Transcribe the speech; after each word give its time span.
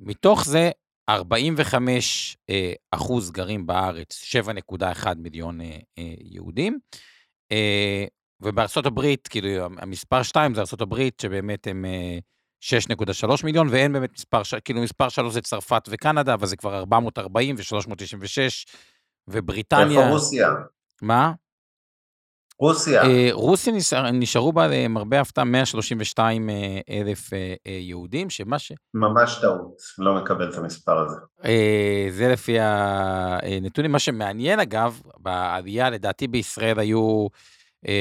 מתוך 0.00 0.44
זה 0.44 0.70
45 1.08 2.36
אה, 2.50 2.72
אחוז 2.90 3.30
גרים 3.30 3.66
בארץ, 3.66 4.24
7.1 4.72 5.14
מיליון 5.16 5.60
יהודים. 6.20 6.78
ובארצות 8.40 8.86
הברית, 8.86 9.28
כאילו, 9.28 9.64
המספר 9.78 10.22
2 10.22 10.54
זה 10.54 10.60
ארצות 10.60 10.80
הברית, 10.80 11.20
שבאמת 11.20 11.66
הם 11.66 11.84
6.3 12.64 13.44
מיליון, 13.44 13.68
ואין 13.70 13.92
באמת 13.92 14.10
מספר, 14.12 14.42
כאילו 14.64 14.82
מספר 14.82 15.08
3 15.08 15.32
זה 15.34 15.40
צרפת 15.40 15.82
וקנדה, 15.88 16.34
אבל 16.34 16.46
זה 16.46 16.56
כבר 16.56 16.78
440 16.78 17.56
ו-396, 17.58 18.72
ובריטניה... 19.28 20.00
איפה 20.00 20.10
רוסיה? 20.12 20.48
מה? 21.02 21.32
רוסיה. 22.58 23.02
אה, 23.02 23.28
רוסיה 23.32 23.72
נשאר, 23.72 24.10
נשארו 24.10 24.52
בה 24.52 24.66
למרבה 24.66 25.20
הפתעה 25.20 25.44
132 25.44 26.50
אה, 26.50 26.80
אלף 26.90 27.32
אה, 27.32 27.54
יהודים, 27.66 28.30
שמה 28.30 28.58
ש... 28.58 28.72
ממש 28.94 29.38
טעות, 29.40 29.76
לא 29.98 30.14
מקבל 30.14 30.50
את 30.50 30.58
המספר 30.58 30.98
הזה. 30.98 31.16
זה 32.10 32.28
לפי 32.28 32.56
הנתונים. 32.60 33.92
מה 33.92 33.98
שמעניין 33.98 34.60
אגב, 34.60 35.00
בעלייה 35.18 35.90
לדעתי 35.90 36.28
בישראל 36.28 36.78
היו 36.78 37.26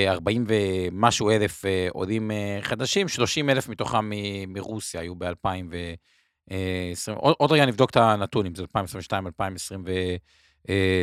40 0.08 0.46
ומשהו 0.48 1.30
אלף 1.30 1.66
עולים 1.92 2.32
חדשים, 2.62 3.08
30 3.08 3.50
אלף 3.50 3.70
מתוכם 3.70 4.10
מרוסיה 4.48 5.02
היו 5.02 5.16
ב-2020. 5.16 7.12
עוד, 7.16 7.52
רגע 7.52 7.66
נבדוק 7.66 7.90
את 7.90 7.96
הנתון, 7.96 8.46
אם 8.46 8.56
זה 8.56 8.62
2022, 8.62 9.28
2020. 9.28 9.88
אה, 9.88 10.16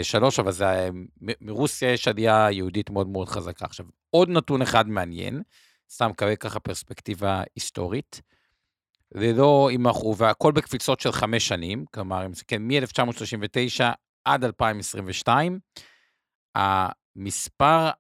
שלוש, 0.03 0.38
אבל 0.38 0.53
זה, 0.53 0.88
מרוסיה 1.21 1.93
יש 1.93 2.09
עלייה 2.09 2.48
יהודית 2.50 2.91
מאוד 2.91 3.09
מאוד 3.09 3.28
חזקה. 3.28 3.65
עכשיו, 3.65 3.87
עוד 4.10 4.28
נתון 4.28 4.62
אחד 4.62 4.88
מעניין, 4.88 5.43
סתם 5.91 6.10
כרגע 6.16 6.37
ככה 6.37 6.60
פרספקטיבה 6.60 7.43
היסטורית. 7.54 8.20
זה 9.15 9.32
לא 9.37 9.69
אם 9.72 9.87
אנחנו, 9.87 10.16
והכל 10.16 10.53
בקפיצות 10.53 11.00
של 11.00 11.12
חמש 11.12 11.49
שנים, 11.49 11.84
כלומר, 11.94 12.26
אם 12.26 12.32
זה 12.32 12.43
כן, 12.47 12.62
מ-1939 12.62 13.84
עד 14.25 14.44
2022, 14.44 15.59
המספר, 16.54 17.91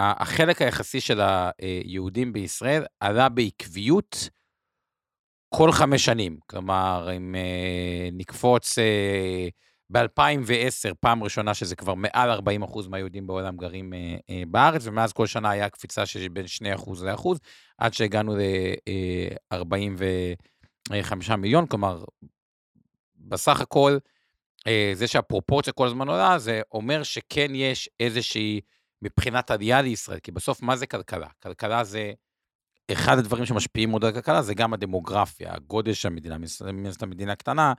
החלק 0.00 0.62
היחסי 0.62 1.00
של 1.00 1.20
היהודים 1.20 2.32
בישראל 2.32 2.84
עלה 3.00 3.28
בעקביות 3.28 4.30
כל 5.54 5.72
חמש 5.72 6.04
שנים. 6.04 6.38
כלומר, 6.46 7.08
אם 7.16 7.34
אה, 7.34 8.08
נקפוץ 8.12 8.78
אה, 8.78 9.48
ב-2010, 9.90 10.94
פעם 11.00 11.22
ראשונה 11.22 11.54
שזה 11.54 11.76
כבר 11.76 11.94
מעל 11.94 12.30
40 12.30 12.62
אחוז 12.62 12.88
מהיהודים 12.88 13.26
בעולם 13.26 13.56
גרים 13.56 13.94
אה, 13.94 14.16
אה, 14.30 14.42
בארץ, 14.48 14.86
ומאז 14.86 15.12
כל 15.12 15.26
שנה 15.26 15.50
היה 15.50 15.68
קפיצה 15.68 16.06
של 16.06 16.28
בין 16.28 16.46
2 16.46 16.74
אחוז 16.74 17.04
ל-1%, 17.04 17.28
עד 17.78 17.94
שהגענו 17.94 18.36
ל-45 18.36 21.30
אה, 21.30 21.36
מיליון, 21.36 21.66
כלומר, 21.66 22.04
בסך 23.16 23.60
הכל, 23.60 23.98
אה, 24.66 24.92
זה 24.94 25.06
שהפרופורציה 25.06 25.72
כל 25.72 25.86
הזמן 25.86 26.08
עולה, 26.08 26.38
זה 26.38 26.60
אומר 26.72 27.02
שכן 27.02 27.54
יש 27.54 27.90
איזושהי, 28.00 28.60
מבחינת 29.02 29.50
עלייה 29.50 29.82
לישראל, 29.82 30.18
כי 30.18 30.32
בסוף 30.32 30.62
מה 30.62 30.76
זה 30.76 30.86
כלכלה? 30.86 31.28
כלכלה 31.42 31.84
זה... 31.84 32.12
אחד 32.92 33.18
הדברים 33.18 33.46
שמשפיעים 33.46 33.90
מאוד 33.90 34.04
על 34.04 34.10
הכלכלה 34.10 34.42
זה 34.42 34.54
גם 34.54 34.72
הדמוגרפיה, 34.72 35.54
הגודל 35.54 35.92
של 35.92 36.08
המדינה, 36.08 36.36
מן 36.72 36.86
הסתם 36.86 37.10
מדינה 37.10 37.36
קטנה, 37.36 37.72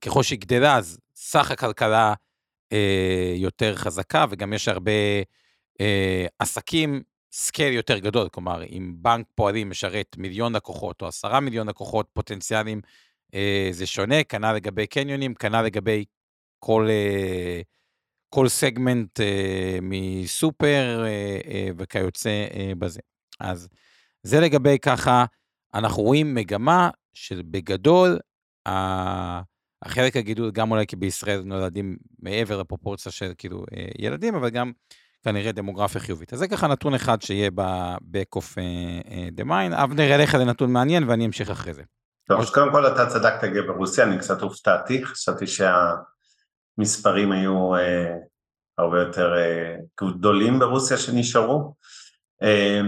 ככל 0.00 0.22
שהיא 0.22 0.38
גדלה, 0.38 0.76
אז 0.76 0.98
סך 1.14 1.50
הכלכלה 1.50 2.14
אה, 2.72 3.32
יותר 3.36 3.76
חזקה, 3.76 4.24
וגם 4.30 4.52
יש 4.52 4.68
הרבה 4.68 4.92
אה, 5.80 6.26
עסקים, 6.38 7.02
scale 7.32 7.74
יותר 7.74 7.98
גדול, 7.98 8.28
כלומר, 8.28 8.62
אם 8.64 8.94
בנק 8.96 9.26
פועלים 9.34 9.70
משרת 9.70 10.16
מיליון 10.18 10.56
לקוחות 10.56 11.02
או 11.02 11.06
עשרה 11.06 11.40
מיליון 11.40 11.68
לקוחות 11.68 12.08
פוטנציאליים, 12.12 12.80
זה 13.70 13.86
שונה, 13.86 14.24
כנ"ל 14.24 14.52
לגבי 14.52 14.86
קניונים, 14.86 15.34
כנ"ל 15.34 15.62
לגבי 15.62 16.04
כל, 16.58 16.88
כל 18.28 18.48
סגמנט 18.48 19.20
מסופר 19.82 21.04
וכיוצא 21.76 22.46
בזה. 22.78 23.00
אז 23.40 23.68
זה 24.22 24.40
לגבי 24.40 24.78
ככה, 24.78 25.24
אנחנו 25.74 26.02
רואים 26.02 26.34
מגמה 26.34 26.90
של 27.14 27.42
בגדול, 27.44 28.18
החלק 29.82 30.16
הגידול, 30.16 30.50
גם 30.50 30.70
אולי 30.70 30.86
כי 30.86 30.96
בישראל 30.96 31.42
נולדים 31.44 31.96
מעבר 32.18 32.60
לפרופורציה 32.60 33.12
של 33.12 33.32
כאילו 33.38 33.64
אה, 33.76 33.86
ילדים, 33.98 34.34
אבל 34.34 34.50
גם 34.50 34.72
כנראה 35.24 35.52
דמוגרפיה 35.52 36.00
חיובית. 36.00 36.32
אז 36.32 36.38
זה 36.38 36.48
ככה 36.48 36.66
נתון 36.66 36.94
אחד 36.94 37.22
שיהיה 37.22 37.50
ב-back 37.54 38.38
of 38.38 38.58
אה, 38.58 39.00
אה, 39.10 39.28
the 39.36 39.44
mind. 39.44 39.82
אבנר, 39.82 40.14
אליך 40.14 40.36
זה 40.36 40.44
נתון 40.44 40.72
מעניין 40.72 41.08
ואני 41.08 41.26
אמשיך 41.26 41.50
אחרי 41.50 41.74
זה. 41.74 41.82
טוב, 42.28 42.40
אז 42.40 42.50
קודם 42.50 42.72
כל 42.72 42.86
אתה 42.86 43.06
צדקת 43.06 43.48
ברוסיה, 43.66 44.04
אני 44.04 44.18
קצת 44.18 44.42
הופתעתי, 44.42 45.04
חשבתי 45.04 45.44
שהמספרים 45.46 47.32
היו 47.32 47.74
אה, 47.74 48.14
הרבה 48.78 49.00
יותר 49.00 49.34
אה, 49.36 49.76
גדולים 50.00 50.58
ברוסיה 50.58 50.96
שנשארו. 50.96 51.74
אה, 52.42 52.80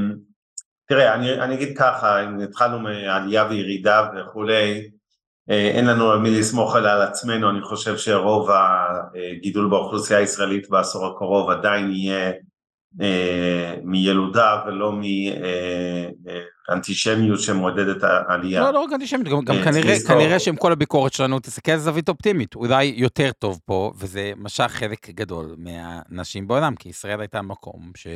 תראה, 0.89 1.15
אני, 1.15 1.41
אני 1.41 1.55
אגיד 1.55 1.79
ככה, 1.79 2.25
אם 2.25 2.41
התחלנו 2.41 2.79
מעלייה 2.81 3.47
וירידה 3.51 4.11
וכולי, 4.17 4.91
אין 5.49 5.87
לנו 5.87 6.11
על 6.11 6.19
מי 6.19 6.31
לסמוך 6.31 6.77
על 6.77 7.03
עצמנו, 7.03 7.51
אני 7.51 7.63
חושב 7.63 7.97
שרוב 7.97 8.51
הגידול 8.51 9.71
באוכלוסייה 9.71 10.19
הישראלית 10.19 10.71
בעשור 10.71 11.07
הקרוב 11.07 11.51
עדיין 11.51 11.93
יהיה 11.93 12.33
אה, 13.01 13.75
מילודה 13.83 14.63
ולא 14.67 14.93
מאנטישמיות 16.69 17.41
שמעודדת 17.41 18.03
העלייה. 18.03 18.61
לא, 18.61 18.73
לא 18.73 18.81
רק 18.81 18.93
אנטישמיות, 18.93 19.29
גם, 19.29 19.45
גם 19.45 19.65
כנראה, 19.65 19.97
כנראה 20.07 20.39
שעם 20.39 20.57
כל 20.57 20.73
הביקורת 20.73 21.13
שלנו 21.13 21.41
תסתכל 21.41 21.73
על 21.73 21.79
זווית 21.79 22.09
אופטימית, 22.09 22.55
אולי 22.55 22.85
יותר 22.97 23.33
טוב 23.33 23.61
פה, 23.65 23.93
וזה 23.99 24.33
משך 24.37 24.69
חלק 24.69 25.11
גדול 25.11 25.57
מהנשים 25.59 26.47
בעולם, 26.47 26.75
כי 26.75 26.89
ישראל 26.89 27.21
הייתה 27.21 27.43
מקום 27.43 27.93
ש... 27.97 28.07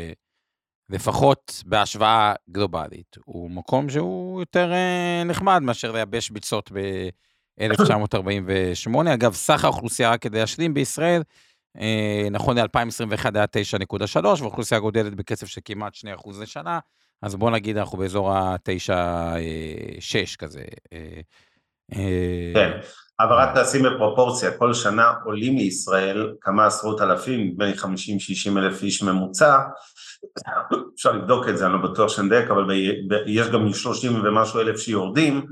לפחות 0.91 1.63
בהשוואה 1.67 2.35
גלובלית, 2.51 3.17
הוא 3.25 3.51
מקום 3.51 3.91
שהוא 3.91 4.41
יותר 4.41 4.73
אה, 4.73 5.23
נחמד 5.25 5.63
מאשר 5.63 5.93
לייבש 5.93 6.31
ביצות 6.31 6.73
ב-1948. 6.73 9.15
אגב, 9.15 9.35
סך 9.35 9.65
האוכלוסייה, 9.65 10.11
רק 10.11 10.23
כדי 10.23 10.39
להשלים 10.39 10.75
בישראל, 10.75 11.23
אה, 11.81 12.29
נכון 12.31 12.59
ל-2021 12.59 13.31
היה 13.35 13.45
9.3, 13.45 14.41
והאוכלוסייה 14.41 14.81
גודלת 14.81 15.15
בקצב 15.15 15.47
של 15.47 15.61
כמעט 15.65 15.95
2% 15.95 16.43
לשנה, 16.43 16.79
אז 17.23 17.35
בוא 17.35 17.51
נגיד 17.51 17.77
אנחנו 17.77 17.99
באזור 17.99 18.33
ה-9.6 18.33 20.37
כזה. 20.39 20.65
אה, 20.93 21.21
אה, 21.95 22.53
כן, 22.55 22.71
אבל 23.21 23.33
רק 23.33 23.59
תשים 23.59 23.83
בפרופורציה, 23.83 24.59
כל 24.59 24.75
שנה 24.75 25.13
עולים 25.25 25.55
מישראל 25.55 26.35
כמה 26.41 26.67
עשרות 26.67 27.01
אלפים, 27.01 27.57
לי 27.59 27.73
50-60 27.73 28.59
אלף 28.59 28.83
איש 28.83 29.03
ממוצע, 29.03 29.59
אפשר 30.95 31.13
לבדוק 31.13 31.49
את 31.49 31.59
זה, 31.59 31.67
אני 31.67 31.73
לא 31.73 31.79
בטוח 31.79 32.09
שנדייק, 32.09 32.51
אבל 32.51 32.71
יש 33.27 33.49
גם 33.49 33.73
30 33.73 34.25
ומשהו 34.25 34.61
אלף 34.61 34.79
שיורדים, 34.81 35.47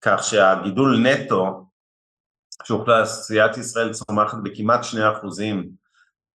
כך 0.00 0.22
שהגידול 0.22 0.98
נטו 0.98 1.66
שאוכלוסיית 2.64 3.56
ישראל 3.56 3.92
צומחת 3.92 4.38
בכמעט 4.42 4.84
2 4.84 5.04
אחוזים, 5.04 5.70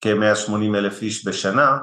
כ-180 0.00 0.76
אלף 0.76 1.02
איש 1.02 1.26
בשנה, 1.26 1.78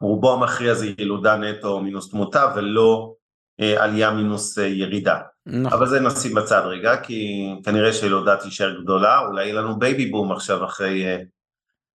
רובו 0.00 0.32
המכריע 0.32 0.74
זה 0.74 0.86
ילודה 0.98 1.36
נטו 1.36 1.80
מינוס 1.80 2.10
תמותה 2.10 2.52
ולא 2.56 3.14
אה, 3.60 3.84
עלייה 3.84 4.10
מינוס 4.10 4.58
אה, 4.58 4.66
ירידה. 4.66 5.20
נכון. 5.46 5.72
אבל 5.72 5.86
זה 5.86 6.00
נשים 6.00 6.34
בצד 6.34 6.62
רגע, 6.64 6.96
כי 6.96 7.50
כנראה 7.64 7.92
שילודה 7.92 8.36
תישאר 8.36 8.80
גדולה, 8.80 9.18
אולי 9.18 9.44
יהיה 9.44 9.54
לנו 9.54 9.78
בייבי 9.78 10.06
בום 10.06 10.32
עכשיו 10.32 10.64
אחרי 10.64 11.04
אה, 11.04 11.18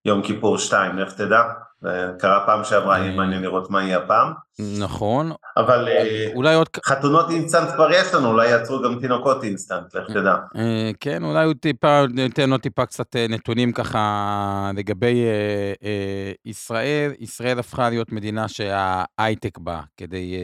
יום 0.05 0.21
כיפור 0.21 0.57
2, 0.57 0.97
לך 0.97 1.13
תדע. 1.13 1.43
קרה 2.19 2.45
פעם 2.45 2.63
שעברה, 2.63 2.99
יהיה 2.99 3.15
מעניין 3.15 3.41
לראות 3.41 3.69
מה 3.69 3.83
יהיה 3.83 3.97
הפעם. 3.97 4.33
נכון. 4.79 5.31
אבל 5.57 5.87
אה, 5.87 6.31
אולי 6.35 6.55
עוד... 6.55 6.67
חתונות 6.85 7.29
אינסטנט 7.29 7.69
כבר 7.75 7.91
יש 7.91 8.13
לנו, 8.13 8.31
אולי 8.31 8.49
יעצרו 8.49 8.81
גם 8.81 8.99
תינוקות 8.99 9.43
אינסטנט, 9.43 9.95
לך 9.95 10.11
תדע. 10.11 10.35
אה, 10.55 10.91
כן, 10.99 11.23
אולי 11.23 11.45
הוא 11.45 11.53
טיפה, 11.53 12.01
ניתן 12.13 12.51
עוד 12.51 12.61
טיפה 12.61 12.85
קצת 12.85 13.15
אה, 13.15 13.25
נתונים 13.29 13.71
ככה 13.71 14.71
לגבי 14.75 15.25
ישראל. 16.45 17.11
ישראל 17.19 17.59
הפכה 17.59 17.89
להיות 17.89 18.11
מדינה 18.11 18.47
שההייטק 18.47 19.57
בה, 19.57 19.81
כדי 19.97 20.35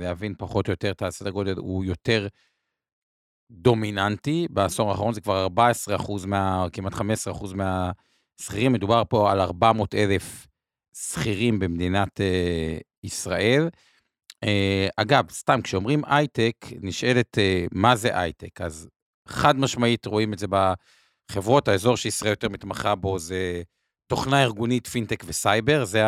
להבין 0.00 0.34
פחות 0.38 0.68
או 0.68 0.72
יותר 0.72 0.90
את 0.90 1.02
הסדר 1.02 1.30
גודל, 1.30 1.54
הוא 1.56 1.84
יותר... 1.84 2.26
דומיננטי, 3.52 4.46
בעשור 4.50 4.90
האחרון 4.90 5.14
זה 5.14 5.20
כבר 5.20 5.42
14 5.42 5.96
אחוז 5.96 6.24
מה... 6.24 6.66
כמעט 6.72 6.94
15 6.94 7.32
אחוז 7.32 7.54
מהשכירים, 7.54 8.72
מדובר 8.72 9.02
פה 9.08 9.32
על 9.32 9.40
400 9.40 9.94
אלף 9.94 10.46
שכירים 10.94 11.58
במדינת 11.58 12.20
uh, 12.20 12.82
ישראל. 13.04 13.68
Uh, 14.44 14.48
אגב, 14.96 15.30
סתם, 15.30 15.62
כשאומרים 15.62 16.02
הייטק, 16.06 16.54
נשאלת 16.82 17.38
אה, 17.38 17.68
מה 17.72 17.96
זה 17.96 18.18
הייטק, 18.18 18.60
אז 18.60 18.88
חד 19.28 19.56
משמעית 19.56 20.06
רואים 20.06 20.32
את 20.32 20.38
זה 20.38 20.46
בחברות, 20.46 21.68
האזור 21.68 21.96
שישראל 21.96 22.30
יותר 22.30 22.48
מתמחה 22.48 22.94
בו 22.94 23.18
זה 23.18 23.62
תוכנה 24.06 24.42
ארגונית, 24.42 24.86
פינטק 24.86 25.22
וסייבר, 25.26 25.84
זה 25.84 26.02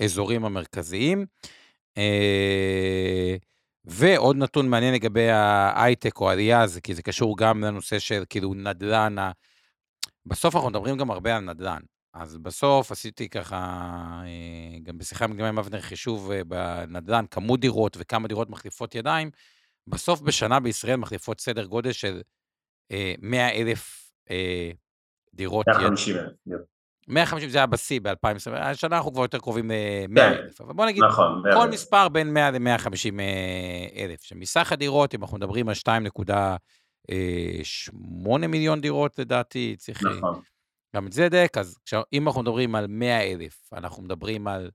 האזורים 0.00 0.44
המרכזיים. 0.44 1.26
אה, 1.98 3.38
ועוד 3.84 4.36
נתון 4.36 4.68
מעניין 4.68 4.94
לגבי 4.94 5.30
ההייטק 5.30 6.20
או 6.20 6.30
העלייה, 6.30 6.66
זה 6.66 6.80
כי 6.80 6.94
זה 6.94 7.02
קשור 7.02 7.38
גם 7.38 7.64
לנושא 7.64 7.98
של 7.98 8.24
כאילו 8.28 8.54
נדל"ן, 8.54 9.16
בסוף 10.26 10.54
אנחנו 10.54 10.70
מדברים 10.70 10.96
גם 10.96 11.10
הרבה 11.10 11.36
על 11.36 11.44
נדל"ן. 11.44 11.80
אז 12.14 12.38
בסוף 12.38 12.92
עשיתי 12.92 13.28
ככה, 13.28 13.56
אה, 14.24 14.78
גם 14.82 14.98
בשיחה 14.98 15.26
מקדימה 15.26 15.48
עם 15.48 15.58
אבנר 15.58 15.80
חישוב 15.80 16.30
אה, 16.30 16.44
בנדל"ן, 16.44 17.24
כמות 17.30 17.60
דירות 17.60 17.96
וכמה 18.00 18.28
דירות 18.28 18.50
מחליפות 18.50 18.94
ידיים, 18.94 19.30
בסוף 19.86 20.20
בשנה 20.20 20.60
בישראל 20.60 20.96
מחליפות 20.96 21.40
סדר 21.40 21.64
גודל 21.64 21.92
של 21.92 22.20
100 23.18 23.40
אה, 23.40 23.52
אלף 23.52 24.12
דירות. 25.34 25.68
150 25.68 26.16
אלף. 26.16 26.32
150 27.08 27.48
זה 27.48 27.58
היה 27.58 27.66
בשיא 27.66 28.00
ב-2020, 28.00 28.50
השנה 28.52 28.96
אנחנו 28.96 29.12
כבר 29.12 29.22
יותר 29.22 29.38
קרובים 29.38 29.70
ל-100 29.70 30.16
כן, 30.16 30.32
אלף, 30.32 30.60
אבל 30.60 30.72
בוא 30.72 30.86
נגיד, 30.86 31.04
נכון, 31.04 31.42
כל 31.52 31.68
מספר 31.68 32.08
בין 32.08 32.34
100 32.34 32.50
ל-150 32.50 33.20
אלף, 33.96 34.22
שמסך 34.22 34.72
הדירות, 34.72 35.14
אם 35.14 35.22
אנחנו 35.22 35.36
מדברים 35.36 35.68
על 35.68 35.74
2.8 35.74 38.46
מיליון 38.48 38.80
דירות 38.80 39.18
לדעתי, 39.18 39.76
צריך... 39.78 40.02
נכון. 40.02 40.40
גם 40.96 41.06
את 41.06 41.12
זה 41.12 41.28
דק, 41.28 41.58
אז 41.58 41.78
אם 42.12 42.26
אנחנו 42.26 42.42
מדברים 42.42 42.74
על 42.74 42.86
100 42.86 43.20
אלף, 43.20 43.72
אנחנו 43.72 44.02
מדברים 44.02 44.48
על... 44.48 44.70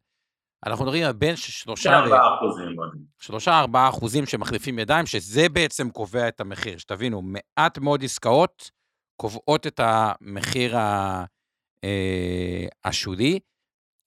אנחנו 0.66 0.86
מדברים 0.86 1.04
על 1.04 1.14
בין 1.14 1.36
שלושה... 1.36 2.00
ארבעה 2.00 2.36
אחוזים. 2.38 2.76
שלושה, 3.20 3.60
ארבעה 3.60 3.90
אחוזים 3.90 4.26
שמחליפים 4.26 4.80
ידיים, 4.80 5.06
שזה 5.06 5.50
בעצם 5.50 5.90
קובע 5.90 6.28
את 6.28 6.42
המחיר. 6.42 6.78
שתבינו, 6.78 7.22
מעט 7.22 7.78
מאוד 7.78 8.04
עסקאות 8.04 8.72
קובעות 9.18 9.68
את 9.68 9.80
המחיר 9.84 10.78
ה, 10.78 11.24
אה, 11.84 12.68
השולי. 12.86 13.40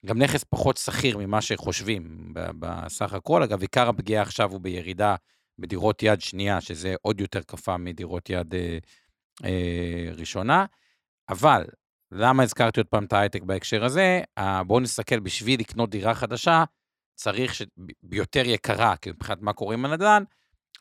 גם 0.07 0.19
נכס 0.19 0.45
פחות 0.45 0.77
שכיר 0.77 1.19
ממה 1.19 1.43
שחושבים 1.43 2.33
בסך 2.35 3.13
הכל. 3.13 3.43
אגב, 3.43 3.61
עיקר 3.61 3.89
הפגיעה 3.89 4.23
עכשיו 4.23 4.51
הוא 4.51 4.61
בירידה 4.61 5.17
בדירות 5.59 6.03
יד 6.03 6.21
שנייה, 6.21 6.61
שזה 6.61 6.95
עוד 7.03 7.21
יותר 7.21 7.43
קפה 7.43 7.77
מדירות 7.77 8.31
יד 8.31 8.55
אה, 8.55 8.79
אה, 9.45 10.11
ראשונה. 10.17 10.65
אבל 11.29 11.65
למה 12.13 12.43
הזכרתי 12.43 12.81
עוד 12.81 12.87
פעם 12.87 13.05
את 13.05 13.13
ההייטק 13.13 13.43
בהקשר 13.43 13.85
הזה? 13.85 14.21
בואו 14.67 14.81
נסתכל, 14.81 15.21
בשביל 15.21 15.61
לקנות 15.61 15.91
דירה 15.91 16.15
חדשה, 16.15 16.65
צריך 17.15 17.55
שביותר 17.55 18.43
יקרה, 18.47 18.97
כי 18.97 19.11
מבחינת 19.11 19.43
מה 19.43 19.53
קורה 19.53 19.75
עם 19.75 19.85
הנדל"ן, 19.85 20.23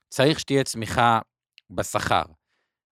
צריך 0.10 0.40
שתהיה 0.40 0.64
צמיחה 0.64 1.20
בשכר. 1.70 2.24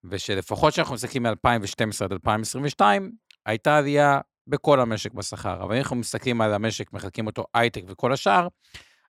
ושלפחות 0.04 0.74
כשאנחנו 0.74 0.96
מסתכלים 0.96 1.24
מ-2012 1.24 2.04
עד 2.04 2.12
2022, 2.12 3.12
הייתה 3.46 3.78
עלייה 3.78 4.20
בכל 4.48 4.80
המשק 4.80 5.14
בשכר. 5.14 5.64
אבל 5.64 5.76
אם 5.76 5.82
אנחנו 5.82 5.96
מסתכלים 5.96 6.42
על 6.42 6.54
המשק, 6.54 6.94
מחלקים 6.94 7.28
אותו 7.28 7.46
הייטק 7.54 7.82
וכל 7.88 8.14
השאר, 8.14 8.48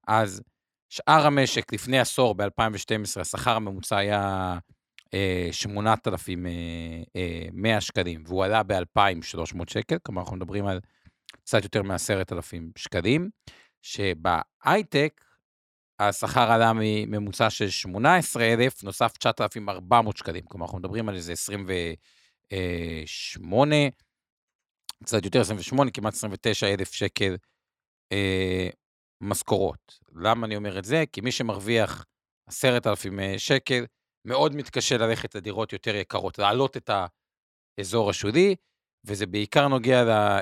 אז 0.09 0.43
שאר 0.89 1.27
המשק 1.27 1.73
לפני 1.73 1.99
עשור, 1.99 2.35
ב-2012, 2.35 3.21
השכר 3.21 3.57
הממוצע 3.57 3.97
היה 3.97 4.59
8,100 5.53 6.53
אה, 7.17 7.75
אה, 7.75 7.81
שקלים, 7.81 8.23
והוא 8.27 8.45
עלה 8.45 8.63
ב-2,300 8.63 9.65
שקל, 9.69 9.97
כלומר 10.03 10.23
אנחנו 10.23 10.37
מדברים 10.37 10.67
על 10.67 10.81
קצת 11.31 11.63
יותר 11.63 11.83
מ-10,000 11.83 12.55
שקלים, 12.77 13.31
שבהייטק 13.83 15.25
השכר 15.99 16.53
עלה 16.53 16.73
מממוצע 16.75 17.51
של 17.51 17.71
18,000, 17.71 18.85
נוסף 18.85 19.17
9,400 19.17 20.17
שקלים, 20.17 20.45
כלומר 20.45 20.67
אנחנו 20.67 20.79
מדברים 20.79 21.09
על 21.09 21.15
איזה 21.15 21.33
28, 21.33 23.77
קצת 25.05 25.25
יותר 25.25 25.41
28, 25.41 25.91
כמעט 25.91 26.15
29,000 26.15 26.93
שקל 26.93 27.37
אה, 28.13 28.69
משכורות. 29.21 29.99
למה 30.15 30.47
אני 30.47 30.57
אומר 30.57 30.79
את 30.79 30.85
זה? 30.85 31.05
כי 31.13 31.21
מי 31.21 31.33
שמרוויח 31.33 32.05
10,000 32.49 33.13
שקל, 33.37 33.85
מאוד 34.29 34.57
מתקשה 34.57 34.97
ללכת 34.97 35.35
לדירות 35.35 35.73
יותר 35.73 35.95
יקרות, 35.95 36.39
להעלות 36.39 36.77
את 36.77 36.91
האזור 37.79 38.11
השולי, 38.11 38.55
וזה 39.05 39.27
בעיקר 39.27 39.69
נוגע 39.69 40.05
אה, 40.09 40.41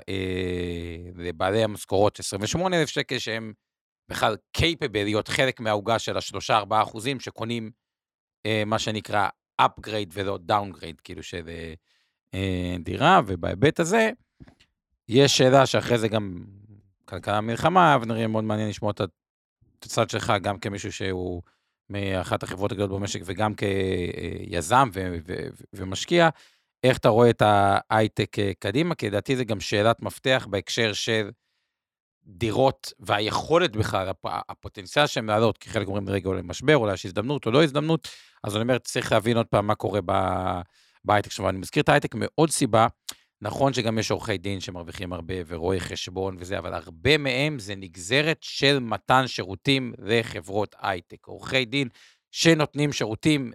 לבעלי 1.15 1.65
המשכורות 1.65 2.19
28,000 2.21 2.89
שקל, 2.89 3.19
שהם 3.19 3.53
בכלל 4.09 4.37
קייפבל 4.53 5.05
להיות 5.05 5.29
חלק 5.29 5.61
מהעוגה 5.61 5.99
של 5.99 6.17
ה-3-4 6.17 6.83
אחוזים 6.83 7.21
שקונים 7.21 7.71
אה, 8.47 8.63
מה 8.67 8.79
שנקרא 8.79 9.29
upgrade 9.63 10.11
ולא 10.13 10.39
downgrade, 10.51 11.01
כאילו 11.05 11.23
של 11.23 11.49
אה, 12.35 12.77
דירה, 12.81 13.21
ובהיבט 13.27 13.81
הזה, 13.81 14.11
יש 15.09 15.39
שאלה 15.39 15.67
שאחרי 15.67 15.99
זה 15.99 16.09
גם 16.09 16.45
כלכלה 17.05 17.41
מלחמה, 17.41 17.95
אבנר 17.95 18.17
יהיה 18.17 18.29
מאוד 18.29 18.45
מעניין 18.45 18.69
לשמוע 18.69 18.91
את 18.91 19.01
הצד 19.83 20.11
שלך, 20.11 20.33
גם 20.43 20.59
כמישהו 20.59 20.93
שהוא 20.93 21.43
מאחת 21.91 22.43
החברות 22.43 22.73
הגדולות 22.73 23.01
במשק 23.01 23.21
וגם 23.25 23.53
כיזם 23.55 24.89
ו- 24.93 25.17
ו- 25.27 25.49
ומשקיע, 25.73 26.29
איך 26.85 26.99
אתה 26.99 27.09
רואה 27.09 27.31
את 27.31 27.43
ההייטק 27.43 28.39
אה, 28.39 28.53
קדימה? 28.59 28.95
כי 28.95 29.07
לדעתי 29.09 29.37
זה 29.37 29.45
גם 29.45 29.61
שאלת 29.61 30.03
מפתח 30.03 30.47
בהקשר 30.51 30.93
של 30.93 31.31
דירות 32.25 32.93
והיכולת 33.01 33.77
בכלל, 33.77 34.09
הפ, 34.09 34.27
הפוטנציאל 34.49 35.07
שהן 35.07 35.27
לעלות, 35.27 35.59
כי 35.59 35.71
חלק 35.71 35.87
אומרים 35.87 36.09
רגע 36.09 36.29
אולי 36.29 36.41
משבר, 36.45 36.77
אולי 36.77 36.95
יש 36.95 37.07
הזדמנות 37.07 37.47
או 37.47 37.51
לא 37.51 37.65
הזדמנות, 37.65 38.09
אז 38.45 38.57
אני 38.57 38.63
אומר, 38.63 38.79
צריך 38.79 39.13
להבין 39.13 39.37
עוד 39.37 39.47
פעם 39.47 39.67
מה 39.67 39.75
קורה 39.75 40.01
בהייטק. 41.05 41.27
עכשיו, 41.27 41.49
אני 41.49 41.59
מזכיר 41.59 41.83
את 41.83 41.89
ההייטק 41.89 42.15
מעוד 42.15 42.51
סיבה, 42.51 42.87
נכון 43.41 43.73
שגם 43.73 43.99
יש 43.99 44.11
עורכי 44.11 44.39
דין 44.39 44.61
שמרוויחים 44.61 45.13
הרבה 45.13 45.35
ורואי 45.47 45.81
חשבון 45.81 46.37
וזה, 46.39 46.59
אבל 46.59 46.75
הרבה 46.75 47.19
מהם 47.19 47.59
זה 47.59 47.75
נגזרת 47.77 48.39
של 48.41 48.79
מתן 48.79 49.27
שירותים 49.27 49.93
לחברות 49.99 50.75
הייטק. 50.79 51.27
עורכי 51.27 51.65
דין 51.65 51.89
שנותנים 52.31 52.93
שירותים 52.93 53.53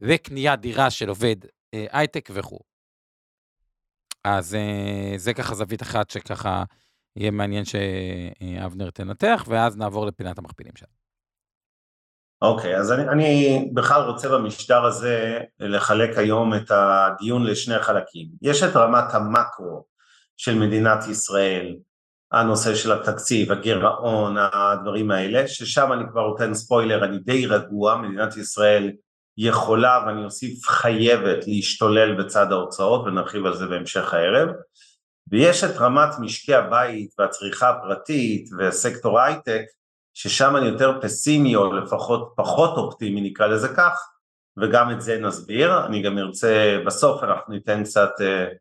לקניית 0.00 0.60
דירה 0.60 0.90
של 0.90 1.08
עובד 1.08 1.36
אה, 1.74 1.86
הייטק 1.90 2.28
וכו'. 2.32 2.60
אז 4.24 4.54
אה, 4.54 5.12
זה 5.16 5.34
ככה 5.34 5.54
זווית 5.54 5.82
אחת 5.82 6.10
שככה 6.10 6.64
יהיה 7.16 7.30
מעניין 7.30 7.64
שאבנר 7.64 8.90
תנתח, 8.90 9.44
ואז 9.48 9.76
נעבור 9.76 10.06
לפינת 10.06 10.38
המכפילים 10.38 10.72
שלנו. 10.76 10.99
אוקיי, 12.42 12.76
okay, 12.76 12.78
אז 12.78 12.92
אני, 12.92 13.08
אני 13.08 13.68
בכלל 13.74 14.02
רוצה 14.02 14.28
במשטר 14.28 14.84
הזה 14.84 15.38
לחלק 15.60 16.18
היום 16.18 16.54
את 16.54 16.70
הדיון 16.70 17.46
לשני 17.46 17.78
חלקים. 17.78 18.28
יש 18.42 18.62
את 18.62 18.76
רמת 18.76 19.14
המקרו 19.14 19.84
של 20.36 20.58
מדינת 20.58 21.08
ישראל, 21.08 21.76
הנושא 22.32 22.74
של 22.74 22.92
התקציב, 22.92 23.52
הגירעון, 23.52 24.36
הדברים 24.52 25.10
האלה, 25.10 25.48
ששם 25.48 25.92
אני 25.92 26.04
כבר 26.10 26.26
נותן 26.26 26.54
ספוילר, 26.54 27.04
אני 27.04 27.18
די 27.18 27.46
רגוע, 27.46 27.96
מדינת 27.96 28.36
ישראל 28.36 28.92
יכולה 29.38 30.04
ואני 30.06 30.24
אוסיף 30.24 30.66
חייבת 30.66 31.46
להשתולל 31.46 32.22
בצד 32.22 32.52
ההוצאות 32.52 33.06
ונרחיב 33.06 33.46
על 33.46 33.56
זה 33.56 33.66
בהמשך 33.66 34.14
הערב. 34.14 34.48
ויש 35.30 35.64
את 35.64 35.76
רמת 35.76 36.08
משקי 36.20 36.54
הבית 36.54 37.10
והצריכה 37.18 37.70
הפרטית 37.70 38.48
וסקטור 38.58 39.20
הייטק, 39.20 39.62
ששם 40.14 40.56
אני 40.56 40.66
יותר 40.66 40.98
פסימי 41.00 41.56
או 41.56 41.72
לפחות 41.72 42.32
פחות 42.36 42.76
אופטימי 42.76 43.20
נקרא 43.20 43.46
לזה 43.46 43.68
כך, 43.68 44.10
וגם 44.56 44.90
את 44.90 45.00
זה 45.00 45.18
נסביר. 45.18 45.86
אני 45.86 46.02
גם 46.02 46.18
ארצה, 46.18 46.78
בסוף 46.86 47.24
אנחנו 47.24 47.54
ניתן 47.54 47.84
קצת 47.84 48.10
uh, 48.18 48.54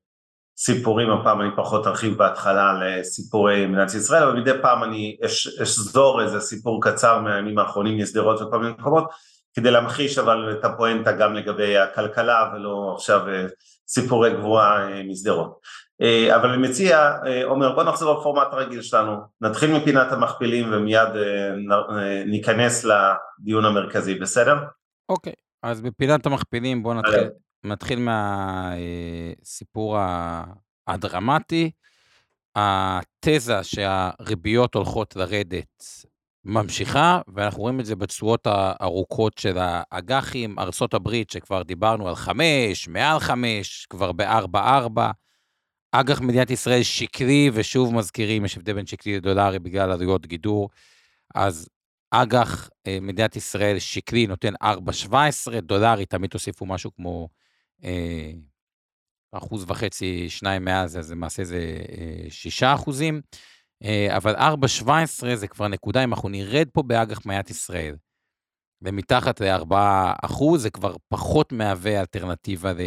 סיפורים, 0.58 1.10
הפעם 1.10 1.42
אני 1.42 1.50
פחות 1.56 1.88
ארחיב 1.88 2.18
בהתחלה 2.18 2.74
לסיפורי 2.82 3.66
מדינת 3.66 3.94
ישראל, 3.94 4.24
אבל 4.24 4.40
מדי 4.40 4.52
פעם 4.62 4.84
אני 4.84 5.18
אשזור 5.64 6.22
איזה 6.22 6.40
סיפור 6.40 6.82
קצר 6.82 7.20
מהימים 7.20 7.60
האחרונים 7.60 7.98
משדרות 7.98 8.42
וכל 8.42 8.60
מיני 8.60 8.72
מקומות, 8.72 9.10
כדי 9.54 9.72
להמחיש 9.72 10.18
אבל 10.18 10.58
את 10.60 10.66
הפואנטה 10.66 11.12
גם 11.12 11.34
לגבי 11.34 11.78
הכלכלה 11.78 12.52
ולא 12.54 12.94
עכשיו 12.96 13.22
uh, 13.28 13.52
סיפורי 13.88 14.34
גבוהה 14.34 14.90
uh, 14.90 15.04
משדרות. 15.08 15.60
אה, 16.02 16.36
אבל 16.36 16.50
אני 16.50 16.68
מציע, 16.68 16.98
אה, 17.26 17.46
עומר, 17.46 17.76
בוא 17.76 17.84
נחזור 17.84 18.20
לפורמט 18.20 18.48
הרגיל 18.52 18.82
שלנו, 18.82 19.16
נתחיל 19.42 19.78
מפינת 19.78 20.12
המכפילים 20.12 20.74
ומיד 20.74 21.10
אה, 21.16 22.24
ניכנס 22.26 22.86
לדיון 22.86 23.66
המרכזי, 23.66 24.16
בסדר? 24.16 24.58
אוקיי, 25.10 25.34
אז 25.64 25.82
בפינת 25.82 26.26
המכפילים 26.26 26.84
בוא 26.84 26.94
נתחיל, 26.94 27.30
נתחיל 27.64 28.00
מהסיפור 28.80 29.98
הדרמטי. 30.88 31.72
התזה 32.56 33.64
שהריביות 33.64 34.76
הולכות 34.76 35.16
לרדת 35.16 35.84
ממשיכה, 36.46 37.22
ואנחנו 37.36 37.62
רואים 37.62 37.80
את 37.80 37.86
זה 37.86 37.96
בתשואות 37.96 38.48
הארוכות 38.48 39.38
של 39.38 39.58
האג"חים, 39.60 40.60
ארה"ב 40.60 41.10
שכבר 41.32 41.64
דיברנו 41.64 42.08
על 42.08 42.16
חמש, 42.16 42.88
מעל 42.88 43.20
חמש, 43.20 43.88
כבר 43.90 44.12
בארבע-ארבע. 44.12 45.12
אג"ח 45.92 46.22
מדינת 46.22 46.50
ישראל 46.50 46.84
שקרי, 46.84 47.50
ושוב 47.54 47.94
מזכירים, 47.94 48.46
יש 48.46 48.58
הבדל 48.58 48.74
בין 48.74 48.86
שקרי 48.86 49.18
לדולרי 49.18 49.60
בגלל 49.60 49.92
עלויות 49.92 50.28
גידור, 50.28 50.70
אז 51.36 51.70
אג"ח 52.12 52.70
אה, 52.88 52.98
מדינת 53.02 53.36
ישראל 53.36 53.80
שקרי 53.80 54.28
נותן 54.28 54.54
4.17, 54.64 55.60
דולרי 55.62 56.06
תמיד 56.06 56.30
תוסיפו 56.30 56.66
משהו 56.66 56.96
כמו 56.96 57.30
אה, 57.84 58.32
אחוז 59.32 59.66
וחצי, 59.68 60.30
שניים 60.30 60.66
מאז, 60.66 60.98
אז 60.98 61.12
למעשה 61.12 61.44
זה 61.44 61.78
אה, 61.90 62.30
שישה 62.30 62.74
אחוזים, 62.74 63.22
אה, 63.84 64.18
אבל 64.18 64.36
4.17 64.36 65.36
זה 65.36 65.48
כבר 65.48 65.68
נקודה, 65.68 66.04
אם 66.04 66.14
אנחנו 66.14 66.30
נרד 66.30 66.68
פה 66.74 66.84
באג"ח 66.84 67.26
מדינת 67.26 67.50
ישראל, 67.50 67.96
ומתחת 68.82 69.42
ל-4 69.42 69.76
אחוז, 70.26 70.62
זה 70.62 70.70
כבר 70.70 70.96
פחות 71.08 71.52
מהווה 71.52 72.00
אלטרנטיבה 72.00 72.74
ל... 72.74 72.80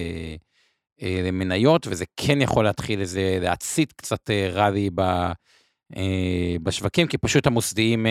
אה, 1.02 1.20
למניות, 1.24 1.86
וזה 1.86 2.04
כן 2.16 2.40
יכול 2.40 2.64
להתחיל 2.64 3.00
איזה, 3.00 3.38
להצית 3.40 3.92
קצת 3.92 4.30
אה, 4.30 4.48
ראלי 4.52 4.90
אה, 5.96 6.56
בשווקים, 6.62 7.06
כי 7.06 7.18
פשוט 7.18 7.46
המוסדיים 7.46 8.06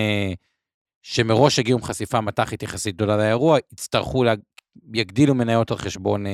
שמראש 1.04 1.60
הגיעו 1.60 1.80
עם 1.80 1.86
חשיפה 1.86 2.22
מתחת 2.22 2.64
יחסית 2.64 2.96
גדולה 2.96 3.18
לאירוע, 3.18 3.58
יצטרכו, 3.74 4.24
לה, 4.24 4.34
יגדילו 4.94 5.36
מניות 5.36 5.72
על 5.72 5.78
חשבון 5.78 6.26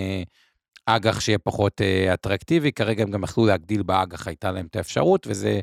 אג"ח 0.85 1.19
שיהיה 1.19 1.39
פחות 1.39 1.81
אטרקטיבי, 2.13 2.71
כרגע 2.71 3.03
הם 3.03 3.11
גם 3.11 3.23
יכלו 3.23 3.45
להגדיל 3.45 3.83
באג"ח, 3.83 4.27
הייתה 4.27 4.51
להם 4.51 4.65
את 4.65 4.75
האפשרות, 4.75 5.27
וזה 5.27 5.59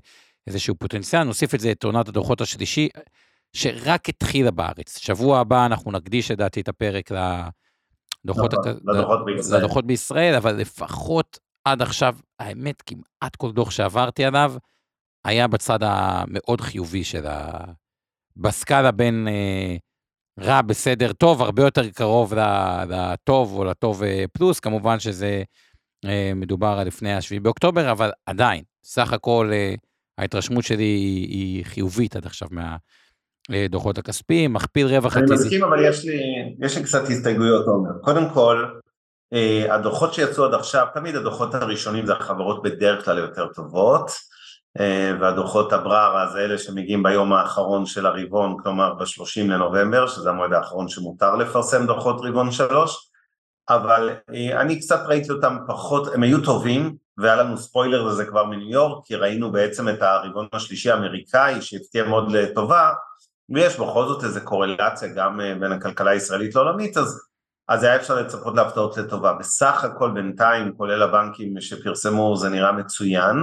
איזשהו 0.46 0.74
פוטנציאל. 0.74 1.22
נוסיף 1.22 1.54
את 1.54 1.60
זה 1.60 1.72
את 1.72 1.84
עונת 1.84 2.08
הדוחות 2.08 2.40
השלישי, 2.40 2.88
שרק 3.52 4.08
התחילה 4.08 4.50
בארץ. 4.50 4.98
שבוע 4.98 5.38
הבא 5.38 5.66
אנחנו 5.66 5.92
נקדיש 5.92 6.30
לדעתי 6.30 6.60
את 6.60 6.68
הפרק 6.68 7.12
ל... 7.12 7.42
לדוחות, 8.24 8.52
נכון, 8.54 8.68
הק... 8.68 8.76
לדוחות, 8.84 9.24
בישראל. 9.24 9.58
לדוחות 9.58 9.86
בישראל, 9.86 10.34
אבל 10.34 10.54
לפחות 10.54 11.38
עד 11.64 11.82
עכשיו, 11.82 12.16
האמת, 12.38 12.82
כמעט 12.82 13.36
כל 13.36 13.52
דוח 13.52 13.70
שעברתי 13.70 14.24
עליו, 14.24 14.54
היה 15.24 15.48
בצד 15.48 15.78
המאוד 15.82 16.60
חיובי 16.60 17.04
של 17.04 17.26
ה... 17.26 17.64
בסקאלה 18.36 18.90
בין 18.90 19.28
אה, 19.28 19.76
רע, 20.40 20.62
בסדר, 20.62 21.12
טוב, 21.12 21.42
הרבה 21.42 21.62
יותר 21.62 21.90
קרוב 21.90 22.34
לטוב 22.88 23.52
או 23.52 23.64
לטוב 23.64 24.02
אה, 24.02 24.24
פלוס, 24.32 24.60
כמובן 24.60 24.98
שזה 24.98 25.42
אה, 26.04 26.32
מדובר 26.34 26.76
על 26.78 26.86
לפני 26.86 27.12
ה-7 27.12 27.40
באוקטובר, 27.42 27.90
אבל 27.90 28.10
עדיין, 28.26 28.64
סך 28.84 29.12
הכל 29.12 29.50
אה, 29.52 29.74
ההתרשמות 30.18 30.64
שלי 30.64 30.84
היא, 30.84 31.28
היא 31.28 31.64
חיובית 31.64 32.16
עד 32.16 32.26
עכשיו 32.26 32.48
מה... 32.50 32.76
דוחות 33.70 33.98
הכספיים, 33.98 34.52
מכפיל 34.52 34.86
רווח. 34.86 35.16
אני 35.16 35.26
מסכים, 35.30 35.64
אבל 35.64 35.84
יש 35.84 36.04
לי, 36.04 36.20
יש 36.60 36.76
לי 36.76 36.82
קצת 36.82 37.02
הסתייגויות, 37.10 37.66
עומר. 37.66 37.90
קודם 38.00 38.28
כל, 38.28 38.64
אה, 39.32 39.74
הדוחות 39.74 40.14
שיצאו 40.14 40.44
עד 40.44 40.54
עכשיו, 40.54 40.86
תמיד 40.94 41.16
הדוחות 41.16 41.54
הראשונים 41.54 42.06
זה 42.06 42.12
החברות 42.12 42.62
בדרך 42.62 43.04
כלל 43.04 43.18
יותר 43.18 43.46
טובות, 43.46 44.10
אה, 44.80 45.12
והדוחות 45.20 45.72
הבררה 45.72 46.28
זה 46.32 46.38
אלה 46.38 46.58
שמגיעים 46.58 47.02
ביום 47.02 47.32
האחרון 47.32 47.86
של 47.86 48.06
הרבעון, 48.06 48.56
כלומר 48.62 48.94
ב-30 48.94 49.40
לנובמבר, 49.40 50.06
שזה 50.06 50.30
המועד 50.30 50.52
האחרון 50.52 50.88
שמותר 50.88 51.36
לפרסם 51.36 51.86
דוחות 51.86 52.16
רבעון 52.22 52.52
שלוש, 52.52 53.10
אבל 53.68 54.10
אה, 54.34 54.60
אני 54.60 54.80
קצת 54.80 55.00
ראיתי 55.06 55.32
אותם 55.32 55.56
פחות, 55.66 56.14
הם 56.14 56.22
היו 56.22 56.40
טובים, 56.40 56.96
והיה 57.18 57.36
לנו 57.36 57.58
ספוילר 57.58 58.02
לזה 58.02 58.24
כבר 58.24 58.44
מניו 58.44 58.70
יורק, 58.70 59.06
כי 59.06 59.14
ראינו 59.14 59.52
בעצם 59.52 59.88
את 59.88 60.02
הרבעון 60.02 60.46
השלישי 60.52 60.90
האמריקאי 60.90 61.62
שהפתיע 61.62 62.08
מאוד 62.08 62.32
לטובה, 62.32 62.92
ויש 63.54 63.80
בכל 63.80 64.06
זאת 64.06 64.24
איזו 64.24 64.40
קורלציה 64.44 65.08
גם 65.08 65.40
אה, 65.40 65.54
בין 65.54 65.72
הכלכלה 65.72 66.10
הישראלית 66.10 66.54
לעולמית, 66.54 66.96
אז, 66.96 67.20
אז 67.68 67.82
היה 67.82 67.96
אפשר 67.96 68.14
לצפות 68.14 68.56
להפתעות 68.56 68.96
לטובה. 68.96 69.32
בסך 69.32 69.84
הכל 69.84 70.10
בינתיים, 70.10 70.72
כולל 70.76 71.02
הבנקים 71.02 71.60
שפרסמו, 71.60 72.36
זה 72.36 72.48
נראה 72.48 72.72
מצוין. 72.72 73.36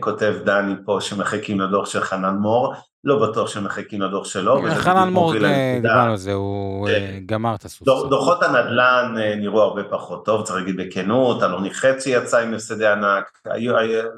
כותב 0.00 0.34
דני 0.44 0.74
פה 0.84 0.98
שמחכים 1.00 1.60
לדוח 1.60 1.86
של 1.86 2.00
חנן 2.00 2.34
מור, 2.34 2.74
לא 3.04 3.28
בטוח 3.28 3.48
שמחכים 3.48 4.02
לדוח 4.02 4.24
שלו. 4.24 4.62
חנן 4.74 5.08
מור, 5.08 5.34
אה, 5.34 5.78
דיברנו 5.82 6.10
על 6.10 6.16
זה, 6.16 6.32
הוא 6.32 6.88
אה, 6.88 7.18
גמר 7.26 7.54
את 7.54 7.64
הסוס. 7.64 7.88
דוחות 8.10 8.42
הנדל"ן 8.42 9.14
נראו 9.36 9.62
הרבה 9.62 9.82
פחות 9.84 10.24
טוב, 10.24 10.44
צריך 10.44 10.58
להגיד 10.58 10.76
בכנות, 10.76 11.42
אלוני 11.42 11.74
חצי 11.74 12.10
יצא 12.10 12.38
עם 12.38 12.54
הפסדי 12.54 12.86
ענק, 12.86 13.30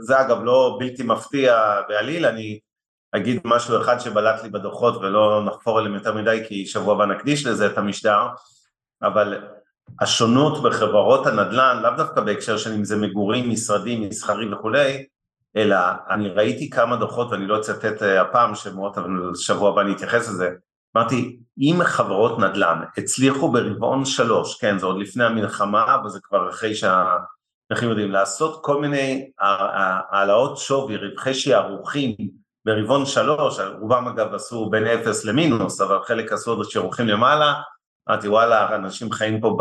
זה 0.00 0.20
אגב 0.20 0.44
לא 0.44 0.76
בלתי 0.80 1.02
מפתיע 1.02 1.80
בעליל, 1.88 2.26
אני 2.26 2.58
אגיד 3.16 3.40
משהו 3.44 3.80
אחד 3.80 3.98
שבלט 3.98 4.42
לי 4.42 4.48
בדוחות 4.48 4.96
ולא 4.96 5.44
נחפור 5.44 5.78
עליהם 5.78 5.94
יותר 5.94 6.14
מדי 6.14 6.42
כי 6.48 6.66
שבוע 6.66 6.94
הבא 6.94 7.06
נקדיש 7.06 7.46
לזה 7.46 7.66
את 7.66 7.78
המשדר, 7.78 8.26
אבל 9.02 9.44
השונות 10.00 10.62
בחברות 10.62 11.26
הנדל"ן, 11.26 11.80
לאו 11.82 11.90
דווקא 11.96 12.20
בהקשר 12.20 12.56
של 12.56 12.72
אם 12.72 12.84
זה 12.84 12.96
מגורים, 12.96 13.50
משרדים, 13.50 14.08
מסחרי 14.08 14.54
וכולי, 14.54 15.06
אלא 15.56 15.76
אני 16.10 16.28
ראיתי 16.28 16.70
כמה 16.70 16.96
דוחות 16.96 17.30
ואני 17.30 17.46
לא 17.46 17.58
אצטט 17.60 18.02
אה, 18.02 18.20
הפעם 18.20 18.54
שמות, 18.54 18.98
אבל 18.98 19.10
שבוע 19.34 19.68
הבא 19.68 19.80
אני 19.80 19.92
אתייחס 19.92 20.28
לזה, 20.28 20.50
אמרתי, 20.96 21.38
אם 21.58 21.78
חברות 21.84 22.38
נדל"ן 22.38 22.82
הצליחו 22.98 23.52
ברבעון 23.52 24.04
שלוש, 24.04 24.60
כן, 24.60 24.78
זה 24.78 24.86
עוד 24.86 24.98
לפני 24.98 25.24
המלחמה, 25.24 25.96
וזה 26.04 26.18
כבר 26.22 26.50
אחרי 26.50 26.74
שהנכים 26.74 27.88
יודעים, 27.88 28.10
לעשות 28.10 28.64
כל 28.64 28.80
מיני 28.80 29.30
העלאות 30.10 30.58
שווי, 30.58 30.96
רווחי 30.96 31.34
שערוכים, 31.34 32.41
ברבעון 32.64 33.06
שלוש, 33.06 33.58
רובם 33.80 34.08
אגב 34.08 34.34
עשו 34.34 34.70
בין 34.70 34.86
אפס 34.86 35.24
למינוס, 35.24 35.80
אבל 35.80 35.98
חלק 36.02 36.32
עשו 36.32 36.52
עוד 36.52 36.70
שירוכים 36.70 37.08
למעלה, 37.08 37.54
אמרתי 38.10 38.28
וואלה, 38.28 38.76
אנשים 38.76 39.12
חיים 39.12 39.40
פה 39.40 39.56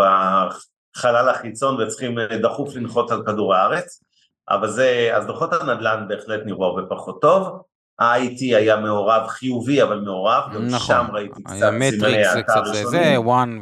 בחלל 0.97 1.29
החיצון 1.29 1.81
וצריכים 1.81 2.15
דחוף 2.41 2.75
לנחות 2.75 3.11
על 3.11 3.23
כדור 3.25 3.55
הארץ, 3.55 4.03
אבל 4.49 4.67
זה, 4.69 5.11
אז 5.13 5.25
דוחות 5.25 5.53
הנדל"ן 5.53 6.05
בהחלט 6.07 6.41
נראו 6.45 6.65
הרבה 6.65 6.81
פחות 6.89 7.21
טוב, 7.21 7.61
ה-IT 7.99 8.39
היה 8.39 8.77
מעורב 8.77 9.27
חיובי, 9.27 9.83
אבל 9.83 9.99
מעורב, 9.99 10.43
גם 10.53 10.65
נכון. 10.67 10.79
שם 10.79 11.05
ראיתי 11.13 11.43
קצת 11.43 11.55
סימני 11.89 12.25
האתר 12.25 12.59
ראשונים. 12.59 12.87
זה, 12.89 13.13
וואן 13.17 13.59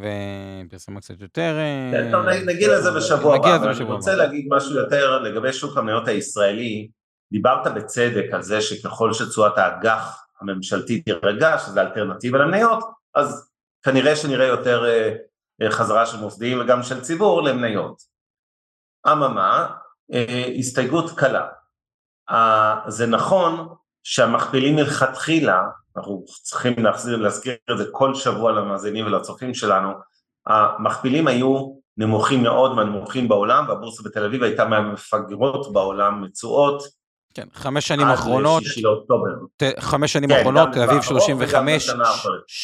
ופרסמה 0.68 1.00
קצת 1.00 1.22
יותר... 1.22 1.58
כן, 1.92 2.12
טוב, 2.12 2.26
נגיע 2.26 2.78
לזה 2.78 2.92
בשבוע 2.92 3.36
הבא, 3.36 3.56
אבל 3.56 3.70
אני 3.70 3.84
רוצה 3.84 4.16
להגיד 4.16 4.48
משהו 4.50 4.76
יותר 4.76 5.20
לגבי 5.20 5.54
שוק 5.54 5.78
המניות 5.78 6.08
הישראלי. 6.08 6.88
דיברת 7.32 7.68
בצדק 7.76 8.26
על 8.34 8.42
זה 8.42 8.62
שככל 8.62 9.14
שתשואת 9.14 9.58
האג"ח 9.58 10.26
הממשלתית 10.42 11.06
תירגע, 11.06 11.60
שזה 11.60 11.82
אלטרנטיבה 11.82 12.38
למניות, 12.38 12.84
אז 13.16 13.52
כנראה 13.84 14.16
שנראה 14.16 14.46
יותר 14.46 14.86
אה, 14.86 15.16
אה, 15.62 15.72
חזרה 15.72 16.06
של 16.06 16.18
מוסדיים 16.18 16.60
וגם 16.62 16.84
של 16.84 17.02
ציבור 17.02 17.44
למניות. 17.44 18.02
אממה, 19.12 19.68
אה, 20.14 20.46
הסתייגות 20.58 21.12
קלה. 21.12 21.48
זה 22.88 23.08
נכון 23.08 23.76
שהמכפילים 24.04 24.76
מלכתחילה, 24.76 25.64
אנחנו 25.98 26.26
צריכים 26.44 26.84
להחזיר, 26.84 27.18
להזכיר 27.18 27.54
את 27.72 27.78
זה 27.78 27.86
כל 27.92 28.16
שבוע 28.16 28.52
למאזינים 28.52 29.06
ולצופים 29.06 29.54
שלנו, 29.54 29.94
המכפילים 30.48 31.28
היו 31.28 31.76
נמוכים 31.98 32.44
מאוד 32.44 32.76
מהנמוכים 32.76 33.28
בעולם 33.28 33.66
והבורסה 33.68 34.04
בתל 34.04 34.26
אביב 34.26 34.44
הייתה 34.44 34.66
מהמפגרות 34.66 35.74
בעולם 35.74 36.24
מתשואות 36.24 36.84
כן, 37.34 37.48
חמש 37.54 37.88
שנים 37.88 38.08
אחרונות, 38.08 38.64
חמש 39.80 40.14
שנים 40.14 40.30
כן, 40.30 40.40
אחרונות, 40.40 40.70
תל 40.74 40.82
אביב 40.82 41.02
35, 41.02 41.90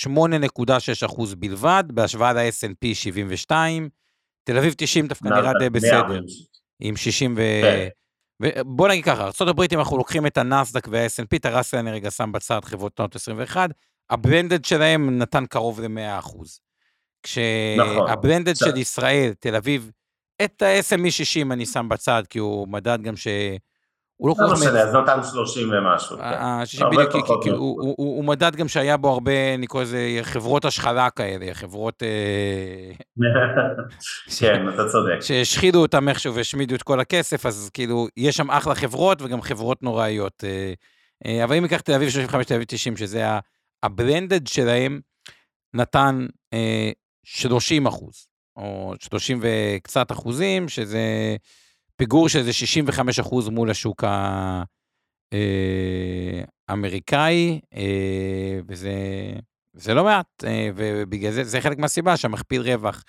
8.6 0.05 1.05
אחוז 1.05 1.35
בלבד, 1.35 1.83
בהשוואה 1.87 2.33
ל-S&P 2.33 2.93
72, 2.93 3.89
תל 4.43 4.57
אביב 4.57 4.73
90 4.77 5.07
דווקא 5.07 5.27
נראה 5.27 5.51
די 5.59 5.69
בסדר, 5.69 6.19
עם 6.79 6.97
60 6.97 7.33
ו... 7.37 7.41
כן. 7.61 7.87
בוא 8.65 8.87
נגיד 8.87 9.05
ככה, 9.05 9.29
ארה"ב 9.41 9.61
אם 9.61 9.79
אנחנו 9.79 9.97
לוקחים 9.97 10.27
את 10.27 10.37
הנסדק 10.37 10.87
וה-S&P, 10.91 11.35
את 11.35 11.45
הראסל 11.45 11.77
אני 11.77 11.91
רגע 11.91 12.11
שם 12.11 12.31
בצד 12.31 12.59
חברות 12.63 12.93
טונות 12.93 13.15
21, 13.15 13.69
הבלנדד 14.09 14.65
שלהם 14.65 15.17
נתן 15.17 15.45
קרוב 15.45 15.81
ל-100 15.81 16.19
אחוז. 16.19 16.59
כשהבלנדד 17.23 18.53
נכון. 18.53 18.69
של 18.69 18.77
ישראל, 18.77 19.33
תל 19.39 19.55
אביב, 19.55 19.91
את 20.41 20.61
ה-SME 20.61 21.11
60 21.11 21.51
אני 21.51 21.65
שם 21.65 21.89
בצד, 21.89 22.23
כי 22.29 22.39
הוא 22.39 22.67
מדד 22.67 23.01
גם 23.01 23.15
ש... 23.15 23.27
הוא 24.17 24.29
לא 24.29 24.33
כל 24.33 24.43
כך... 24.43 24.49
לא 24.49 24.53
משנה, 24.53 24.79
אז 24.79 24.95
נתן 24.95 25.23
30 25.23 25.71
ומשהו. 25.71 26.17
כן. 26.17 26.89
בדיוק, 26.91 27.43
כי 27.43 27.49
הוא 27.49 28.25
מדד 28.25 28.55
גם 28.55 28.67
שהיה 28.67 28.97
בו 28.97 29.09
הרבה, 29.09 29.53
אני 29.53 29.67
קורא 29.67 29.83
לזה 29.83 30.19
חברות 30.21 30.65
השחלה 30.65 31.09
כאלה, 31.09 31.53
חברות... 31.53 32.03
אה, 32.03 32.91
כן, 34.39 34.69
אתה 34.69 34.89
צודק. 34.89 35.21
שהשחידו 35.21 35.81
אותם 35.81 36.09
איכשהו 36.09 36.35
והשמידו 36.35 36.75
את 36.75 36.83
כל 36.83 36.99
הכסף, 36.99 37.45
אז 37.45 37.69
כאילו, 37.73 38.07
יש 38.17 38.37
שם 38.37 38.51
אחלה 38.51 38.75
חברות 38.75 39.21
וגם 39.21 39.41
חברות 39.41 39.83
נוראיות. 39.83 40.43
אה, 40.43 40.73
אה, 41.25 41.43
אבל 41.43 41.55
אם 41.55 41.63
ניקח 41.63 41.81
תל 41.81 41.93
אביב 41.93 42.09
35, 42.09 42.45
תל 42.45 42.53
אביב 42.53 42.65
90, 42.67 42.97
שזה 42.97 43.25
הבלנדד 43.83 44.47
שלהם, 44.47 44.99
נתן 45.73 46.25
30 47.25 47.87
אחוז, 47.87 48.27
או 48.57 48.93
30 48.99 49.39
וקצת 49.41 50.11
אחוזים, 50.11 50.69
שזה... 50.69 51.35
פיגור 51.95 52.29
של 52.29 52.39
איזה 52.39 52.53
65 52.53 53.19
אחוז 53.19 53.49
מול 53.49 53.71
השוק 53.71 54.03
האמריקאי, 56.69 57.59
אה, 57.73 57.79
אה, 57.79 58.59
וזה 58.67 58.93
זה 59.73 59.93
לא 59.93 60.03
מעט, 60.03 60.43
אה, 60.43 60.69
ובגלל 60.75 61.31
זה, 61.31 61.43
זה 61.43 61.61
חלק 61.61 61.77
מהסיבה 61.77 62.17
שהמכפיל 62.17 62.61
רווח. 62.61 63.03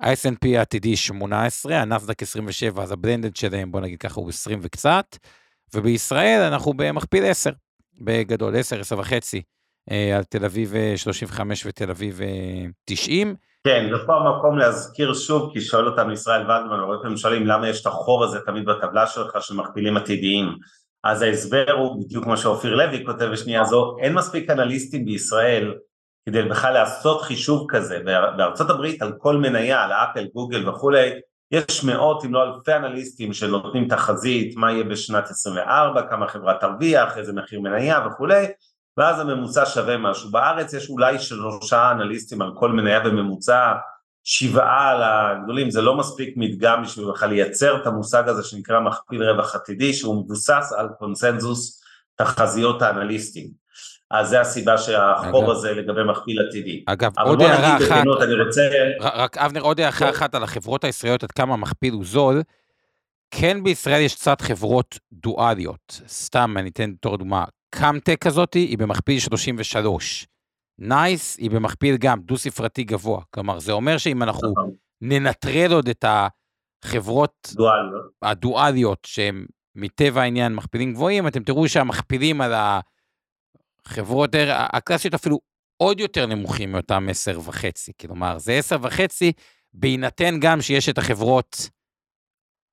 ה-S&P 0.00 0.58
העתידי 0.58 0.96
18, 0.96 1.80
הנסדק 1.80 2.22
27, 2.22 2.82
אז 2.82 2.92
הבלנדד 2.92 3.36
שלהם, 3.36 3.72
בוא 3.72 3.80
נגיד 3.80 3.98
ככה, 3.98 4.20
הוא 4.20 4.28
20 4.28 4.58
וקצת, 4.62 5.16
ובישראל 5.74 6.40
אנחנו 6.40 6.72
במכפיל 6.76 7.24
10, 7.24 7.50
בגדול, 8.00 8.56
10, 8.56 8.80
10 8.80 8.98
וחצי, 8.98 9.42
על 9.90 10.24
תל 10.24 10.44
אביב 10.44 10.74
35 10.96 11.66
ותל 11.66 11.90
אביב 11.90 12.20
90. 12.84 13.36
כן, 13.66 13.90
ופה 13.94 14.16
המקום 14.16 14.58
להזכיר 14.58 15.14
שוב, 15.14 15.50
כי 15.52 15.60
שואל 15.60 15.86
אותנו 15.86 16.12
ישראל 16.12 16.40
ולדמן, 16.40 16.78
הרבה 16.80 16.96
פעמים 17.02 17.16
שואלים 17.16 17.46
למה 17.46 17.68
יש 17.68 17.80
את 17.82 17.86
החור 17.86 18.24
הזה 18.24 18.40
תמיד 18.40 18.64
בטבלה 18.64 19.06
שלך 19.06 19.42
של 19.42 19.54
מכפילים 19.54 19.96
עתידיים. 19.96 20.56
אז 21.04 21.22
ההסבר 21.22 21.72
הוא 21.72 22.04
בדיוק 22.04 22.24
כמו 22.24 22.36
שאופיר 22.36 22.74
לוי 22.74 23.06
כותב 23.06 23.24
בשנייה 23.24 23.64
זו, 23.64 23.96
אין 24.00 24.14
מספיק 24.14 24.50
אנליסטים 24.50 25.04
בישראל 25.04 25.74
כדי 26.26 26.42
בכלל 26.42 26.72
לעשות 26.72 27.22
חישוב 27.22 27.66
כזה. 27.68 27.98
בארצות 28.36 28.70
הברית 28.70 29.02
על 29.02 29.12
כל 29.18 29.36
מניה, 29.36 29.84
על 29.84 29.92
אפל, 29.92 30.26
גוגל 30.34 30.68
וכולי, 30.68 31.10
יש 31.50 31.84
מאות 31.84 32.24
אם 32.24 32.34
לא 32.34 32.42
אלפי 32.42 32.72
אנליסטים 32.72 33.32
שנותנים 33.32 33.88
תחזית, 33.88 34.56
מה 34.56 34.72
יהיה 34.72 34.84
בשנת 34.84 35.30
24, 35.30 36.02
כמה 36.10 36.28
חברה 36.28 36.54
תרוויח, 36.54 37.18
איזה 37.18 37.32
מחיר 37.32 37.60
מניה 37.60 38.06
וכולי, 38.06 38.46
ואז 38.96 39.20
הממוצע 39.20 39.66
שווה 39.66 39.96
משהו. 39.96 40.30
בארץ 40.30 40.72
יש 40.72 40.90
אולי 40.90 41.18
שלושה 41.18 41.90
אנליסטים 41.90 42.42
על 42.42 42.50
כל 42.54 42.72
מניה 42.72 43.00
בממוצע, 43.00 43.72
שבעה 44.24 44.90
על 44.90 45.02
הגדולים, 45.02 45.70
זה 45.70 45.82
לא 45.82 45.96
מספיק 45.96 46.34
מדגם 46.36 46.82
בשביל 46.82 47.06
בכלל 47.10 47.28
לייצר 47.28 47.76
את 47.76 47.86
המושג 47.86 48.28
הזה 48.28 48.42
שנקרא 48.42 48.80
מכפיל 48.80 49.22
רווח 49.22 49.54
עתידי, 49.54 49.92
שהוא 49.92 50.24
מבוסס 50.24 50.72
על 50.78 50.88
קונסנזוס 50.98 51.82
תחזיות 52.14 52.82
האנליסטים. 52.82 53.66
אז 54.10 54.28
זה 54.28 54.40
הסיבה 54.40 54.78
שהחוב 54.78 55.44
אגב, 55.44 55.50
הזה 55.50 55.74
לגבי 55.74 56.04
מכפיל 56.10 56.46
עתידי. 56.48 56.84
אגב, 56.86 57.12
עוד 57.18 57.42
הערה 57.42 57.76
אחת, 57.76 58.04
אני 58.22 58.34
רוצה... 58.44 58.68
רק 59.02 59.38
אבנר, 59.38 59.60
עוד 59.60 59.80
הערה 59.80 60.10
אחת 60.10 60.34
על 60.34 60.42
החברות 60.42 60.84
הישראליות, 60.84 61.22
עד 61.22 61.32
כמה 61.32 61.54
המכפיל 61.54 61.94
הוא 61.94 62.04
זול. 62.04 62.42
כן 63.30 63.62
בישראל 63.62 64.00
יש 64.00 64.14
קצת 64.14 64.40
חברות 64.40 64.98
דואליות, 65.12 66.00
סתם 66.08 66.54
אני 66.58 66.70
אתן 66.70 66.92
בתור 66.92 67.16
דוגמה, 67.16 67.44
קאמטק 67.70 68.16
כזאת 68.20 68.54
היא 68.54 68.78
במכפיל 68.78 69.18
33. 69.20 70.26
נייס 70.78 71.36
היא 71.36 71.50
במכפיל 71.50 71.96
גם 71.96 72.20
דו-ספרתי 72.20 72.84
גבוה. 72.84 73.22
כלומר, 73.30 73.58
זה 73.58 73.72
אומר 73.72 73.98
שאם 73.98 74.22
אנחנו 74.22 74.50
נכון. 74.50 74.70
ננטרל 75.00 75.72
עוד 75.72 75.88
את 75.88 76.04
החברות 76.84 77.52
דואליות. 77.52 78.12
הדואליות, 78.22 79.04
שהן 79.06 79.46
מטבע 79.74 80.22
העניין 80.22 80.54
מכפילים 80.54 80.92
גבוהים, 80.92 81.28
אתם 81.28 81.42
תראו 81.42 81.68
שהמכפילים 81.68 82.40
על 82.40 82.52
החברות 83.86 84.30
הקלאסיות 84.48 85.14
אפילו 85.14 85.40
עוד 85.76 86.00
יותר 86.00 86.26
נמוכים 86.26 86.72
מאותם 86.72 87.06
10 87.10 87.40
וחצי. 87.44 87.92
כלומר, 88.00 88.38
זה 88.38 88.52
10 88.52 88.76
וחצי 88.82 89.32
בהינתן 89.72 90.40
גם 90.40 90.60
שיש 90.60 90.88
את 90.88 90.98
החברות 90.98 91.70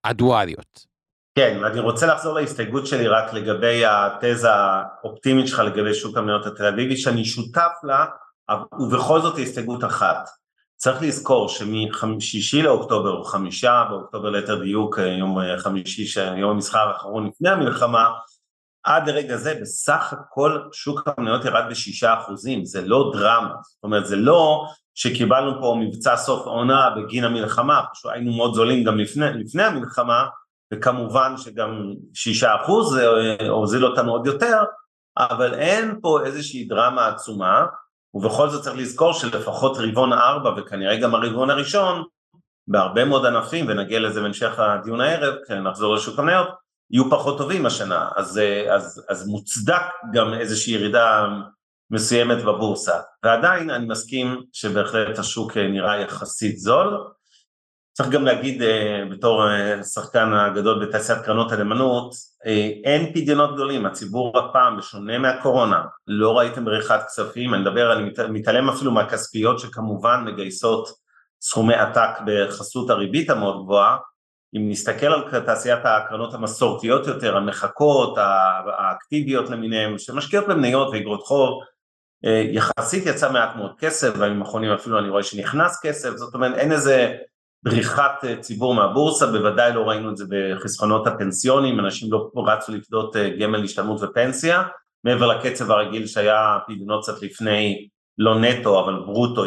הדואליות. 0.04 0.93
כן, 1.36 1.60
ואני 1.62 1.80
רוצה 1.80 2.08
לחזור 2.08 2.34
להסתייגות 2.34 2.88
שלי 2.88 3.08
רק 3.08 3.34
לגבי 3.34 3.84
התזה 3.86 4.50
האופטימית 4.52 5.48
שלך 5.48 5.60
לגבי 5.60 5.94
שוק 5.94 6.18
המניות 6.18 6.46
התל 6.46 6.66
אביבי, 6.66 6.98
שאני 6.98 7.26
שותף 7.26 7.72
לה, 7.84 8.06
ובכל 8.80 9.22
זאת 9.22 9.40
הסתייגות 9.40 9.84
אחת. 9.84 10.30
צריך 10.76 11.02
לזכור 11.02 11.50
שמשישי 11.50 12.62
לאוקטובר, 12.62 13.18
או 13.18 13.24
חמישה 13.24 13.84
באוקטובר 13.90 14.30
ליתר 14.30 14.64
דיוק, 14.64 14.98
יום 15.20 15.38
חמישי, 15.58 16.22
יום 16.38 16.52
המסחר 16.52 16.88
האחרון 16.88 17.28
לפני 17.28 17.50
המלחמה, 17.50 18.10
עד 18.84 19.10
לרגע 19.10 19.38
זה 19.38 19.60
בסך 19.62 20.14
הכל 20.14 20.60
שוק 20.72 21.02
המניות 21.06 21.46
ירד 21.46 21.64
בשישה 21.70 22.14
אחוזים, 22.20 22.66
זה 22.66 22.82
לא 22.88 23.12
דרמה, 23.14 23.54
זאת 23.64 23.84
אומרת 23.84 24.06
זה 24.06 24.16
לא 24.16 24.66
שקיבלנו 24.96 25.62
פה 25.62 25.78
מבצע 25.80 26.18
סוף 26.18 26.46
עונה 26.46 26.90
בגין 26.90 27.24
המלחמה, 27.24 27.82
פשוט 27.94 28.12
היינו 28.12 28.34
מאוד 28.34 28.54
זולים 28.54 28.84
גם 28.84 28.98
לפני, 28.98 29.26
לפני 29.34 29.64
המלחמה, 29.64 30.26
וכמובן 30.74 31.34
שגם 31.38 31.94
שישה 32.14 32.56
אחוז 32.56 32.94
זה 32.94 33.08
הוזיל 33.50 33.86
אותנו 33.86 34.12
עוד 34.12 34.26
יותר, 34.26 34.64
אבל 35.18 35.54
אין 35.54 36.00
פה 36.02 36.20
איזושהי 36.26 36.66
דרמה 36.66 37.08
עצומה, 37.08 37.66
ובכל 38.14 38.50
זאת 38.50 38.64
צריך 38.64 38.78
לזכור 38.78 39.14
שלפחות 39.14 39.78
רבעון 39.78 40.14
ארבע 40.14 40.52
וכנראה 40.58 40.98
גם 40.98 41.16
הרבעון 41.16 41.50
הראשון, 41.50 42.04
בהרבה 42.68 43.06
מאוד 43.06 43.26
ענפים, 43.26 43.66
ונגיע 43.70 44.00
לזה 44.00 44.22
בהמשך 44.22 44.60
הדיון 44.60 45.02
הערב, 45.02 45.34
כשנחזור 45.46 45.96
לשוק 45.96 46.20
המניות, 46.20 46.48
יהיו 46.92 47.10
פחות 47.10 47.38
טובים 47.38 47.66
השנה, 47.66 48.10
אז, 48.16 48.40
אז, 48.70 49.06
אז 49.10 49.28
מוצדק 49.28 49.82
גם 50.14 50.34
איזושהי 50.34 50.74
ירידה 50.74 51.28
מסוימת 51.92 52.44
בבורסה, 52.44 53.00
ועדיין 53.24 53.70
אני 53.70 53.86
מסכים 53.86 54.42
שבהחלט 54.54 55.20
השוק 55.20 55.58
נראה 55.58 56.02
יחסית 56.02 56.58
זול, 56.58 57.08
צריך 57.94 58.10
גם 58.10 58.26
להגיד 58.26 58.62
אה, 58.62 59.04
בתור 59.12 59.50
אה, 59.50 59.84
שחקן 59.84 60.34
הגדול 60.34 60.86
בתעשיית 60.86 61.22
קרנות 61.22 61.52
הנאמנות, 61.52 62.14
אה, 62.46 62.70
אין 62.84 63.14
פדיונות 63.14 63.54
גדולים, 63.54 63.86
הציבור 63.86 64.40
הפעם, 64.40 64.78
בשונה 64.78 65.18
מהקורונה, 65.18 65.84
לא 66.08 66.38
ראיתם 66.38 66.66
בריחת 66.66 67.06
כספים, 67.08 67.54
אני 67.54 67.62
מדבר, 67.62 67.94
אני 67.94 68.12
מתעלם 68.30 68.70
אפילו 68.70 68.92
מהכספיות 68.92 69.60
שכמובן 69.60 70.24
מגייסות 70.26 70.90
סכומי 71.42 71.74
עתק 71.74 72.10
בחסות 72.26 72.90
הריבית 72.90 73.30
המאוד 73.30 73.64
גבוהה, 73.64 73.98
אם 74.56 74.70
נסתכל 74.70 75.06
על 75.06 75.42
תעשיית 75.42 75.80
הקרנות 75.84 76.34
המסורתיות 76.34 77.08
יותר, 77.08 77.38
המחקות, 77.38 78.18
האקטיביות 78.80 79.50
למיניהן, 79.50 79.98
שמשקיעות 79.98 80.48
במניות 80.48 80.90
ואגרות 80.94 81.24
חוב, 81.24 81.64
יחסית 82.52 83.06
יצא 83.06 83.32
מעט 83.32 83.56
מאוד 83.56 83.72
כסף, 83.80 84.14
והימים 84.18 84.42
האחרונים 84.42 84.72
אפילו 84.72 85.00
אני 85.00 85.10
רואה 85.10 85.24
שנכנס 85.24 85.80
כסף, 85.84 86.10
זאת 86.10 86.34
אומרת 86.34 86.58
אין 86.58 86.72
איזה 86.72 87.16
בריחת 87.64 88.26
ציבור 88.40 88.76
מהבורסה, 88.76 89.28
בוודאי 89.28 89.74
לא 89.74 89.82
ראינו 89.82 90.10
את 90.10 90.18
זה 90.18 90.26
בחסכונות 90.30 91.08
הפנסיונים, 91.08 91.80
אנשים 91.80 92.12
לא 92.12 92.30
רצו 92.36 92.72
לפדות 92.72 93.16
גמל 93.40 93.64
השתלמות 93.64 94.02
ופנסיה, 94.04 94.64
מעבר 95.04 95.28
לקצב 95.28 95.72
הרגיל 95.72 96.08
שהיה 96.08 96.58
פדיונות 96.68 97.04
קצת 97.04 97.22
לפני, 97.22 97.88
לא 98.18 98.40
נטו 98.40 98.84
אבל 98.84 98.94
ברוטו, 99.06 99.44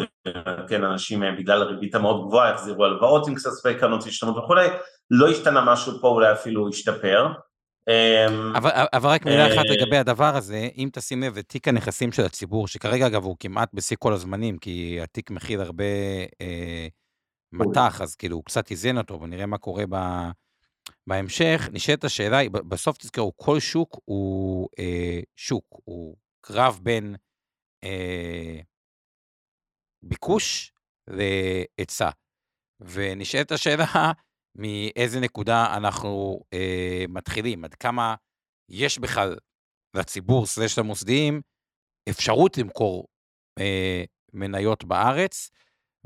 כן, 0.67 0.83
אנשים 0.83 1.23
בגלל 1.37 1.61
הריבית 1.61 1.95
המאוד 1.95 2.27
גבוהה 2.27 2.53
החזירו 2.53 2.85
הלוואות 2.85 3.27
עם 3.27 3.35
כספי 3.35 3.75
קרנות 3.75 4.03
השתלמות 4.03 4.37
וכולי, 4.37 4.67
לא 5.11 5.29
השתנה 5.29 5.61
משהו 5.61 5.93
פה, 6.01 6.07
אולי 6.07 6.31
אפילו 6.31 6.69
השתפר. 6.69 7.27
אמ, 7.87 8.55
אבל, 8.55 8.69
אבל 8.93 9.09
רק 9.09 9.25
מילה 9.25 9.47
אחת 9.47 9.65
אה, 9.69 9.75
לגבי 9.75 9.97
הדבר 9.97 10.35
הזה, 10.35 10.67
אם 10.77 10.89
תשים 10.93 11.23
לב, 11.23 11.41
תיק 11.41 11.67
הנכסים 11.67 12.11
של 12.11 12.25
הציבור, 12.25 12.67
שכרגע 12.67 13.07
אגב 13.07 13.23
הוא 13.23 13.35
כמעט 13.39 13.69
בשיא 13.73 13.97
כל 13.99 14.13
הזמנים, 14.13 14.57
כי 14.57 14.99
התיק 15.01 15.31
מכיל 15.31 15.61
הרבה 15.61 15.83
אה, 16.41 16.87
מטח, 17.51 18.01
אז 18.01 18.15
כאילו 18.15 18.35
הוא 18.35 18.43
קצת 18.43 18.71
איזן 18.71 18.97
אותו, 18.97 19.21
ונראה 19.21 19.45
מה 19.45 19.57
קורה 19.57 19.83
ב, 19.89 19.95
בהמשך. 21.07 21.69
נשאלת 21.71 22.03
השאלה, 22.03 22.49
בסוף 22.49 22.97
תזכרו, 22.97 23.37
כל 23.37 23.59
שוק 23.59 23.99
הוא 24.05 24.69
אה, 24.79 25.19
שוק, 25.35 25.65
הוא 25.83 26.15
קרב 26.41 26.79
בין 26.83 27.15
אה, 27.83 28.59
ביקוש 30.03 30.73
להיצע. 31.07 32.09
ונשאלת 32.79 33.51
השאלה, 33.51 33.85
מאיזה 34.59 35.19
נקודה 35.19 35.77
אנחנו 35.77 36.41
אה, 36.53 37.05
מתחילים, 37.09 37.65
עד 37.65 37.75
כמה 37.75 38.15
יש 38.69 38.99
בכלל 38.99 39.37
לציבור, 39.93 40.45
סלש 40.45 40.79
למוסדיים, 40.79 41.41
אפשרות 42.09 42.57
למכור 42.57 43.07
אה, 43.59 44.03
מניות 44.33 44.83
בארץ, 44.83 45.49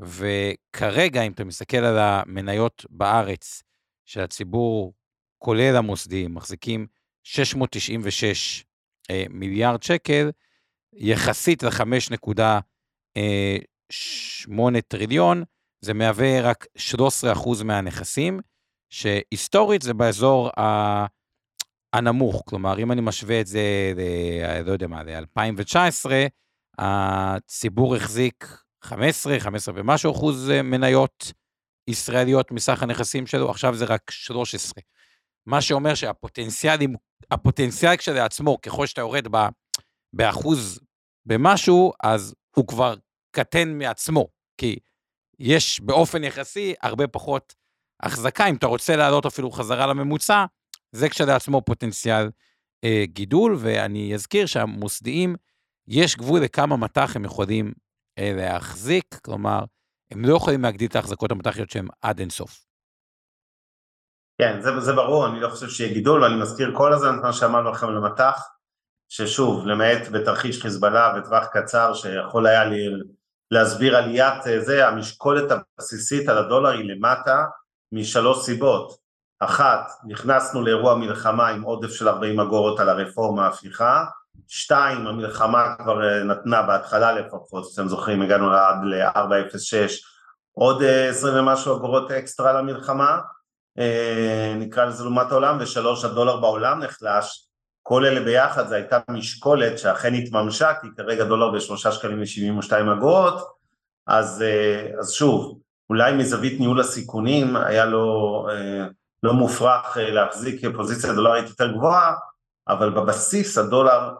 וכרגע, 0.00 1.22
אם 1.22 1.32
אתה 1.32 1.44
מסתכל 1.44 1.76
על 1.76 1.98
המניות 1.98 2.86
בארץ 2.90 3.62
של 4.06 4.20
הציבור, 4.20 4.94
כולל 5.38 5.76
המוסדיים, 5.76 6.34
מחזיקים 6.34 6.86
696 7.22 8.64
אה, 9.10 9.24
מיליארד 9.30 9.82
שקל, 9.82 10.30
יחסית 10.92 11.62
ל-5.8 11.62 12.40
אה, 13.16 13.58
טריליון, 14.88 15.44
זה 15.80 15.94
מהווה 15.94 16.40
רק 16.40 16.66
13% 17.34 17.64
מהנכסים, 17.64 18.40
שהיסטורית 18.90 19.82
זה 19.82 19.94
באזור 19.94 20.50
ה... 20.60 21.06
הנמוך, 21.92 22.42
כלומר, 22.46 22.78
אם 22.78 22.92
אני 22.92 23.00
משווה 23.00 23.40
את 23.40 23.46
זה, 23.46 23.92
ל... 23.96 24.62
לא 24.66 24.72
יודע 24.72 24.86
מה, 24.86 25.02
ל-2019, 25.02 26.10
הציבור 26.78 27.96
החזיק 27.96 28.61
15, 28.82 29.40
15 29.40 29.74
ומשהו 29.76 30.12
אחוז 30.12 30.50
מניות 30.64 31.32
ישראליות 31.88 32.50
מסך 32.50 32.82
הנכסים 32.82 33.26
שלו, 33.26 33.50
עכשיו 33.50 33.74
זה 33.74 33.84
רק 33.84 34.10
13. 34.10 34.82
מה 35.46 35.60
שאומר 35.60 35.94
שהפוטנציאל, 35.94 36.78
הפוטנציאל 37.30 37.96
כשלעצמו, 37.96 38.60
ככל 38.60 38.86
שאתה 38.86 39.00
יורד 39.00 39.28
ב, 39.30 39.36
באחוז 40.12 40.80
במשהו, 41.26 41.92
אז 42.02 42.34
הוא 42.56 42.66
כבר 42.66 42.94
קטן 43.30 43.78
מעצמו, 43.78 44.28
כי 44.58 44.78
יש 45.38 45.80
באופן 45.80 46.24
יחסי 46.24 46.74
הרבה 46.82 47.08
פחות 47.08 47.54
החזקה, 48.02 48.46
אם 48.46 48.56
אתה 48.56 48.66
רוצה 48.66 48.96
לעלות 48.96 49.26
אפילו 49.26 49.50
חזרה 49.50 49.86
לממוצע, 49.86 50.44
זה 50.92 51.08
כשלעצמו 51.08 51.62
פוטנציאל 51.62 52.30
אה, 52.84 53.04
גידול, 53.06 53.56
ואני 53.58 54.14
אזכיר 54.14 54.46
שהמוסדיים, 54.46 55.36
יש 55.88 56.16
גבול 56.16 56.40
לכמה 56.40 56.76
מטח 56.76 57.16
הם 57.16 57.24
יכולים 57.24 57.66
אה, 57.66 57.72
להחזיק, 58.18 59.14
כלומר, 59.24 59.64
הם 60.10 60.24
לא 60.24 60.36
יכולים 60.36 60.62
להגדיל 60.62 60.88
את 60.88 60.96
ההחזקות 60.96 61.30
המטחיות 61.30 61.70
שהם 61.70 61.88
עד 62.02 62.18
אינסוף. 62.18 62.64
כן, 64.38 64.60
זה, 64.60 64.80
זה 64.80 64.92
ברור, 64.92 65.26
אני 65.26 65.40
לא 65.40 65.48
חושב 65.48 65.68
שיהיה 65.68 65.92
גידול, 65.92 66.22
ואני 66.22 66.42
מזכיר 66.42 66.72
כל 66.76 66.92
הזמן 66.92 67.18
את 67.18 67.22
מה 67.22 67.32
שאמרנו 67.32 67.70
לכם 67.70 67.88
על 67.88 67.96
המטח, 67.96 68.48
ששוב, 69.08 69.66
למעט 69.66 70.08
בתרחיש 70.12 70.62
חיזבאללה 70.62 71.18
בטווח 71.18 71.46
קצר, 71.52 71.94
שיכול 71.94 72.46
היה 72.46 72.64
לי 72.64 72.86
להסביר 73.50 73.96
עליית 73.96 74.46
אה, 74.46 74.60
זה, 74.60 74.88
המשקולת 74.88 75.50
הבסיסית 75.50 76.28
על 76.28 76.38
הדולר 76.38 76.70
היא 76.70 76.84
למטה 76.84 77.44
משלוש 77.92 78.44
סיבות. 78.44 79.02
אחת, 79.40 79.90
נכנסנו 80.04 80.62
לאירוע 80.62 80.94
מלחמה 80.94 81.48
עם 81.48 81.62
עודף 81.62 81.90
של 81.90 82.08
40 82.08 82.40
אגורות 82.40 82.80
על 82.80 82.88
הרפורמה 82.88 83.44
ההפיכה, 83.44 84.04
שתיים, 84.48 85.06
המלחמה 85.06 85.74
כבר 85.78 86.04
אה, 86.04 86.24
נתנה 86.24 86.62
בהתחלה 86.62 87.12
לפחות, 87.12 87.64
אתם 87.74 87.88
זוכרים, 87.88 88.22
הגענו 88.22 88.52
עד 88.52 88.84
ל-406, 88.84 89.92
עוד 90.52 90.82
20 90.82 91.34
אה, 91.34 91.40
ומשהו 91.40 91.76
אגורות 91.76 92.10
אקסטרה 92.10 92.52
למלחמה, 92.52 93.18
נקרא 94.56 94.84
לזה 94.84 95.04
לעומת 95.04 95.30
העולם, 95.32 95.56
ושלוש, 95.60 96.04
הדולר 96.04 96.36
בעולם 96.36 96.80
נחלש, 96.80 97.48
כל 97.82 98.04
אלה 98.04 98.20
ביחד 98.20 98.68
זו 98.68 98.74
הייתה 98.74 98.98
משקולת 99.10 99.78
שאכן 99.78 100.14
התממשה, 100.14 100.72
כי 100.80 100.86
כרגע 100.96 101.24
דולר 101.24 101.50
בשלושה 101.50 101.92
שקלים 101.92 102.22
ושבעים 102.22 102.58
ושתיים 102.58 102.88
אגורות, 102.88 103.48
אז, 104.06 104.42
אה, 104.42 104.98
אז 104.98 105.12
שוב, 105.12 105.58
אולי 105.90 106.12
מזווית 106.12 106.60
ניהול 106.60 106.80
הסיכונים 106.80 107.56
היה 107.56 107.84
לו 107.84 108.46
אה, 108.50 108.86
לא 109.22 109.32
מופרך 109.32 109.98
אה, 109.98 110.10
להחזיק 110.10 110.60
פוזיציה 110.76 111.12
דולרית 111.12 111.48
יותר 111.48 111.72
גבוהה, 111.72 112.14
אבל 112.72 112.90
בבסיס 112.90 113.58
הדולר 113.58 114.10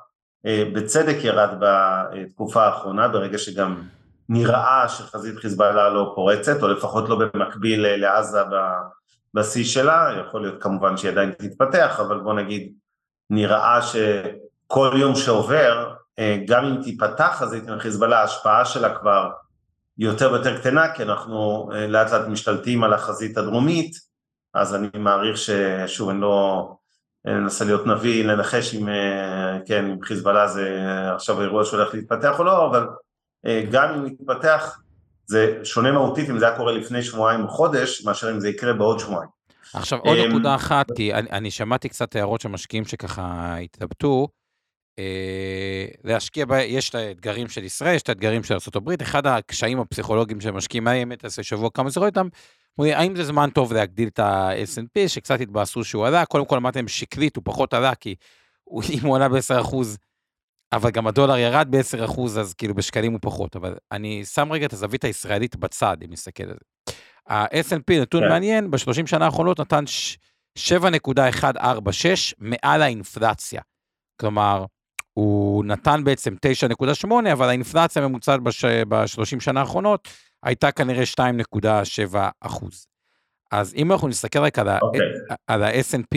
בצדק 0.44 1.16
ירד 1.24 1.48
בתקופה 1.60 2.64
האחרונה, 2.64 3.08
ברגע 3.08 3.38
שגם 3.38 3.82
נראה 4.28 4.88
שחזית 4.88 5.38
חיזבאללה 5.38 5.88
לא 5.88 6.12
פורצת, 6.14 6.62
או 6.62 6.68
לפחות 6.68 7.08
לא 7.08 7.18
במקביל 7.18 7.86
לעזה 7.96 8.40
בשיא 9.34 9.64
שלה, 9.64 10.08
יכול 10.20 10.42
להיות 10.42 10.62
כמובן 10.62 10.96
שהיא 10.96 11.10
עדיין 11.10 11.30
תתפתח, 11.30 12.00
אבל 12.00 12.20
בוא 12.20 12.34
נגיד 12.34 12.72
נראה 13.30 13.80
שכל 13.82 14.94
יום 14.96 15.14
שעובר, 15.14 15.94
אה, 16.18 16.38
גם 16.46 16.64
אם 16.64 16.82
תיפתח 16.82 17.36
חזית 17.38 17.68
עם 17.68 17.78
חיזבאללה, 17.78 18.20
ההשפעה 18.20 18.64
שלה 18.64 18.98
כבר 18.98 19.30
יותר 19.98 20.32
ויותר 20.32 20.58
קטנה, 20.58 20.94
כי 20.94 21.02
אנחנו 21.02 21.70
אה, 21.74 21.86
לאט 21.86 22.10
לאט 22.10 22.26
משתלטים 22.26 22.84
על 22.84 22.92
החזית 22.92 23.38
הדרומית, 23.38 23.96
אז 24.54 24.74
אני 24.74 24.88
מעריך 24.94 25.36
ששוב, 25.36 26.08
אני 26.08 26.20
לא 26.20 26.68
אנסה 27.26 27.64
להיות 27.64 27.86
נביא, 27.86 28.24
לנחש 28.24 28.74
אם, 28.74 28.88
אה, 28.88 29.58
כן, 29.66 29.84
אם 29.84 30.02
חיזבאללה 30.02 30.48
זה 30.48 30.78
עכשיו 31.14 31.42
אירוע 31.42 31.64
שהולך 31.64 31.94
להתפתח 31.94 32.38
או 32.38 32.44
לא, 32.44 32.66
אבל 32.66 32.86
גם 33.70 33.94
אם 33.94 34.06
יתפתח, 34.06 34.80
זה 35.26 35.60
שונה 35.64 35.92
מהותית 35.92 36.30
אם 36.30 36.38
זה 36.38 36.48
היה 36.48 36.56
קורה 36.56 36.72
לפני 36.72 37.02
שבועיים 37.02 37.44
או 37.44 37.48
חודש, 37.48 38.04
מאשר 38.04 38.30
אם 38.30 38.40
זה 38.40 38.48
יקרה 38.48 38.72
בעוד 38.72 38.98
שבועיים. 38.98 39.28
עכשיו, 39.74 39.98
עוד 39.98 40.18
אמ, 40.18 40.30
נקודה 40.30 40.54
אחת, 40.54 40.86
כי 40.96 41.14
אני, 41.14 41.30
אני 41.30 41.50
שמעתי 41.50 41.88
קצת 41.88 42.16
הערות 42.16 42.40
של 42.40 42.48
משקיעים 42.48 42.84
שככה 42.84 43.56
התלבטו. 43.56 44.28
אה, 44.98 45.86
להשקיע, 46.04 46.44
ב... 46.44 46.52
יש 46.52 46.90
את 46.90 46.94
האתגרים 46.94 47.48
של 47.48 47.64
ישראל, 47.64 47.94
יש 47.94 48.02
את 48.02 48.08
האתגרים 48.08 48.42
של 48.44 48.54
ארה"ב, 48.54 49.02
אחד 49.02 49.26
הקשיים 49.26 49.80
הפסיכולוגיים 49.80 50.40
של 50.40 50.50
משקיעים, 50.50 50.84
מה 50.84 50.90
האמת 50.90 51.24
עשה 51.24 51.42
שבוע 51.42 51.70
כמה 51.74 51.90
זה 51.90 52.00
רואה 52.00 52.08
איתם, 52.08 52.28
האם 52.78 53.16
זה 53.16 53.24
זמן 53.24 53.50
טוב 53.50 53.72
להגדיל 53.72 54.08
את 54.08 54.18
ה-S&P, 54.18 55.08
שקצת 55.08 55.40
התבאסו 55.40 55.84
שהוא 55.84 56.06
עלה, 56.06 56.24
קודם 56.24 56.44
כל 56.44 56.56
אמרתם 56.56 56.88
שקלית, 56.88 57.36
הוא 57.36 57.42
פחות 57.44 57.74
עלה, 57.74 57.94
כי 57.94 58.14
הוא, 58.64 58.82
אם 58.94 59.06
הוא 59.06 59.16
עלה 59.16 59.28
ב-10%, 59.28 59.76
אבל 60.72 60.90
גם 60.90 61.06
הדולר 61.06 61.38
ירד 61.38 61.68
ב-10%, 61.70 62.20
אז 62.22 62.54
כאילו 62.54 62.74
בשקלים 62.74 63.12
הוא 63.12 63.20
פחות, 63.22 63.56
אבל 63.56 63.74
אני 63.92 64.24
שם 64.24 64.52
רגע 64.52 64.66
את 64.66 64.72
הזווית 64.72 65.04
הישראלית 65.04 65.56
בצד, 65.56 65.96
אם 66.04 66.12
נסתכל 66.12 66.44
על 66.44 66.56
זה. 66.60 66.94
ה-S&P, 67.28 67.92
נתון 68.00 68.22
כן. 68.22 68.28
מעניין, 68.28 68.70
ב-30 68.70 69.06
שנה 69.06 69.24
האחרונות 69.24 69.60
נתן 69.60 69.84
7.146 70.58 72.32
מעל 72.38 72.82
האינפלציה. 72.82 73.62
כלומר, 74.20 74.64
הוא 75.12 75.64
נתן 75.64 76.04
בעצם 76.04 76.34
9.8, 77.04 77.06
אבל 77.32 77.48
האינפלציה 77.48 78.04
הממוצעת 78.04 78.40
ב-30 78.88 79.40
שנה 79.40 79.60
האחרונות 79.60 80.08
הייתה 80.42 80.72
כנראה 80.72 81.04
2.7 82.12 82.16
אחוז. 82.40 82.86
אז 83.52 83.74
אם 83.74 83.92
אנחנו 83.92 84.08
נסתכל 84.08 84.38
רק 84.38 84.58
על, 84.58 84.68
okay. 84.68 84.78
אוקיי. 84.82 85.00
על 85.46 85.62
ה-S&P 85.62 86.16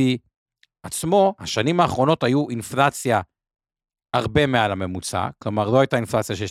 עצמו, 0.83 1.35
השנים 1.39 1.79
האחרונות 1.79 2.23
היו 2.23 2.49
אינפלציה 2.49 3.21
הרבה 4.13 4.45
מעל 4.45 4.71
הממוצע, 4.71 5.29
כלומר 5.43 5.69
לא 5.69 5.79
הייתה 5.79 5.95
אינפלציה 5.95 6.35
של 6.35 6.45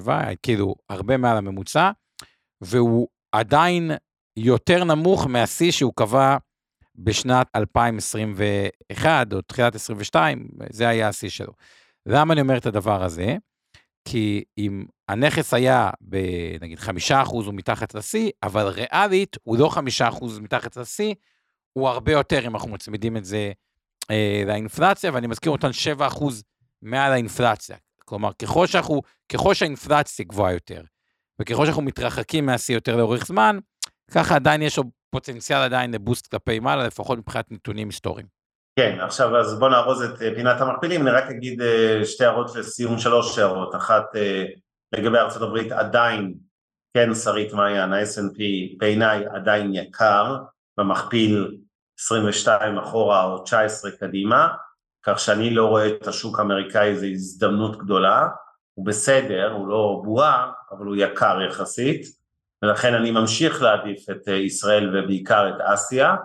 2.7, 0.00 0.08
כאילו 0.42 0.74
הרבה 0.88 1.16
מעל 1.16 1.36
הממוצע, 1.36 1.90
והוא 2.60 3.08
עדיין 3.32 3.90
יותר 4.36 4.84
נמוך 4.84 5.26
מהשיא 5.26 5.72
שהוא 5.72 5.92
קבע 5.96 6.36
בשנת 6.94 7.46
2021 7.56 9.32
או 9.32 9.42
תחילת 9.42 9.74
22, 9.74 10.48
זה 10.70 10.88
היה 10.88 11.08
השיא 11.08 11.28
שלו. 11.28 11.52
למה 12.06 12.32
אני 12.32 12.40
אומר 12.40 12.56
את 12.56 12.66
הדבר 12.66 13.04
הזה? 13.04 13.36
כי 14.08 14.44
אם 14.58 14.84
הנכס 15.10 15.54
היה 15.54 15.90
בנגיד 16.00 16.78
5% 16.78 17.12
הוא 17.32 17.54
מתחת 17.54 17.94
לשיא, 17.94 18.30
אבל 18.42 18.66
ריאלית 18.66 19.36
הוא 19.42 19.58
לא 19.58 19.70
5% 20.00 20.24
מתחת 20.40 20.76
לשיא, 20.76 21.14
הוא 21.72 21.88
הרבה 21.88 22.12
יותר 22.12 22.46
אם 22.46 22.54
אנחנו 22.54 22.70
מצמידים 22.70 23.16
את 23.16 23.24
זה 23.24 23.52
אה, 24.10 24.42
לאינפלציה, 24.46 25.10
ואני 25.14 25.26
מזכיר 25.26 25.52
אותן 25.52 25.70
7% 25.98 26.24
מעל 26.82 27.12
האינפלציה. 27.12 27.76
כלומר, 28.04 28.30
ככל, 28.42 28.66
שאנחנו, 28.66 29.02
ככל 29.32 29.54
שהאינפלציה 29.54 30.24
גבוהה 30.24 30.52
יותר, 30.52 30.82
וככל 31.40 31.64
שאנחנו 31.64 31.82
מתרחקים 31.82 32.46
מהשיא 32.46 32.74
יותר 32.74 32.96
לאורך 32.96 33.26
זמן, 33.26 33.58
ככה 34.10 34.34
עדיין 34.34 34.62
יש 34.62 34.76
לו 34.78 34.84
פוטנציאל 35.10 35.58
עדיין 35.58 35.94
לבוסט 35.94 36.26
כלפי 36.26 36.60
מעלה, 36.60 36.86
לפחות 36.86 37.18
מבחינת 37.18 37.52
נתונים 37.52 37.88
היסטוריים. 37.88 38.26
כן, 38.78 38.98
עכשיו 39.00 39.36
אז 39.36 39.58
בוא 39.58 39.68
נארוז 39.68 40.02
את 40.02 40.22
אה, 40.22 40.34
פינת 40.34 40.60
המכפילים, 40.60 41.02
אני 41.02 41.10
רק 41.10 41.24
אגיד 41.30 41.62
אה, 41.62 42.00
שתי 42.04 42.24
הערות 42.24 42.56
לסיום, 42.56 42.98
שלוש 42.98 43.38
הערות, 43.38 43.74
אחת 43.74 44.16
אה, 44.16 44.44
לגבי 44.92 45.18
ארצות 45.18 45.42
הברית 45.42 45.72
עדיין, 45.72 46.34
כן 46.94 47.14
שרית 47.14 47.52
מעיין, 47.52 47.92
ה-S&P 47.92 48.38
בעיניי 48.78 49.26
עדיין 49.26 49.74
יקר, 49.74 50.36
במכפיל 50.78 51.58
22 52.00 52.78
אחורה 52.78 53.24
או 53.24 53.38
19 53.38 53.90
קדימה, 53.90 54.48
כך 55.02 55.20
שאני 55.20 55.54
לא 55.54 55.66
רואה 55.66 55.88
את 55.88 56.08
השוק 56.08 56.38
האמריקאי 56.38 56.88
איזו 56.88 57.06
הזדמנות 57.06 57.78
גדולה, 57.78 58.28
הוא 58.74 58.86
בסדר, 58.86 59.52
הוא 59.52 59.68
לא 59.68 60.00
בועה, 60.04 60.52
אבל 60.70 60.86
הוא 60.86 60.96
יקר 60.96 61.42
יחסית, 61.42 62.06
ולכן 62.62 62.94
אני 62.94 63.10
ממשיך 63.10 63.62
להעדיף 63.62 64.10
את 64.10 64.28
ישראל 64.28 64.98
ובעיקר 64.98 65.48
את 65.48 65.60
אסיה, 65.60 66.08
אה, 66.10 66.16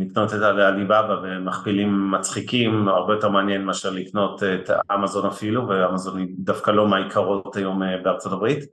לקנות 0.00 0.34
את 0.34 0.42
הליבאבא 0.42 1.16
במכפילים 1.22 2.10
מצחיקים, 2.10 2.88
הרבה 2.88 3.14
יותר 3.14 3.28
מעניין 3.28 3.64
מאשר 3.64 3.90
לקנות 3.90 4.42
את 4.42 4.70
אמזון 4.94 5.26
אפילו, 5.26 5.68
ואמזון 5.68 6.18
היא 6.18 6.26
דווקא 6.38 6.70
לא 6.70 6.88
מהעיקרות 6.88 7.56
היום 7.56 7.82
אה, 7.82 7.96
בארצות 8.02 8.32
הברית. 8.32 8.64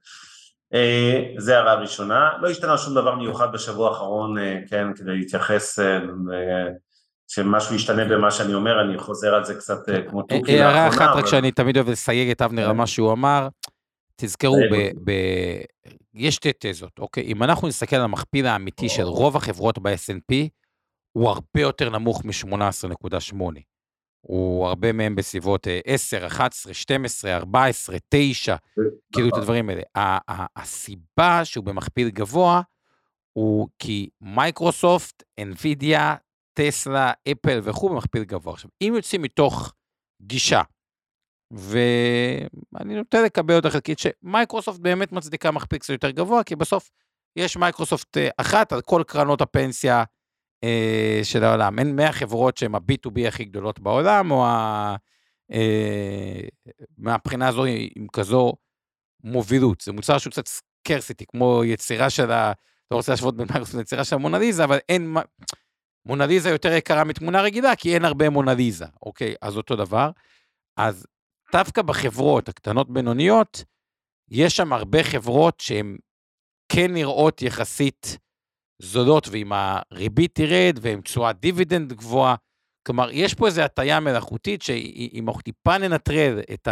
אה, 0.73 1.23
זה 1.37 1.57
הערה 1.57 1.73
ראשונה, 1.73 2.29
לא 2.41 2.49
השתנה 2.49 2.77
שום 2.77 2.95
דבר 2.95 3.15
מיוחד 3.15 3.51
בשבוע 3.51 3.89
האחרון, 3.89 4.35
כן, 4.69 4.87
כדי 4.95 5.11
להתייחס, 5.11 5.79
שמשהו 7.27 7.75
ישתנה 7.75 8.05
במה 8.05 8.31
שאני 8.31 8.53
אומר, 8.53 8.81
אני 8.81 8.97
חוזר 8.97 9.35
על 9.35 9.43
זה 9.43 9.55
קצת 9.55 9.79
כמו 10.09 10.21
תוכי 10.21 10.57
לאחרונה. 10.57 10.69
הערה 10.69 10.87
אחת, 10.87 11.15
רק 11.15 11.27
שאני 11.27 11.51
תמיד 11.51 11.77
אוהב 11.77 11.89
לסייג 11.89 12.29
את 12.29 12.41
אבנר 12.41 12.69
על 12.69 12.75
מה 12.75 12.87
שהוא 12.87 13.11
אמר, 13.11 13.47
תזכרו, 14.15 14.57
יש 16.13 16.35
שתי 16.35 16.51
תזות, 16.59 16.99
אוקיי? 16.99 17.23
אם 17.23 17.43
אנחנו 17.43 17.67
נסתכל 17.67 17.95
על 17.95 18.01
המכפיל 18.01 18.45
האמיתי 18.45 18.89
של 18.89 19.03
רוב 19.03 19.35
החברות 19.35 19.79
ב 19.79 19.87
snp 19.87 20.47
הוא 21.11 21.29
הרבה 21.29 21.61
יותר 21.61 21.89
נמוך 21.89 22.25
מ-18.8. 22.25 23.41
הוא 24.21 24.67
הרבה 24.67 24.91
מהם 24.91 25.15
בסביבות 25.15 25.67
10, 25.85 26.27
11, 26.27 26.73
12, 26.73 27.35
14, 27.35 27.97
9, 28.09 28.55
כאילו 29.13 29.29
את 29.29 29.33
הדברים 29.33 29.69
האלה. 29.69 29.81
הסיבה 30.55 31.45
שהוא 31.45 31.65
במכפיל 31.65 32.09
גבוה, 32.09 32.61
הוא 33.33 33.67
כי 33.79 34.09
מייקרוסופט, 34.21 35.23
אנווידיה, 35.39 36.15
טסלה, 36.53 37.11
אפל 37.31 37.59
וכו' 37.63 37.89
במכפיל 37.89 38.23
גבוה. 38.23 38.53
עכשיו, 38.53 38.69
אם 38.81 38.93
יוצאים 38.95 39.21
מתוך 39.21 39.73
גישה 40.21 40.61
ואני 41.53 42.95
נוטה 42.95 43.21
לקבל 43.21 43.55
אותה 43.55 43.69
חלקית 43.69 43.99
שמייקרוסופט 43.99 44.79
באמת 44.79 45.11
מצדיקה 45.11 45.51
מכפיל 45.51 45.79
קצת 45.79 45.89
יותר 45.89 46.09
גבוה, 46.09 46.43
כי 46.43 46.55
בסוף 46.55 46.91
יש 47.35 47.57
מייקרוסופט 47.57 48.17
אה, 48.17 48.29
אחת 48.37 48.73
על 48.73 48.81
כל 48.81 49.03
קרנות 49.07 49.41
הפנסיה 49.41 50.03
אה, 50.63 51.19
של 51.23 51.43
העולם. 51.43 51.79
אין 51.79 51.95
100 51.95 52.11
חברות 52.11 52.57
שהן 52.57 52.75
ה-B2B 52.75 53.27
הכי 53.27 53.45
גדולות 53.45 53.79
בעולם, 53.79 54.31
או 54.31 54.45
ה... 54.45 54.95
אה, 55.51 56.39
מהבחינה 56.97 57.47
הזו 57.47 57.65
עם 57.95 58.07
כזו 58.13 58.53
מובילות. 59.23 59.81
זה 59.81 59.91
מוצר 59.91 60.17
שהוא 60.17 60.31
קצת 60.31 60.47
scarcity, 60.47 61.25
כמו 61.25 61.63
יצירה 61.65 62.09
של 62.09 62.31
ה... 62.31 62.51
לא 62.91 62.97
רוצה 62.97 63.11
להשוות 63.11 63.37
בין 63.37 63.47
מייקרוסופט 63.49 63.77
ליצירה 63.77 64.03
של 64.03 64.15
המונליזה, 64.15 64.63
אבל 64.63 64.77
אין... 64.89 65.15
מונליזה 66.05 66.49
יותר 66.49 66.71
יקרה 66.71 67.03
מתמונה 67.03 67.41
רגילה, 67.41 67.75
כי 67.75 67.95
אין 67.95 68.05
הרבה 68.05 68.29
מונליזה, 68.29 68.85
אוקיי? 69.01 69.35
אז 69.41 69.57
אותו 69.57 69.75
דבר. 69.75 70.09
אז 70.77 71.05
דווקא 71.53 71.81
בחברות 71.81 72.49
הקטנות-בינוניות, 72.49 73.63
יש 74.31 74.57
שם 74.57 74.73
הרבה 74.73 75.03
חברות 75.03 75.59
שהן 75.59 75.97
כן 76.71 76.93
נראות 76.93 77.41
יחסית 77.41 78.17
זולות, 78.81 79.27
ואם 79.31 79.51
הריבית 79.53 80.35
תרד 80.35 80.79
ועם 80.81 81.01
תשואת 81.01 81.39
דיבידנד 81.39 81.93
גבוהה, 81.93 82.35
כלומר, 82.87 83.11
יש 83.11 83.33
פה 83.33 83.45
איזו 83.45 83.61
הטיה 83.61 83.99
מלאכותית 83.99 84.61
שאם 84.61 85.25
אנחנו 85.27 85.41
טיפה 85.41 85.77
ננטרל 85.77 86.39
את 86.53 86.67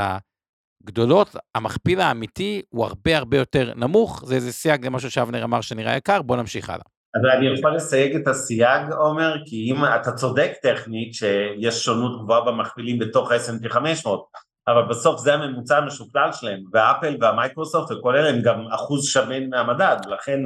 הגדולות, 0.84 1.36
המכפיל 1.56 2.02
האמיתי 2.02 2.62
הוא 2.70 2.86
הרבה 2.86 3.18
הרבה 3.18 3.38
יותר 3.38 3.74
נמוך, 3.76 4.24
זה 4.26 4.36
איזה 4.36 4.52
סייג 4.52 4.86
למשהו 4.86 5.12
שאבנר 5.12 5.44
אמר 5.44 5.62
שנראה 5.62 5.98
יקר, 5.98 6.22
בואו 6.22 6.40
נמשיך 6.40 6.70
הלאה. 6.70 6.86
אבל 7.16 7.30
אני 7.30 7.60
יכול 7.60 7.76
לסייג 7.76 8.16
את 8.16 8.28
הסייג, 8.28 8.92
עומר, 8.92 9.36
כי 9.46 9.72
אם 9.72 9.86
אתה 10.02 10.12
צודק 10.12 10.52
טכנית 10.62 11.14
שיש 11.14 11.84
שונות 11.84 12.24
גבוהה 12.24 12.42
במכפילים 12.46 13.00
בתוך 13.00 13.32
ה-S&P 13.32 13.70
500, 13.70 14.26
אבל 14.68 14.82
בסוף 14.90 15.20
זה 15.20 15.34
הממוצע 15.34 15.78
המשוקלל 15.78 16.32
שלהם, 16.32 16.64
ואפל 16.74 17.18
והמייקרוסופט 17.22 17.92
וכל 17.92 18.16
אלה 18.16 18.30
הם 18.30 18.42
גם 18.42 18.68
אחוז 18.72 19.06
שמן 19.06 19.50
מהמדד, 19.50 19.98
לכן 20.08 20.40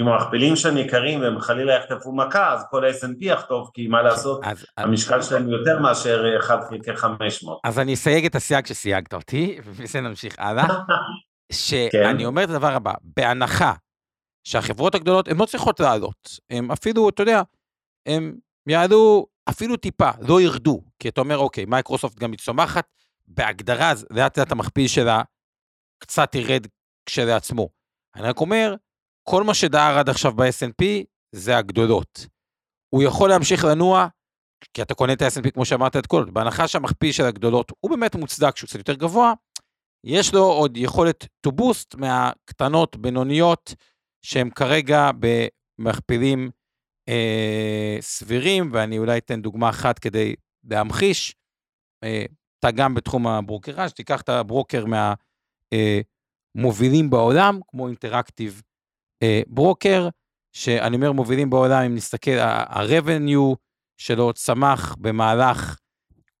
אם 0.00 0.08
המכפילים 0.08 0.56
שלהם 0.56 0.76
יקרים 0.76 1.20
והם 1.20 1.40
חלילה 1.40 1.74
יחטפו 1.74 2.12
מכה, 2.12 2.52
אז 2.52 2.64
כל 2.70 2.84
ה-S&P 2.84 3.16
יחטוף, 3.20 3.70
כי 3.74 3.86
מה 3.86 4.02
לעשות, 4.02 4.40
אז, 4.44 4.66
המשקל 4.76 5.22
שלהם 5.22 5.48
יותר 5.48 5.78
מאשר 5.78 6.38
1 6.40 6.60
חלקי 6.68 6.96
500. 6.96 7.60
אז 7.64 7.78
אני 7.78 7.94
אסייג 7.94 8.26
את 8.26 8.34
הסייג 8.34 8.66
שסייגת 8.66 9.14
אותי, 9.14 9.56
ובזה 9.64 10.00
נמשיך 10.00 10.34
הלאה, 10.38 10.66
שאני 11.52 11.88
כן. 11.92 12.24
אומר 12.24 12.44
את 12.44 12.50
הדבר 12.50 12.72
הבא, 12.72 12.92
בהנחה 13.02 13.72
שהחברות 14.44 14.94
הגדולות, 14.94 15.28
הן 15.28 15.36
לא 15.36 15.44
צריכות 15.44 15.80
לעלות, 15.80 16.38
הן 16.50 16.70
אפילו, 16.70 17.08
אתה 17.08 17.22
יודע, 17.22 17.42
הן 18.06 18.34
יעלו 18.68 19.26
אפילו 19.48 19.76
טיפה, 19.76 20.10
לא 20.20 20.40
ירדו, 20.40 20.82
כי 20.98 21.08
אתה 21.08 21.20
אומר, 21.20 21.38
אוקיי, 21.38 21.64
מייקרוסופט 21.64 22.18
גם 22.18 22.30
צומחת, 22.30 22.84
בהגדרה, 23.28 23.92
לאט 24.10 24.38
לאט 24.38 24.52
המכפיל 24.52 24.88
שלה 24.88 25.22
קצת 26.02 26.34
ירד 26.34 26.66
כשלעצמו. 27.06 27.68
אני 28.16 28.22
רק 28.22 28.40
אומר, 28.40 28.74
כל 29.28 29.44
מה 29.44 29.54
שדהר 29.54 29.98
עד 29.98 30.08
עכשיו 30.08 30.32
ב-S&P 30.32 30.84
זה 31.34 31.56
הגדולות. 31.58 32.26
הוא 32.94 33.02
יכול 33.02 33.28
להמשיך 33.28 33.64
לנוע, 33.64 34.06
כי 34.74 34.82
אתה 34.82 34.94
קונה 34.94 35.12
את 35.12 35.22
ה-S&P 35.22 35.50
כמו 35.50 35.64
שאמרת 35.64 35.96
את 35.96 36.06
כל, 36.06 36.24
בהנחה 36.32 36.68
שהמכפיל 36.68 37.12
של 37.12 37.24
הגדולות 37.24 37.72
הוא 37.80 37.90
באמת 37.90 38.14
מוצדק, 38.14 38.56
שהוא 38.56 38.68
קצת 38.68 38.78
יותר 38.78 38.94
גבוה, 38.94 39.32
יש 40.06 40.34
לו 40.34 40.44
עוד 40.44 40.76
יכולת 40.76 41.24
to 41.46 41.50
boost 41.50 41.96
מהקטנות, 41.96 42.96
בינוניות, 42.96 43.74
שהם 44.22 44.50
כרגע 44.50 45.10
במכפילים 45.78 46.50
אה, 47.08 47.96
סבירים, 48.00 48.70
ואני 48.72 48.98
אולי 48.98 49.18
אתן 49.18 49.42
דוגמה 49.42 49.70
אחת 49.70 49.98
כדי 49.98 50.34
להמחיש. 50.64 51.34
אה, 52.04 52.24
אתה 52.58 52.70
גם 52.70 52.94
בתחום 52.94 53.26
הברוקראז', 53.26 53.92
תיקח 53.92 54.20
את 54.20 54.28
הברוקר 54.28 54.84
מהמובילים 56.54 57.04
אה, 57.04 57.10
בעולם, 57.10 57.60
כמו 57.68 57.86
אינטראקטיב 57.88 58.62
אה, 59.22 59.40
ברוקר, 59.46 60.08
שאני 60.52 60.96
אומר 60.96 61.12
מובילים 61.12 61.50
בעולם, 61.50 61.82
אם 61.84 61.94
נסתכל, 61.94 62.38
ה-revenue 62.40 63.56
שלו 64.00 64.32
צמח 64.32 64.96
במהלך, 64.98 65.78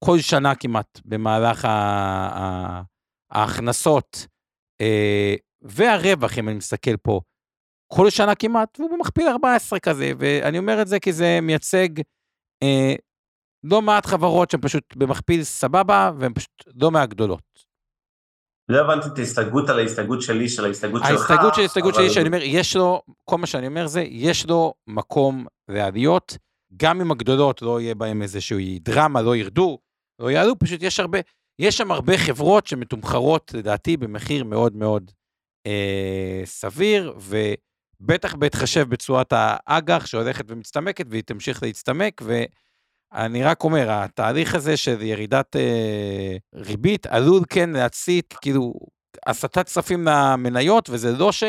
כל 0.04 0.18
שנה 0.18 0.54
כמעט, 0.54 1.00
במהלך 1.04 1.68
ההכנסות 3.30 4.26
אה, 4.80 5.34
והרווח, 5.62 6.38
אם 6.38 6.48
אני 6.48 6.56
מסתכל 6.56 6.96
פה, 6.96 7.20
כל 7.92 8.10
שנה 8.10 8.34
כמעט, 8.34 8.80
והוא 8.80 8.90
במכפיל 8.90 9.28
14 9.28 9.78
כזה, 9.78 10.12
ואני 10.18 10.58
אומר 10.58 10.82
את 10.82 10.88
זה 10.88 11.00
כי 11.00 11.12
זה 11.12 11.38
מייצג 11.42 11.88
אה, 12.62 12.94
לא 13.64 13.82
מעט 13.82 14.06
חברות 14.06 14.50
שהן 14.50 14.60
פשוט 14.60 14.96
במכפיל 14.96 15.44
סבבה, 15.44 16.10
והן 16.18 16.32
פשוט 16.34 16.64
לא 16.74 16.90
מהגדולות. 16.90 17.68
לא 18.68 18.80
הבנתי 18.80 19.08
את 19.08 19.18
ההסתייגות 19.18 19.68
על 19.68 19.78
ההסתייגות 19.78 20.22
שלי, 20.22 20.48
של 20.48 20.64
ההסתייגות 20.64 21.02
שלך. 21.02 21.10
ההסתייגות 21.10 21.54
של 21.54 21.60
ההסתייגות 21.60 21.94
אבל... 21.94 22.02
שלי, 22.02 22.14
שאני 22.14 22.28
אומר, 22.28 22.42
יש 22.42 22.76
לו, 22.76 23.02
כל 23.24 23.38
מה 23.38 23.46
שאני 23.46 23.66
אומר 23.66 23.86
זה, 23.86 24.00
יש 24.00 24.46
לו 24.46 24.74
מקום 24.86 25.46
לעליות, 25.68 26.36
גם 26.76 27.00
אם 27.00 27.10
הגדולות 27.10 27.62
לא 27.62 27.80
יהיה 27.80 27.94
בהן 27.94 28.22
איזושהי 28.22 28.78
דרמה, 28.78 29.22
לא 29.22 29.36
ירדו, 29.36 29.78
לא 30.18 30.30
יעלו, 30.30 30.58
פשוט 30.58 30.82
יש 30.82 31.00
הרבה, 31.00 31.18
יש 31.58 31.76
שם 31.76 31.92
הרבה 31.92 32.18
חברות 32.18 32.66
שמתומחרות, 32.66 33.54
לדעתי, 33.54 33.96
במחיר 33.96 34.44
מאוד 34.44 34.76
מאוד 34.76 35.10
אה, 35.66 36.42
סביר, 36.44 37.14
ובטח 38.00 38.34
בהתחשב 38.34 38.88
בצורת 38.88 39.32
האג"ח 39.36 40.06
שהולכת 40.06 40.44
ומצטמקת, 40.48 41.06
והיא 41.10 41.22
תמשיך 41.22 41.62
להצטמק, 41.62 42.20
ו... 42.24 42.42
אני 43.12 43.44
רק 43.44 43.64
אומר, 43.64 43.90
התהליך 43.90 44.54
הזה 44.54 44.76
של 44.76 45.02
ירידת 45.02 45.56
אה, 45.56 46.36
ריבית 46.54 47.06
עלול 47.06 47.42
כן 47.48 47.70
להצית, 47.70 48.34
כאילו, 48.40 48.74
הסטת 49.26 49.66
כספים 49.66 50.04
למניות, 50.04 50.90
וזה 50.90 51.12
לא 51.18 51.32
ש... 51.32 51.44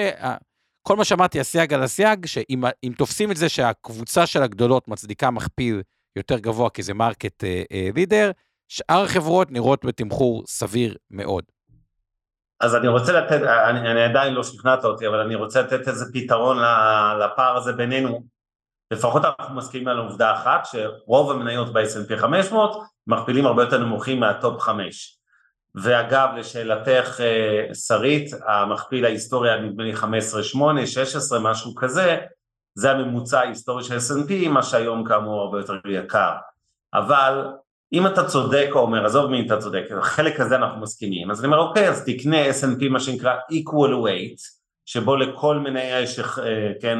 כל 0.81 0.95
מה 0.95 1.05
שאמרתי, 1.05 1.39
הסייג 1.39 1.73
על 1.73 1.83
הסייג, 1.83 2.25
שאם 2.25 2.91
תופסים 2.97 3.31
את 3.31 3.37
זה 3.37 3.49
שהקבוצה 3.49 4.25
של 4.25 4.43
הגדולות 4.43 4.87
מצדיקה 4.87 5.31
מכפיל 5.31 5.81
יותר 6.15 6.39
גבוה, 6.39 6.69
כי 6.69 6.83
זה 6.83 6.93
market 6.93 7.43
אה, 7.43 7.63
אה, 7.71 7.89
leader, 7.95 8.31
שאר 8.67 9.03
החברות 9.03 9.51
נראות 9.51 9.85
בתמחור 9.85 10.43
סביר 10.47 10.95
מאוד. 11.11 11.43
אז 12.61 12.75
אני 12.75 12.87
רוצה 12.87 13.11
לתת, 13.11 13.41
אני, 13.41 13.91
אני 13.91 14.01
עדיין 14.01 14.33
לא 14.33 14.43
שכנעת 14.43 14.85
אותי, 14.85 15.07
אבל 15.07 15.19
אני 15.19 15.35
רוצה 15.35 15.61
לתת 15.61 15.87
איזה 15.87 16.05
פתרון 16.13 16.57
לפער 17.19 17.57
הזה 17.57 17.73
בינינו. 17.73 18.23
לפחות 18.91 19.21
אנחנו 19.25 19.55
מסכימים 19.55 19.87
על 19.87 19.97
עובדה 19.97 20.33
אחת, 20.33 20.67
שרוב 20.71 21.31
המניות 21.31 21.73
ב-S&P 21.73 22.17
500 22.17 22.77
מכפילים 23.07 23.45
הרבה 23.45 23.63
יותר 23.63 23.77
נמוכים 23.77 24.19
מהטופ 24.19 24.61
5. 24.61 25.15
ואגב, 25.75 26.29
לשאלתך, 26.37 27.21
אה, 27.21 27.73
שרית, 27.73 28.31
המכפיל 28.47 29.05
ההיסטורי 29.05 29.61
נדמה 29.61 29.83
לי 29.83 29.93
15-8, 29.93 30.85
16, 30.85 31.39
משהו 31.39 31.75
כזה, 31.75 32.17
זה 32.75 32.91
הממוצע 32.91 33.39
ההיסטורי 33.39 33.83
של 33.83 33.97
S&P, 33.97 34.49
מה 34.49 34.63
שהיום 34.63 35.03
כאמור 35.03 35.41
הרבה 35.41 35.59
יותר 35.59 35.73
יקר. 35.89 36.33
אבל 36.93 37.47
אם 37.93 38.07
אתה 38.07 38.25
צודק, 38.25 38.69
עומר, 38.71 39.05
עזוב 39.05 39.31
מי 39.31 39.47
אתה 39.47 39.57
צודק, 39.57 39.83
החלק 39.99 40.39
הזה 40.39 40.55
אנחנו 40.55 40.81
מסכימים, 40.81 41.31
אז 41.31 41.39
אני 41.39 41.45
אומר, 41.45 41.67
אוקיי, 41.67 41.89
אז 41.89 42.05
תקנה 42.05 42.49
S&P 42.49 42.89
מה 42.89 42.99
שנקרא 42.99 43.35
equal 43.51 43.91
weight, 44.05 44.58
שבו 44.89 45.15
לכל 45.15 45.59
מניה 45.59 46.01
יש, 46.01 46.19
אה, 46.19 46.25
כן, 46.81 46.99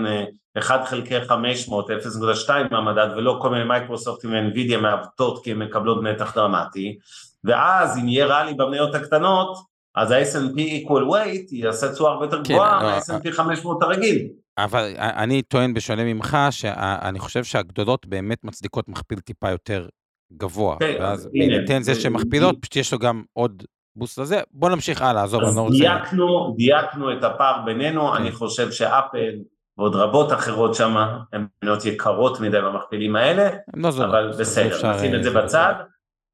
1 0.57 0.85
חלקי 0.85 1.21
500, 1.21 1.89
0.2 1.89 2.49
מהמדד, 2.71 3.07
ולא 3.17 3.39
כל 3.41 3.49
מיני 3.49 3.63
מייקרוסופטים 3.63 4.33
ואנווידיה 4.33 4.77
מעוותות 4.77 5.43
כי 5.43 5.51
הן 5.51 5.57
מקבלות 5.57 6.03
נתח 6.03 6.35
דרמטי, 6.35 6.97
ואז 7.43 7.97
אם 7.97 8.07
יהיה 8.07 8.25
ריאלי 8.25 8.53
במניות 8.53 8.95
הקטנות, 8.95 9.57
אז 9.95 10.11
ה-S&P 10.11 10.57
equal 10.57 11.11
weight 11.11 11.55
יעשה 11.55 11.93
תשואה 11.93 12.11
הרבה 12.11 12.25
יותר 12.25 12.43
כן, 12.43 12.53
גבוהה 12.53 12.83
לא, 12.83 12.89
מה-S&P 12.89 13.31
500 13.31 13.83
הרגיל. 13.83 14.27
אבל 14.57 14.93
אני 14.97 15.41
טוען 15.41 15.73
בשונה 15.73 16.03
ממך, 16.03 16.37
שאני 16.49 17.19
חושב 17.19 17.43
שהגדולות 17.43 18.05
באמת 18.05 18.43
מצדיקות 18.43 18.89
מכפיל 18.89 19.19
טיפה 19.19 19.49
יותר 19.49 19.87
גבוה. 20.33 20.75
כן, 20.79 20.97
ואז 20.99 21.29
בהינתן 21.33 21.81
זה 21.81 21.95
שהן 21.95 22.13
מכפילות, 22.13 22.55
פשוט 22.61 22.75
יש 22.75 22.93
לו 22.93 22.99
גם 22.99 23.23
עוד 23.33 23.63
בוסט 23.99 24.19
לזה. 24.19 24.41
בוא 24.51 24.69
נמשיך 24.69 25.01
הלאה, 25.01 25.23
עזוב, 25.23 25.43
אני 25.43 25.55
לא 25.55 25.61
רוצה... 25.61 25.77
דייקנו, 25.77 26.53
דייקנו 26.57 27.13
את 27.13 27.23
הפער 27.23 27.61
בינינו, 27.65 28.07
כן. 28.07 28.15
אני 28.15 28.31
חושב 28.31 28.71
שאפל 28.71 29.35
ועוד 29.77 29.95
רבות 29.95 30.33
אחרות 30.33 30.75
שם, 30.75 30.95
הן 31.33 31.47
מניות 31.63 31.85
יקרות 31.85 32.39
מדי 32.39 32.61
במכפילים 32.61 33.15
האלה, 33.15 33.49
לא 33.73 33.89
אבל 33.89 34.33
בסדר, 34.39 34.95
נשים 34.95 35.15
את 35.15 35.23
זה 35.23 35.31
בצד. 35.31 35.73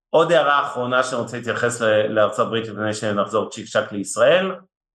עוד 0.09 0.31
הערה 0.31 0.61
אחרונה 0.61 1.03
שאני 1.03 1.21
רוצה 1.21 1.37
להתייחס 1.37 1.81
לארצות 2.09 2.47
הברית 2.47 2.67
לפני 2.67 2.93
שנחזור 2.93 3.49
צ'יק 3.49 3.67
צ'אק 3.67 3.91
לישראל, 3.91 4.51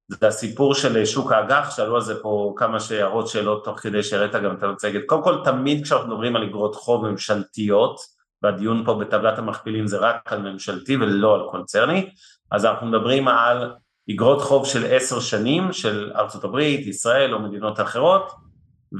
זה 0.08 0.28
הסיפור 0.28 0.74
של 0.74 1.04
שוק 1.04 1.32
האג"ח, 1.32 1.76
שאלו 1.76 1.94
על 1.94 2.00
זה 2.00 2.22
פה 2.22 2.54
כמה 2.56 2.78
הערות 2.90 3.28
שאלות 3.28 3.64
תוך 3.64 3.78
כדי 3.78 4.02
שהראית 4.02 4.34
גם 4.34 4.54
את 4.54 4.62
המצגת. 4.62 5.02
קודם 5.06 5.22
כל, 5.22 5.40
תמיד 5.44 5.84
כשאנחנו 5.84 6.08
מדברים 6.08 6.36
על 6.36 6.42
אגרות 6.42 6.74
חוב 6.74 7.08
ממשלתיות, 7.08 8.00
והדיון 8.42 8.82
פה 8.84 8.94
בטבלת 8.94 9.38
המכפילים 9.38 9.86
זה 9.86 9.98
רק 9.98 10.32
על 10.32 10.52
ממשלתי 10.52 10.96
ולא 10.96 11.34
על 11.34 11.40
קונצרני, 11.50 12.10
אז 12.52 12.64
אנחנו 12.64 12.86
מדברים 12.86 13.28
על 13.28 13.72
אגרות 14.10 14.42
חוב 14.42 14.66
של 14.66 14.86
עשר 14.90 15.20
שנים 15.20 15.72
של 15.72 16.12
ארצות 16.16 16.44
הברית, 16.44 16.86
ישראל 16.86 17.34
או 17.34 17.38
מדינות 17.38 17.80
אחרות, 17.80 18.32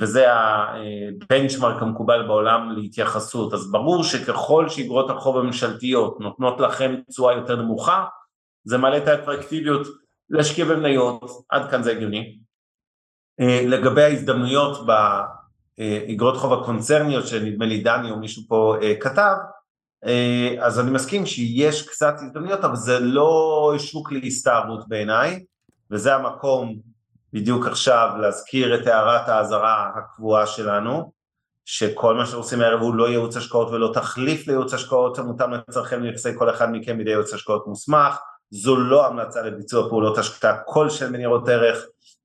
וזה 0.01 0.27
הבנצ'מרק 0.33 1.83
המקובל 1.83 2.27
בעולם 2.27 2.73
להתייחסות, 2.77 3.55
אז 3.55 3.71
ברור 3.71 4.05
שככל 4.05 4.69
שאגרות 4.69 5.11
החוב 5.11 5.37
הממשלתיות 5.37 6.21
נותנות 6.21 6.61
לכם 6.61 6.95
תשואה 7.09 7.35
יותר 7.35 7.57
נמוכה, 7.57 8.05
זה 8.65 8.79
מעלה 8.79 8.97
את 8.97 9.09
האטרקטיביות 9.09 9.87
להשקיע 10.31 10.65
במניות, 10.65 11.31
עד 11.49 11.71
כאן 11.71 11.83
זה 11.83 11.91
הגיוני. 11.91 12.39
לגבי 13.69 14.03
ההזדמנויות 14.03 14.87
באגרות 14.87 16.37
חוב 16.37 16.53
הקונצרניות 16.53 17.27
שנדמה 17.27 17.67
לי 17.67 17.81
דני 17.81 18.11
או 18.11 18.17
מישהו 18.17 18.43
פה 18.49 18.77
אה, 18.83 18.95
כתב, 19.01 19.35
אז 20.61 20.81
אני 20.81 20.91
מסכים 20.91 21.27
שיש 21.27 21.89
קצת 21.89 22.15
הזדמנויות 22.17 22.65
אבל 22.65 22.77
זה 22.77 23.01
לא 23.01 23.75
שוק 23.79 24.13
להסתערות 24.13 24.89
בעיניי 24.89 25.45
וזה 25.91 26.15
המקום 26.15 26.77
בדיוק 27.33 27.67
עכשיו 27.67 28.11
להזכיר 28.21 28.75
את 28.75 28.87
הערת 28.87 29.29
האזהרה 29.29 29.91
הקבועה 29.97 30.47
שלנו 30.47 31.13
שכל 31.65 32.15
מה 32.15 32.27
שעושים 32.27 32.61
הערב 32.61 32.81
הוא 32.81 32.95
לא 32.95 33.09
ייעוץ 33.09 33.37
השקעות 33.37 33.71
ולא 33.71 33.91
תחליף 33.95 34.47
לייעוץ 34.47 34.75
השקעות 34.75 35.19
המותאם 35.19 35.53
לצרכם 35.53 36.03
לנכסי 36.03 36.29
כל 36.39 36.51
אחד 36.51 36.73
מכם 36.73 36.99
בידי 36.99 37.11
ייעוץ 37.11 37.35
השקעות 37.35 37.67
מוסמך. 37.67 38.17
זו 38.51 38.77
לא 38.77 39.07
המלצה 39.07 39.43
לביצוע 39.43 39.89
פעולות 39.89 40.19
השקעה 40.19 40.57
כלשהן 40.67 41.13
בניירות 41.13 41.49
ערך 41.49 41.85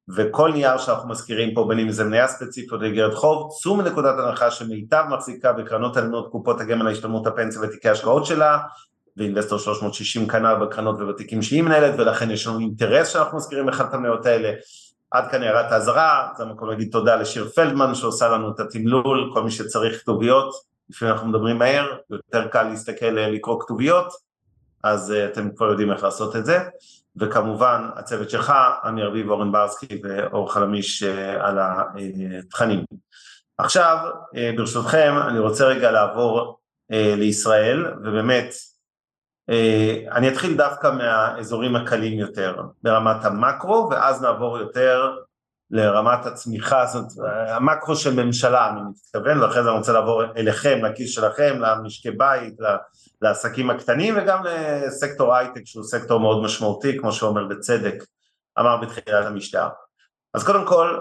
וכל 0.10 0.52
נייר 0.52 0.78
שאנחנו 0.78 1.10
מזכירים 1.10 1.54
פה 1.54 1.65
בין 1.70 1.80
אם 1.80 1.91
זה 1.91 2.04
מניה 2.04 2.28
ספציפית 2.28 2.72
או 2.72 2.84
איגרת 2.84 3.13
חוב, 3.13 3.52
צאו 3.62 3.76
מנקודת 3.76 4.15
הנחה 4.20 4.52
שמיטב 4.52 5.04
מחזיקה 5.10 5.54
בקרנות 5.54 5.98
הלנות 5.98 6.32
קופות 6.32 6.62
הגמל 6.62 6.89
להשתלמות 6.89 7.28
הפנסיה 7.28 7.62
ותיקי 7.62 7.89
השקעות 7.89 8.26
שלה 8.26 8.58
ואינבסטור 9.18 9.60
360 9.60 10.28
כנ"ל 10.28 10.56
בקרנות 10.56 10.96
ובתיקים 11.00 11.41
שהיא 11.41 11.62
מנהלת 11.62 11.94
ולכן 11.98 12.32
יש 12.32 12.48
לנו 12.48 12.60
אינטרס 12.60 13.08
שאנחנו 13.08 13.38
מזכירים 13.38 13.70
אחד 13.70 13.86
את 13.86 13.94
המניות 13.94 14.26
האלה 14.26 14.52
עד 15.12 15.32
כאן 15.32 15.44
הערת 15.44 15.72
האזהרה, 15.72 16.30
זה 16.38 16.44
המקום 16.44 16.70
להגיד 16.70 16.91
תודה 16.91 17.15
לשיר 17.15 17.50
פלדמן 17.50 17.96
שעושה 17.96 18.30
לנו 18.30 18.52
את 18.52 18.60
התמלול, 18.60 19.32
כל 19.34 19.44
מי 19.44 19.52
שצריך 19.52 20.02
כתוביות, 20.02 20.54
לפעמים 20.89 21.13
אנחנו 21.13 21.28
מדברים 21.28 21.58
מהר, 21.58 21.98
יותר 22.10 22.48
קל 22.48 22.63
להסתכל 22.63 23.06
לקרוא 23.06 23.62
כתוביות, 23.62 24.13
אז 24.84 25.13
אתם 25.32 25.50
כבר 25.56 25.70
יודעים 25.70 25.91
איך 25.91 26.04
לעשות 26.04 26.36
את 26.36 26.46
זה. 26.46 26.60
וכמובן 27.19 27.89
הצוות 27.95 28.30
שלך, 28.30 28.54
אני 28.84 29.04
ארביב 29.04 29.30
אורן 29.30 29.51
ברסקי 29.51 30.01
ואור 30.04 30.54
חלמיש 30.54 31.04
אה, 31.04 31.47
על 31.47 31.60
התכנים. 32.39 32.84
עכשיו, 33.58 33.97
אה, 34.36 34.51
ברשותכם, 34.58 35.13
אני 35.28 35.39
רוצה 35.39 35.65
רגע 35.65 35.91
לעבור 35.91 36.60
אה, 36.91 37.13
לישראל, 37.17 37.93
ובאמת, 38.04 38.54
אני 40.12 40.30
אתחיל 40.30 40.58
דווקא 40.58 40.91
מהאזורים 40.91 41.75
הקלים 41.75 42.19
יותר, 42.19 42.62
ברמת 42.84 43.25
המקרו, 43.25 43.88
ואז 43.91 44.21
נעבור 44.21 44.58
יותר 44.58 45.15
לרמת 45.71 46.25
הצמיחה, 46.25 46.86
זאת 46.86 47.17
אומרת, 47.17 47.49
המקרו 47.49 47.95
של 47.95 48.23
ממשלה, 48.23 48.69
אני 48.69 48.80
מתכוון, 48.89 49.43
ואחרי 49.43 49.63
זה 49.63 49.69
אני 49.69 49.78
רוצה 49.78 49.93
לעבור 49.93 50.23
אליכם, 50.38 50.86
לכיס 50.86 51.12
שלכם, 51.12 51.56
למשקי 51.60 52.12
בית, 52.12 52.54
לעסקים 53.21 53.69
הקטנים 53.69 54.15
וגם 54.17 54.43
לסקטור 54.43 55.36
הייטק 55.36 55.62
שהוא 55.65 55.84
סקטור 55.84 56.19
מאוד 56.19 56.43
משמעותי, 56.43 56.97
כמו 56.99 57.12
שאומר 57.12 57.45
בצדק, 57.45 58.04
אמר 58.60 58.78
בתחילת 58.78 59.25
המשטר. 59.25 59.67
אז 60.34 60.43
קודם 60.43 60.67
כל, 60.67 60.99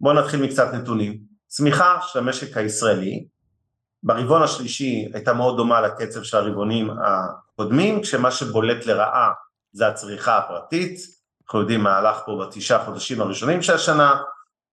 בואו 0.00 0.14
נתחיל 0.14 0.42
מקצת 0.42 0.74
נתונים. 0.74 1.18
צמיחה 1.46 1.98
של 2.02 2.18
המשק 2.18 2.56
הישראלי, 2.56 3.26
ברבעון 4.02 4.42
השלישי 4.42 5.08
הייתה 5.14 5.32
מאוד 5.32 5.56
דומה 5.56 5.80
לקצב 5.80 6.22
של 6.22 6.36
הרבעונים 6.36 6.90
הקודמים, 6.90 8.02
כשמה 8.02 8.30
שבולט 8.30 8.86
לרעה 8.86 9.32
זה 9.72 9.88
הצריכה 9.88 10.38
הפרטית, 10.38 11.00
אנחנו 11.44 11.60
יודעים 11.60 11.80
מה 11.80 11.96
הלך 11.96 12.16
פה 12.26 12.44
בתשעה 12.46 12.84
חודשים 12.84 13.20
הראשונים 13.20 13.62
של 13.62 13.74
השנה, 13.74 14.22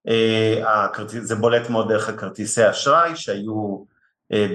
אה, 0.08 0.88
זה 1.08 1.36
בולט 1.36 1.69
מאוד 1.69 1.89
דרך 1.89 2.10
הכרטיסי 2.10 2.69
אשראי 2.69 3.15
שהיו 3.15 3.84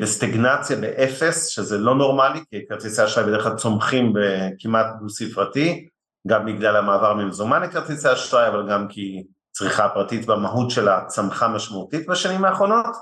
בסטגנציה 0.00 0.76
באפס, 0.76 1.46
שזה 1.46 1.78
לא 1.78 1.94
נורמלי, 1.94 2.40
כי 2.50 2.66
כרטיסי 2.68 3.04
אשראי 3.04 3.26
בדרך 3.26 3.42
כלל 3.42 3.56
צומחים 3.56 4.12
בכמעט 4.12 4.86
דו 5.00 5.08
ספרתי, 5.08 5.88
גם 6.26 6.46
בגלל 6.46 6.76
המעבר 6.76 7.14
ממזומן 7.14 7.62
לכרטיסי 7.62 8.12
אשראי, 8.12 8.48
אבל 8.48 8.70
גם 8.70 8.88
כי 8.88 9.24
צריכה 9.52 9.88
פרטית 9.88 10.26
במהות 10.26 10.70
שלה 10.70 11.04
צמחה 11.06 11.48
משמעותית 11.48 12.06
בשנים 12.06 12.44
האחרונות. 12.44 12.96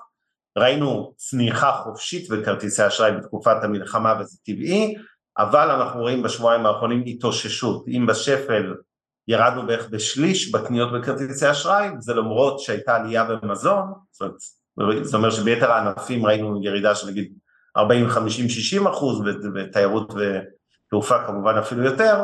ראינו 0.58 1.12
צניחה 1.16 1.72
חופשית 1.72 2.28
בכרטיסי 2.28 2.86
אשראי 2.86 3.12
בתקופת 3.12 3.56
המלחמה 3.62 4.14
וזה 4.20 4.38
טבעי, 4.44 4.94
אבל 5.38 5.70
אנחנו 5.70 6.00
רואים 6.00 6.22
בשבועיים 6.22 6.66
האחרונים 6.66 7.02
התאוששות. 7.06 7.84
אם 7.88 8.06
בשפל 8.06 8.74
ירדנו 9.28 9.66
בערך 9.66 9.88
בשליש 9.90 10.52
בקניות 10.52 10.92
בכרטיסי 10.92 11.50
אשראי, 11.50 11.88
זה 11.98 12.14
למרות 12.14 12.60
שהייתה 12.60 12.96
עלייה 12.96 13.24
במזון, 13.24 13.92
זאת 14.10 14.20
אומרת 14.20 14.34
זאת 15.02 15.14
אומרת 15.14 15.32
שביתר 15.32 15.72
הענפים 15.72 16.26
ראינו 16.26 16.64
ירידה 16.64 16.94
של 16.94 17.06
נגיד 17.08 17.32
40, 17.76 18.08
50, 18.08 18.48
60 18.48 18.86
אחוז, 18.86 19.22
בתיירות 19.54 20.12
ותעופה 20.12 21.26
כמובן 21.26 21.54
אפילו 21.58 21.84
יותר, 21.84 22.22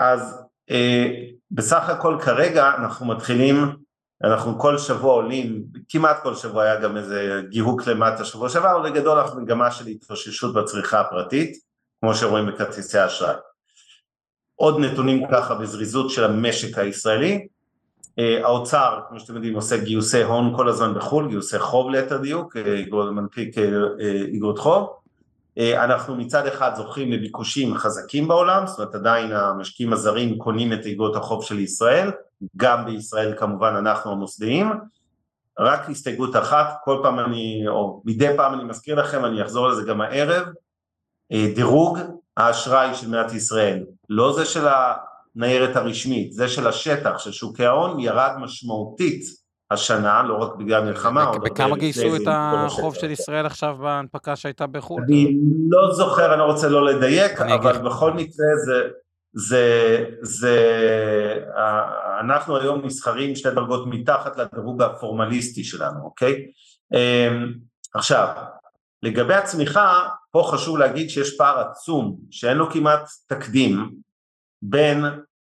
אז 0.00 0.42
אה, 0.70 1.06
בסך 1.50 1.88
הכל 1.88 2.18
כרגע 2.22 2.72
אנחנו 2.78 3.06
מתחילים, 3.06 3.76
אנחנו 4.24 4.58
כל 4.58 4.78
שבוע 4.78 5.12
עולים, 5.12 5.64
כמעט 5.88 6.22
כל 6.22 6.34
שבוע 6.34 6.62
היה 6.62 6.80
גם 6.80 6.96
איזה 6.96 7.42
גיהוק 7.48 7.86
למטה 7.86 8.24
שבוע 8.24 8.48
שעבר, 8.48 8.82
בגדול 8.82 9.18
אנחנו 9.18 9.40
מגמה 9.40 9.70
של 9.70 9.86
התאוששות 9.86 10.54
בצריכה 10.54 11.00
הפרטית, 11.00 11.56
כמו 12.00 12.14
שרואים 12.14 12.46
בכרטיסי 12.46 12.98
האשראי. 12.98 13.34
עוד 14.54 14.80
נתונים 14.80 15.26
ככה 15.32 15.54
בזריזות 15.54 16.10
של 16.10 16.24
המשק 16.24 16.78
הישראלי, 16.78 17.46
האוצר, 18.18 19.00
כמו 19.08 19.20
שאתם 19.20 19.34
יודעים, 19.34 19.54
עושה 19.54 19.76
גיוסי 19.76 20.22
הון 20.22 20.56
כל 20.56 20.68
הזמן 20.68 20.94
בחו"ל, 20.94 21.28
גיוסי 21.28 21.58
חוב 21.58 21.90
ליתר 21.90 22.16
דיוק, 22.16 22.56
אה, 22.56 23.10
מנפיק 23.10 23.58
איגרות 24.32 24.58
אה, 24.58 24.62
חוב. 24.62 24.88
אנחנו 25.58 26.16
מצד 26.16 26.46
אחד 26.46 26.74
זוכים 26.76 27.12
לביקושים 27.12 27.74
חזקים 27.74 28.28
בעולם, 28.28 28.66
זאת 28.66 28.78
אומרת 28.78 28.94
עדיין 28.94 29.32
המשקיעים 29.32 29.92
הזרים 29.92 30.38
קונים 30.38 30.72
את 30.72 30.86
איגרות 30.86 31.16
החוב 31.16 31.44
של 31.44 31.58
ישראל, 31.58 32.10
גם 32.56 32.84
בישראל 32.84 33.34
כמובן 33.38 33.74
אנחנו 33.76 34.12
המוסדיים. 34.12 34.70
רק 35.58 35.90
הסתייגות 35.90 36.36
אחת, 36.36 36.74
כל 36.84 37.00
פעם 37.02 37.20
אני, 37.20 37.64
או 37.68 38.02
מדי 38.04 38.28
פעם 38.36 38.54
אני 38.54 38.64
מזכיר 38.64 38.94
לכם, 38.94 39.24
אני 39.24 39.42
אחזור 39.42 39.68
לזה 39.68 39.82
גם 39.82 40.00
הערב, 40.00 40.46
דירוג 41.54 41.98
האשראי 42.36 42.94
של 42.94 43.08
מדינת 43.08 43.32
ישראל, 43.32 43.84
לא 44.08 44.32
זה 44.32 44.44
של 44.44 44.66
הניירת 45.36 45.76
הרשמית, 45.76 46.32
זה 46.32 46.48
של 46.48 46.66
השטח, 46.66 47.18
של 47.18 47.32
שוקי 47.32 47.64
ההון, 47.64 48.00
ירד 48.00 48.32
משמעותית 48.40 49.22
השנה, 49.70 50.22
לא 50.22 50.34
רק 50.34 50.54
בגלל 50.54 50.84
מלחמה. 50.84 51.38
בכמה 51.38 51.76
גייסו 51.76 52.16
את 52.16 52.22
החוב 52.26 52.94
של 52.94 53.10
ישראל 53.10 53.46
עכשיו 53.46 53.76
בהנפקה 53.80 54.36
שהייתה 54.36 54.66
בחו"ל? 54.66 55.02
אני 55.08 55.36
לא 55.68 55.94
זוכר, 55.94 56.32
אני 56.32 56.38
לא 56.38 56.44
רוצה 56.44 56.68
לא 56.68 56.84
לדייק, 56.84 57.40
אבל 57.40 57.78
בכל 57.78 58.12
מקרה 58.12 58.46
זה... 58.66 58.88
זה, 59.36 60.04
זה, 60.22 60.58
אנחנו 62.20 62.56
היום 62.56 62.86
נסחרים 62.86 63.36
שתי 63.36 63.50
דרגות 63.50 63.86
מתחת 63.86 64.36
לדירוג 64.36 64.82
הפורמליסטי 64.82 65.64
שלנו, 65.64 66.04
אוקיי? 66.04 66.46
עכשיו, 67.94 68.28
לגבי 69.02 69.34
הצמיחה, 69.34 70.08
פה 70.30 70.48
חשוב 70.52 70.78
להגיד 70.78 71.10
שיש 71.10 71.36
פער 71.36 71.60
עצום, 71.60 72.16
שאין 72.30 72.56
לו 72.56 72.70
כמעט 72.70 73.08
תקדים, 73.28 73.90
בין 74.68 75.04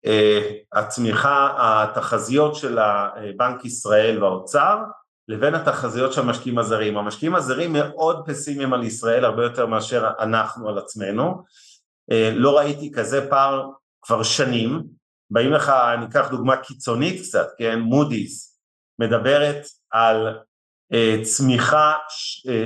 אה, 0.06 0.50
הצמיחה, 0.72 1.54
התחזיות 1.58 2.54
של 2.54 2.78
בנק 3.36 3.64
ישראל 3.64 4.22
והאוצר, 4.22 4.78
לבין 5.28 5.54
התחזיות 5.54 6.12
של 6.12 6.20
המשקיעים 6.20 6.58
הזרים. 6.58 6.98
המשקיעים 6.98 7.34
הזרים 7.34 7.72
מאוד 7.72 8.26
פסימיים 8.26 8.72
על 8.72 8.82
ישראל, 8.82 9.24
הרבה 9.24 9.42
יותר 9.42 9.66
מאשר 9.66 10.10
אנחנו 10.20 10.68
על 10.68 10.78
עצמנו. 10.78 11.44
אה, 12.10 12.30
לא 12.34 12.58
ראיתי 12.58 12.92
כזה 12.92 13.30
פער 13.30 13.70
כבר 14.02 14.22
שנים. 14.22 14.82
באים 15.30 15.52
לך, 15.52 15.68
אני 15.68 16.06
אקח 16.06 16.28
דוגמה 16.30 16.56
קיצונית 16.56 17.22
קצת, 17.22 17.46
כן, 17.58 17.78
מודי'ס, 17.78 18.60
מדברת 18.98 19.62
על 19.90 20.38
אה, 20.92 21.16
צמיחה 21.22 21.94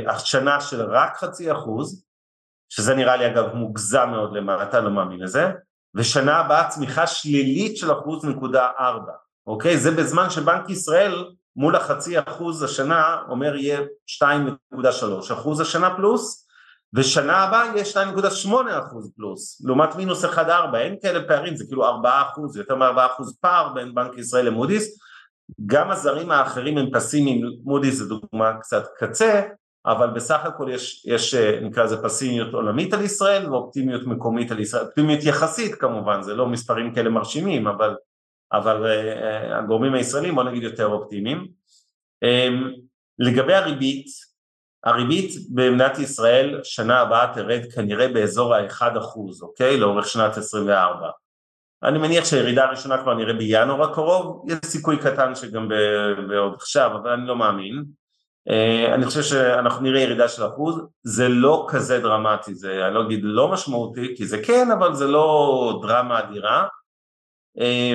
השנה 0.06 0.60
של 0.60 0.82
רק 0.82 1.16
חצי 1.16 1.52
אחוז, 1.52 2.04
שזה 2.68 2.94
נראה 2.94 3.16
לי 3.16 3.26
אגב 3.26 3.54
מוגזם 3.54 4.08
מאוד 4.10 4.36
למטה, 4.36 4.80
לא 4.80 4.90
מאמין 4.90 5.20
לזה, 5.20 5.50
ושנה 5.94 6.36
הבאה 6.36 6.68
צמיחה 6.68 7.06
שלילית 7.06 7.76
של 7.76 7.92
אחוז 7.92 8.24
נקודה 8.24 8.68
ארבע, 8.80 9.12
אוקיי? 9.46 9.78
זה 9.78 9.90
בזמן 9.90 10.30
שבנק 10.30 10.70
ישראל 10.70 11.24
מול 11.56 11.76
החצי 11.76 12.18
אחוז 12.18 12.62
השנה 12.62 13.16
אומר 13.28 13.56
יהיה 13.56 13.80
2.3 14.22 14.78
אחוז 15.32 15.60
השנה 15.60 15.96
פלוס, 15.96 16.46
ושנה 16.94 17.36
הבאה 17.36 17.66
יהיה 17.66 17.84
2.8 18.12 18.48
אחוז 18.78 19.12
פלוס, 19.16 19.62
לעומת 19.64 19.96
מינוס 19.96 20.24
1.4, 20.24 20.76
אין 20.76 20.96
כאלה 21.02 21.28
פערים, 21.28 21.56
זה 21.56 21.64
כאילו 21.66 21.86
4 21.86 22.22
אחוז, 22.22 22.56
יותר 22.56 22.74
מ-4 22.76 23.06
אחוז 23.06 23.38
פער 23.40 23.68
בין 23.74 23.94
בנק 23.94 24.18
ישראל 24.18 24.46
למודי'ס, 24.46 24.98
גם 25.66 25.90
הזרים 25.90 26.30
האחרים 26.30 26.78
הם 26.78 26.90
פסימיים, 26.92 27.46
מודי'ס 27.64 27.94
זה 27.94 28.04
דוגמה 28.08 28.52
קצת 28.60 28.84
קצה, 28.98 29.42
אבל 29.86 30.10
בסך 30.10 30.40
הכל 30.44 30.66
יש, 30.70 31.06
יש 31.06 31.34
נקרא 31.34 31.84
לזה 31.84 32.02
פסימיות 32.02 32.54
עולמית 32.54 32.94
על 32.94 33.02
ישראל 33.02 33.50
ואופטימיות 33.50 34.06
מקומית 34.06 34.50
על 34.50 34.60
ישראל, 34.60 34.84
אופטימיות 34.84 35.24
יחסית 35.24 35.74
כמובן, 35.74 36.22
זה 36.22 36.34
לא 36.34 36.46
מספרים 36.46 36.94
כאלה 36.94 37.10
מרשימים, 37.10 37.66
אבל, 37.66 37.96
אבל 38.52 38.84
uh, 38.84 39.54
הגורמים 39.54 39.94
הישראלים 39.94 40.34
בוא 40.34 40.44
נגיד 40.44 40.62
יותר 40.62 40.86
אופטימיים. 40.86 41.48
Um, 42.24 42.80
לגבי 43.18 43.54
הריבית, 43.54 44.06
הריבית 44.84 45.30
במדינת 45.54 45.98
ישראל 45.98 46.60
שנה 46.64 47.00
הבאה 47.00 47.34
תרד 47.34 47.60
כנראה 47.74 48.08
באזור 48.08 48.54
ה-1%, 48.54 49.42
אוקיי? 49.42 49.78
לאורך 49.78 50.06
שנת 50.06 50.36
24. 50.36 51.10
אני 51.82 51.98
מניח 51.98 52.24
שהירידה 52.24 52.64
הראשונה 52.64 53.02
כבר 53.02 53.14
נראה 53.14 53.32
בינואר 53.32 53.90
הקרוב, 53.90 54.46
יש 54.48 54.58
סיכוי 54.64 54.98
קטן 54.98 55.34
שגם 55.34 55.68
בעוד 56.28 56.54
עכשיו, 56.54 56.90
אבל 56.96 57.10
אני 57.10 57.26
לא 57.26 57.36
מאמין. 57.36 57.84
אה, 58.48 58.94
אני 58.94 59.06
חושב 59.06 59.22
שאנחנו 59.22 59.82
נראה 59.82 60.00
ירידה 60.00 60.28
של 60.28 60.46
אחוז, 60.46 60.80
זה 61.02 61.28
לא 61.28 61.66
כזה 61.68 62.00
דרמטי, 62.00 62.54
זה 62.54 62.86
אני 62.86 62.94
לא 62.94 63.06
אגיד 63.06 63.20
לא 63.22 63.48
משמעותי, 63.48 64.14
כי 64.16 64.26
זה 64.26 64.42
כן, 64.42 64.70
אבל 64.70 64.94
זה 64.94 65.06
לא 65.06 65.80
דרמה 65.82 66.18
אדירה. 66.18 66.66
אה, 67.60 67.94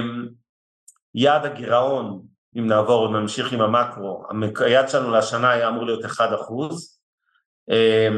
יעד 1.15 1.45
הגירעון, 1.45 2.21
אם 2.57 2.67
נעבור 2.67 3.01
עוד 3.01 3.11
נמשיך 3.11 3.53
עם 3.53 3.61
המקרו, 3.61 4.23
היעד 4.59 4.89
שלנו 4.89 5.11
לשנה 5.11 5.49
היה 5.51 5.67
אמור 5.67 5.85
להיות 5.85 6.05
1 6.05 6.29
אחוז, 6.33 6.99
אה, 7.71 8.09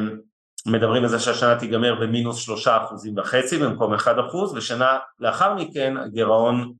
מדברים 0.65 1.03
על 1.03 1.09
זה 1.09 1.19
שהשנה 1.19 1.59
תיגמר 1.59 1.95
במינוס 1.95 2.37
שלושה 2.37 2.83
אחוזים 2.83 3.17
וחצי 3.17 3.57
במקום 3.57 3.93
1 3.93 4.15
אחוז, 4.27 4.53
ושנה 4.53 4.97
לאחר 5.19 5.53
מכן 5.53 5.97
הגירעון 5.97 6.73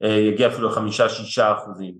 יגיע 0.00 0.48
אפילו 0.48 0.68
לחמישה-שישה 0.68 1.52
אחוזים. 1.52 1.94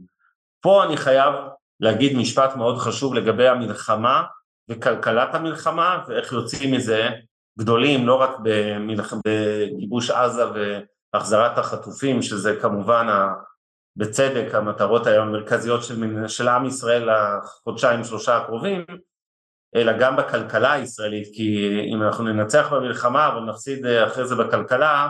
פה 0.60 0.84
אני 0.84 0.96
חייב 0.96 1.34
להגיד 1.80 2.16
משפט 2.16 2.56
מאוד 2.56 2.78
חשוב 2.78 3.14
לגבי 3.14 3.48
המלחמה 3.48 4.22
וכלכלת 4.68 5.34
המלחמה 5.34 6.04
ואיך 6.08 6.32
יוצאים 6.32 6.74
מזה 6.74 7.08
גדולים 7.58 8.06
לא 8.06 8.14
רק 8.14 8.30
במלח... 8.42 9.14
בגיבוש 9.26 10.10
עזה 10.10 10.44
והחזרת 11.14 11.58
החטופים 11.58 12.22
שזה 12.22 12.56
כמובן 12.62 13.06
בצדק 13.96 14.54
המטרות 14.54 15.06
היום 15.06 15.28
המרכזיות 15.28 15.84
של, 15.84 16.26
של 16.28 16.48
עם 16.48 16.66
ישראל 16.66 17.08
לחודשיים 17.10 18.04
שלושה 18.04 18.36
הקרובים 18.36 18.84
אלא 19.74 19.98
גם 19.98 20.16
בכלכלה 20.16 20.72
הישראלית 20.72 21.28
כי 21.34 21.80
אם 21.94 22.02
אנחנו 22.02 22.24
ננצח 22.24 22.72
במלחמה 22.72 23.28
אבל 23.28 23.40
נפסיד 23.40 23.86
אחרי 23.86 24.26
זה 24.26 24.36
בכלכלה 24.36 25.08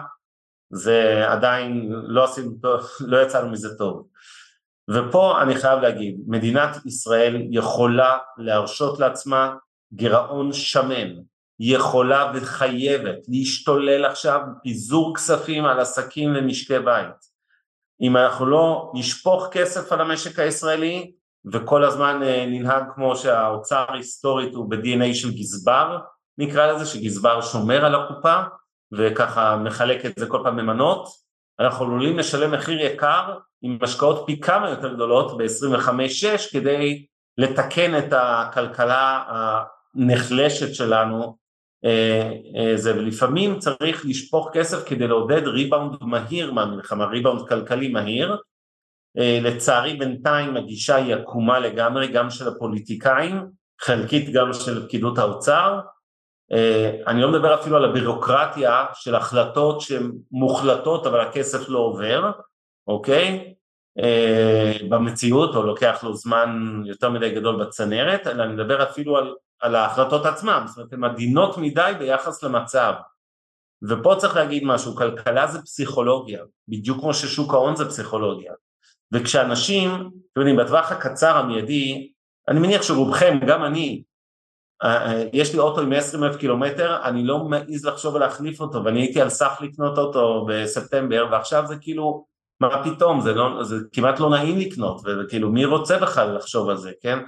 זה 0.71 1.25
עדיין 1.29 1.89
לא 1.91 2.25
עשינו 2.25 2.51
לא 3.01 3.23
יצאנו 3.23 3.51
מזה 3.51 3.79
טוב 3.79 4.09
ופה 4.89 5.43
אני 5.43 5.57
חייב 5.57 5.80
להגיד, 5.80 6.16
מדינת 6.26 6.86
ישראל 6.86 7.36
יכולה 7.51 8.18
להרשות 8.39 8.99
לעצמה 8.99 9.55
גירעון 9.93 10.53
שמן, 10.53 11.09
יכולה 11.61 12.32
וחייבת 12.34 13.18
להשתולל 13.28 14.05
עכשיו 14.05 14.41
פיזור 14.62 15.16
כספים 15.16 15.64
על 15.64 15.80
עסקים 15.80 16.34
ומשקי 16.36 16.78
בית. 16.78 17.39
אם 18.01 18.16
אנחנו 18.16 18.47
לא 18.47 18.93
נשפוך 18.95 19.47
כסף 19.53 19.93
על 19.93 20.01
המשק 20.01 20.39
הישראלי 20.39 21.12
וכל 21.53 21.84
הזמן 21.84 22.22
אה, 22.22 22.47
ננהג 22.47 22.82
כמו 22.95 23.16
שהאוצר 23.16 23.84
היסטורית 23.93 24.55
הוא 24.55 24.70
ב-DNA 24.70 25.14
של 25.14 25.30
גזבר, 25.30 25.99
נקרא 26.39 26.72
לזה, 26.72 26.86
שגזבר 26.86 27.41
שומר 27.41 27.84
על 27.84 27.95
הקופה 27.95 28.36
וככה 28.93 29.57
מחלק 29.57 30.07
את 30.07 30.12
זה 30.18 30.26
כל 30.26 30.41
פעם 30.45 30.57
במנות, 30.57 31.09
אנחנו 31.61 31.85
עלולים 31.85 32.19
לשלם 32.19 32.51
מחיר 32.51 32.81
יקר 32.81 33.39
עם 33.63 33.79
השקעות 33.83 34.23
פי 34.27 34.41
כמה 34.41 34.71
יותר 34.71 34.95
גדולות 34.95 35.37
ב-25-6 35.39 36.53
כדי 36.53 37.07
לתקן 37.39 37.99
את 37.99 38.13
הכלכלה 38.13 39.25
הנחלשת 39.29 40.75
שלנו 40.75 41.37
אה, 41.85 42.33
אה, 42.57 42.77
זה. 42.77 42.97
ולפעמים 42.97 43.59
צריך 43.59 44.07
לשפוך 44.07 44.51
כסף 44.53 44.89
כדי 44.89 45.09
לעודד 45.09 45.49
ריבאונד 45.49 45.97
מהיר 46.01 46.53
מהמלחמה, 46.53 47.05
ריבאונד 47.05 47.49
כלכלי 47.49 47.89
מהיר. 47.89 48.37
אה, 49.19 49.39
לצערי 49.43 49.97
בינתיים 49.97 50.57
הגישה 50.57 50.97
היא 50.97 51.15
עקומה 51.15 51.59
לגמרי 51.59 52.09
גם 52.09 52.31
של 52.31 52.49
הפוליטיקאים, 52.49 53.47
חלקית 53.81 54.33
גם 54.33 54.53
של 54.53 54.87
פקידות 54.87 55.19
האוצר 55.19 55.81
אני 57.07 57.20
לא 57.20 57.30
מדבר 57.30 57.55
אפילו 57.55 57.76
על 57.76 57.84
הבירוקרטיה 57.84 58.86
של 58.94 59.14
החלטות 59.14 59.80
שהן 59.80 60.12
מוחלטות 60.30 61.07
אבל 61.07 61.20
הכסף 61.20 61.68
לא 61.68 61.78
עובר 61.78 62.30
אוקיי? 62.88 63.55
אה, 63.99 64.72
במציאות, 64.88 65.55
או 65.55 65.62
לוקח 65.62 66.05
לו 66.05 66.14
זמן 66.14 66.82
יותר 66.86 67.11
מדי 67.11 67.30
גדול 67.34 67.64
בצנרת, 67.64 68.26
אלא 68.26 68.42
אני 68.42 68.53
מדבר 68.53 68.82
אפילו 68.82 69.16
על, 69.16 69.34
על 69.61 69.74
ההחלטות 69.74 70.26
עצמן, 70.26 70.64
זאת 70.66 70.76
אומרת, 70.76 70.92
הן 70.92 71.05
עדינות 71.05 71.59
מדי 71.59 71.92
ביחס 71.99 72.42
למצב. 72.42 72.92
ופה 73.88 74.14
צריך 74.18 74.36
להגיד 74.36 74.64
משהו, 74.64 74.96
כלכלה 74.96 75.46
זה 75.46 75.62
פסיכולוגיה, 75.62 76.44
בדיוק 76.68 77.01
כמו 77.01 77.14
ששוק 77.14 77.55
ההון 77.55 77.76
זה 77.76 77.88
פסיכולוגיה. 77.88 78.53
וכשאנשים, 79.12 79.90
אתם 80.32 80.40
יודעים, 80.40 80.57
בטווח 80.57 80.92
הקצר 80.92 81.36
המיידי, 81.36 82.12
אני 82.49 82.61
מניח 82.61 82.82
שרובכם, 82.82 83.38
גם 83.46 83.64
אני, 83.64 83.88
אה, 83.88 83.96
אה, 83.99 84.07
יש 85.33 85.53
לי 85.53 85.59
אוטו 85.59 85.81
עם 85.81 85.91
120 85.91 86.24
אלף 86.24 86.37
קילומטר, 86.37 86.97
אני 87.05 87.24
לא 87.24 87.39
מעז 87.39 87.85
לחשוב 87.85 88.16
על 88.16 88.20
להחליף 88.20 88.61
אותו, 88.61 88.85
ואני 88.85 89.01
הייתי 89.01 89.20
על 89.20 89.29
סף 89.29 89.59
לקנות 89.61 89.99
אוטו 89.99 90.47
בספטמבר, 90.49 91.26
ועכשיו 91.31 91.66
זה 91.66 91.76
כאילו, 91.81 92.24
מה 92.61 92.85
פתאום, 92.85 93.20
זה, 93.20 93.33
לא, 93.33 93.64
זה 93.64 93.76
כמעט 93.93 94.20
לא 94.20 94.31
נעים 94.31 94.59
לקנות, 94.59 95.01
וכאילו 95.07 95.51
מי 95.51 95.64
רוצה 95.64 95.99
בכלל 95.99 96.37
לחשוב 96.37 96.68
על 96.68 96.76
זה, 96.76 96.93
כן? 97.03 97.18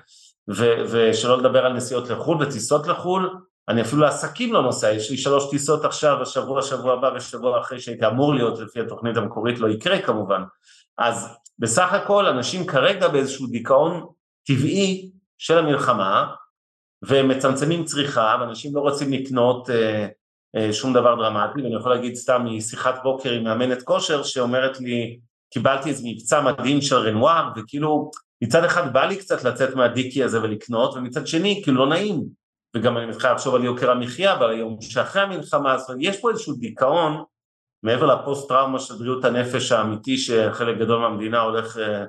ו, 0.50 0.64
ושלא 0.90 1.38
לדבר 1.38 1.66
על 1.66 1.72
נסיעות 1.72 2.10
לחו"ל 2.10 2.42
וטיסות 2.42 2.86
לחו"ל, 2.86 3.30
אני 3.68 3.82
אפילו 3.82 4.02
לעסקים 4.02 4.52
לא 4.52 4.62
נוסע, 4.62 4.92
יש 4.92 5.10
לי 5.10 5.16
שלוש 5.16 5.50
טיסות 5.50 5.84
עכשיו, 5.84 6.22
השבוע, 6.22 6.62
שבוע 6.62 6.92
הבא 6.92 7.10
ושבוע 7.16 7.60
אחרי 7.60 7.80
שהייתי 7.80 8.06
אמור 8.06 8.34
להיות 8.34 8.58
לפי 8.58 8.80
התוכנית 8.80 9.16
המקורית, 9.16 9.58
לא 9.58 9.68
יקרה 9.68 10.02
כמובן. 10.02 10.42
אז 10.98 11.28
בסך 11.58 11.92
הכל 11.92 12.26
אנשים 12.26 12.66
כרגע 12.66 13.08
באיזשהו 13.08 13.46
דיכאון 13.46 14.06
טבעי 14.46 15.10
של 15.38 15.58
המלחמה, 15.58 16.26
והם 17.02 17.28
מצמצמים 17.28 17.84
צריכה, 17.84 18.36
ואנשים 18.40 18.76
לא 18.76 18.80
רוצים 18.80 19.12
לקנות 19.12 19.70
אה, 19.70 20.06
אה, 20.56 20.72
שום 20.72 20.92
דבר 20.92 21.14
דרמטי, 21.14 21.62
ואני 21.62 21.76
יכול 21.76 21.94
להגיד 21.94 22.14
סתם 22.14 22.44
משיחת 22.44 23.02
בוקר 23.02 23.32
עם 23.32 23.44
מאמנת 23.44 23.82
כושר 23.82 24.22
שאומרת 24.22 24.80
לי, 24.80 25.18
קיבלתי 25.50 25.88
איזה 25.88 26.02
מבצע 26.06 26.40
מדהים 26.40 26.80
של 26.80 26.96
רנואר, 26.96 27.48
וכאילו 27.56 28.10
מצד 28.42 28.64
אחד 28.64 28.92
בא 28.92 29.06
לי 29.06 29.16
קצת 29.16 29.44
לצאת 29.44 29.74
מהדיקי 29.74 30.24
הזה 30.24 30.42
ולקנות, 30.42 30.94
ומצד 30.94 31.26
שני 31.26 31.60
כאילו 31.64 31.78
לא 31.78 31.88
נעים, 31.88 32.24
וגם 32.76 32.98
אני 32.98 33.06
מתחיל 33.06 33.32
לחשוב 33.32 33.54
על 33.54 33.64
יוקר 33.64 33.90
המחיה 33.90 34.36
ועל 34.40 34.50
היום 34.50 34.80
שאחרי 34.80 35.22
המלחמה, 35.22 35.74
אומרת 35.74 35.96
יש 36.00 36.20
פה 36.20 36.30
איזשהו 36.30 36.54
דיכאון, 36.54 37.22
מעבר 37.82 38.06
לפוסט 38.06 38.48
טראומה 38.48 38.78
של 38.78 38.94
בריאות 38.94 39.24
הנפש 39.24 39.72
האמיתי 39.72 40.18
שחלק 40.18 40.78
גדול 40.78 41.00
מהמדינה 41.00 41.40
הולך, 41.40 41.78
אה, 41.78 42.04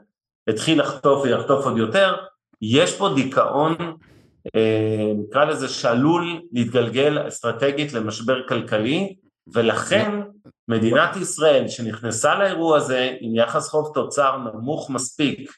התחיל 0.48 0.82
לחטוף 0.82 1.24
ויחטוף 1.24 1.66
עוד 1.66 1.78
יותר, 1.78 2.16
יש 2.62 2.98
פה 2.98 3.10
דיכאון 3.16 3.76
נקרא 5.16 5.46
לזה 5.46 5.70
שעלול 5.70 6.42
להתגלגל 6.52 7.28
אסטרטגית 7.28 7.94
למשבר 7.94 8.48
כלכלי 8.48 9.16
ולכן 9.54 10.22
מדינת 10.68 11.16
ישראל 11.16 11.68
שנכנסה 11.68 12.36
לאירוע 12.36 12.78
הזה 12.78 13.16
עם 13.20 13.36
יחס 13.36 13.70
חוב 13.70 13.92
תוצר 13.94 14.38
נמוך 14.38 14.90
מספיק 14.90 15.52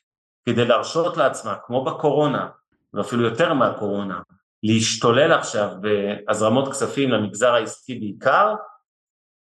כדי 0.45 0.65
להרשות 0.65 1.17
לעצמה, 1.17 1.55
כמו 1.65 1.85
בקורונה, 1.85 2.47
ואפילו 2.93 3.23
יותר 3.23 3.53
מהקורונה, 3.53 4.19
להשתולל 4.63 5.31
עכשיו 5.31 5.69
בהזרמות 5.81 6.71
כספים 6.71 7.09
למגזר 7.09 7.53
העסקי 7.53 7.99
בעיקר, 7.99 8.53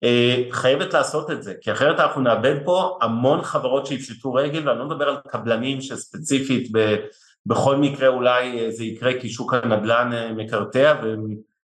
אה, 0.04 0.44
חייבת 0.52 0.94
לעשות 0.94 1.32
את 1.32 1.44
זה, 1.44 1.54
כי 1.62 1.72
אחרת 1.72 2.00
אנחנו 2.00 2.22
נאבד 2.22 2.56
פה 2.66 2.98
המון 3.02 3.42
חברות 3.42 3.86
שיפשטו 3.86 4.34
רגל, 4.34 4.68
ואני 4.70 4.80
לא 4.80 4.86
מדבר 4.86 5.10
על 5.10 5.18
קבלנים 5.28 5.82
שספציפית 5.82 6.70
ב, 6.72 6.96
בכל 7.46 7.78
מקרה 7.78 8.08
אולי 8.08 8.72
זה 8.72 8.84
יקרה 8.84 9.12
כי 9.20 9.30
שוק 9.30 9.54
הנדל"ן 9.54 10.10
אה, 10.14 10.34
מקרטע 10.34 10.94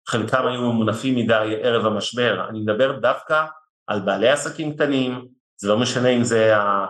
וחלקם 0.08 0.48
היו 0.48 0.62
ממונפים 0.62 1.16
מדי 1.16 1.56
ערב 1.62 1.86
המשבר, 1.86 2.46
אני 2.50 2.60
מדבר 2.60 3.00
דווקא 3.00 3.46
על 3.88 4.00
בעלי 4.00 4.30
עסקים 4.30 4.74
קטנים, 4.74 5.26
זה 5.58 5.70
לא 5.70 5.80
משנה 5.80 6.10
אם 6.10 6.24
זה, 6.24 6.56
אה, 6.56 6.86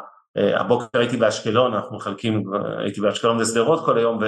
הבוקר 0.59 0.99
הייתי 0.99 1.17
באשקלון, 1.17 1.73
אנחנו 1.73 1.95
מחלקים, 1.95 2.43
הייתי 2.77 3.01
באשקלון 3.01 3.37
ושדרות 3.37 3.85
כל 3.85 3.97
היום. 3.97 4.19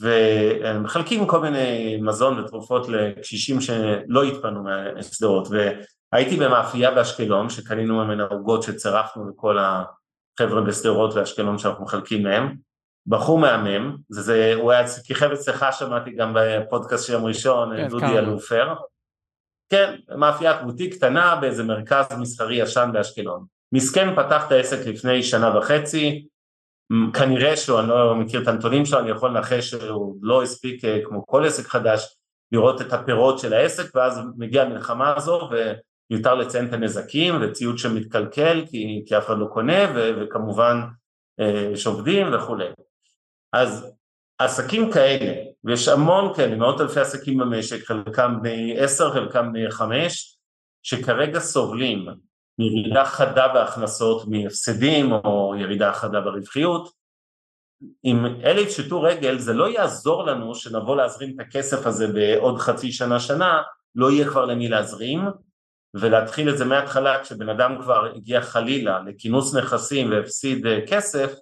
ומחלקים 0.00 1.26
כל 1.26 1.40
מיני 1.40 1.98
מזון 2.02 2.38
ותרופות 2.38 2.88
לקשישים 2.88 3.60
שלא 3.60 4.22
התפנו 4.22 4.62
מהשדרות 4.62 5.48
והייתי 6.12 6.36
במאפייה 6.36 6.90
באשקלון 6.90 7.50
שקנינו 7.50 8.04
ממנה 8.04 8.24
עוגות 8.24 8.62
שצירפנו 8.62 9.28
לכל 9.28 9.58
החבר'ה 9.58 10.60
בשדרות 10.60 11.14
ואשקלון 11.14 11.58
שאנחנו 11.58 11.84
מחלקים 11.84 12.22
מהם 12.22 12.56
בחור 13.08 13.38
מהמם, 13.38 13.96
זה, 14.08 14.54
הוא 14.54 14.72
היה 14.72 14.84
כיכב 15.04 15.30
אצלך 15.32 15.66
שמעתי 15.72 16.10
גם 16.10 16.36
בפודקאסט 16.36 17.06
של 17.06 17.12
יום 17.12 17.24
ראשון, 17.24 17.76
כן, 17.76 17.88
דודי 17.88 18.18
אלופר, 18.18 18.74
כן, 19.70 19.94
מאפיית 20.16 20.56
בוטיק 20.62 20.94
קטנה 20.94 21.36
באיזה 21.36 21.64
מרכז 21.64 22.06
מסחרי 22.18 22.56
ישן 22.56 22.90
באשקלון. 22.92 23.44
מסכן 23.72 24.14
פתח 24.16 24.46
את 24.46 24.52
העסק 24.52 24.86
לפני 24.86 25.22
שנה 25.22 25.58
וחצי, 25.58 26.26
כנראה 27.14 27.56
שהוא, 27.56 27.80
אני 27.80 27.88
לא 27.88 28.14
מכיר 28.14 28.42
את 28.42 28.48
הנתונים 28.48 28.86
שלו, 28.86 28.98
אני 28.98 29.10
יכול 29.10 29.30
לנחש 29.30 29.70
שהוא 29.70 30.16
לא 30.22 30.42
הספיק 30.42 30.84
אה, 30.84 30.98
כמו 31.04 31.26
כל 31.26 31.44
עסק 31.44 31.66
חדש 31.66 32.16
לראות 32.52 32.80
את 32.80 32.92
הפירות 32.92 33.38
של 33.38 33.52
העסק 33.52 33.96
ואז 33.96 34.20
מגיעה 34.36 34.66
המלחמה 34.66 35.16
הזו 35.16 35.48
ויותר 36.10 36.34
לציין 36.34 36.66
את 36.66 36.72
הנזקים 36.72 37.34
וציוד 37.40 37.78
שמתקלקל 37.78 38.64
כי, 38.70 39.02
כי 39.06 39.18
אף 39.18 39.26
אחד 39.26 39.38
לא 39.38 39.46
קונה 39.46 39.92
ו, 39.94 40.10
וכמובן 40.20 40.80
אה, 41.40 41.72
שעובדים 41.76 42.26
וכולי. 42.34 42.66
אז 43.52 43.92
עסקים 44.38 44.92
כאלה, 44.92 45.44
ויש 45.64 45.88
המון 45.88 46.34
כאלה, 46.34 46.56
מאות 46.56 46.80
אלפי 46.80 47.00
עסקים 47.00 47.38
במשק, 47.38 47.84
חלקם 47.84 48.34
בני 48.42 48.78
עשר, 48.78 49.12
חלקם 49.12 49.52
בני 49.52 49.70
חמש, 49.70 50.38
שכרגע 50.82 51.40
סובלים 51.40 52.06
מירידה 52.58 53.04
חדה 53.04 53.48
בהכנסות 53.48 54.28
מהפסדים 54.28 55.12
או 55.12 55.54
ירידה 55.58 55.92
חדה 55.92 56.20
ברווחיות, 56.20 56.98
אם 58.04 58.26
אלה 58.26 58.60
יפשטו 58.60 59.02
רגל 59.02 59.38
זה 59.38 59.52
לא 59.52 59.68
יעזור 59.68 60.26
לנו 60.26 60.54
שנבוא 60.54 60.96
להזרים 60.96 61.34
את 61.34 61.40
הכסף 61.40 61.86
הזה 61.86 62.06
בעוד 62.06 62.58
חצי 62.58 62.92
שנה 62.92 63.20
שנה, 63.20 63.62
לא 63.94 64.10
יהיה 64.10 64.28
כבר 64.28 64.44
למי 64.44 64.68
להזרים 64.68 65.20
ולהתחיל 65.94 66.50
את 66.50 66.58
זה 66.58 66.64
מההתחלה 66.64 67.24
כשבן 67.24 67.48
אדם 67.48 67.82
כבר 67.82 68.12
הגיע 68.16 68.40
חלילה 68.42 69.00
לכינוס 69.06 69.54
נכסים 69.54 70.10
והפסיד 70.10 70.66
אה, 70.66 70.78
כסף 70.86 71.34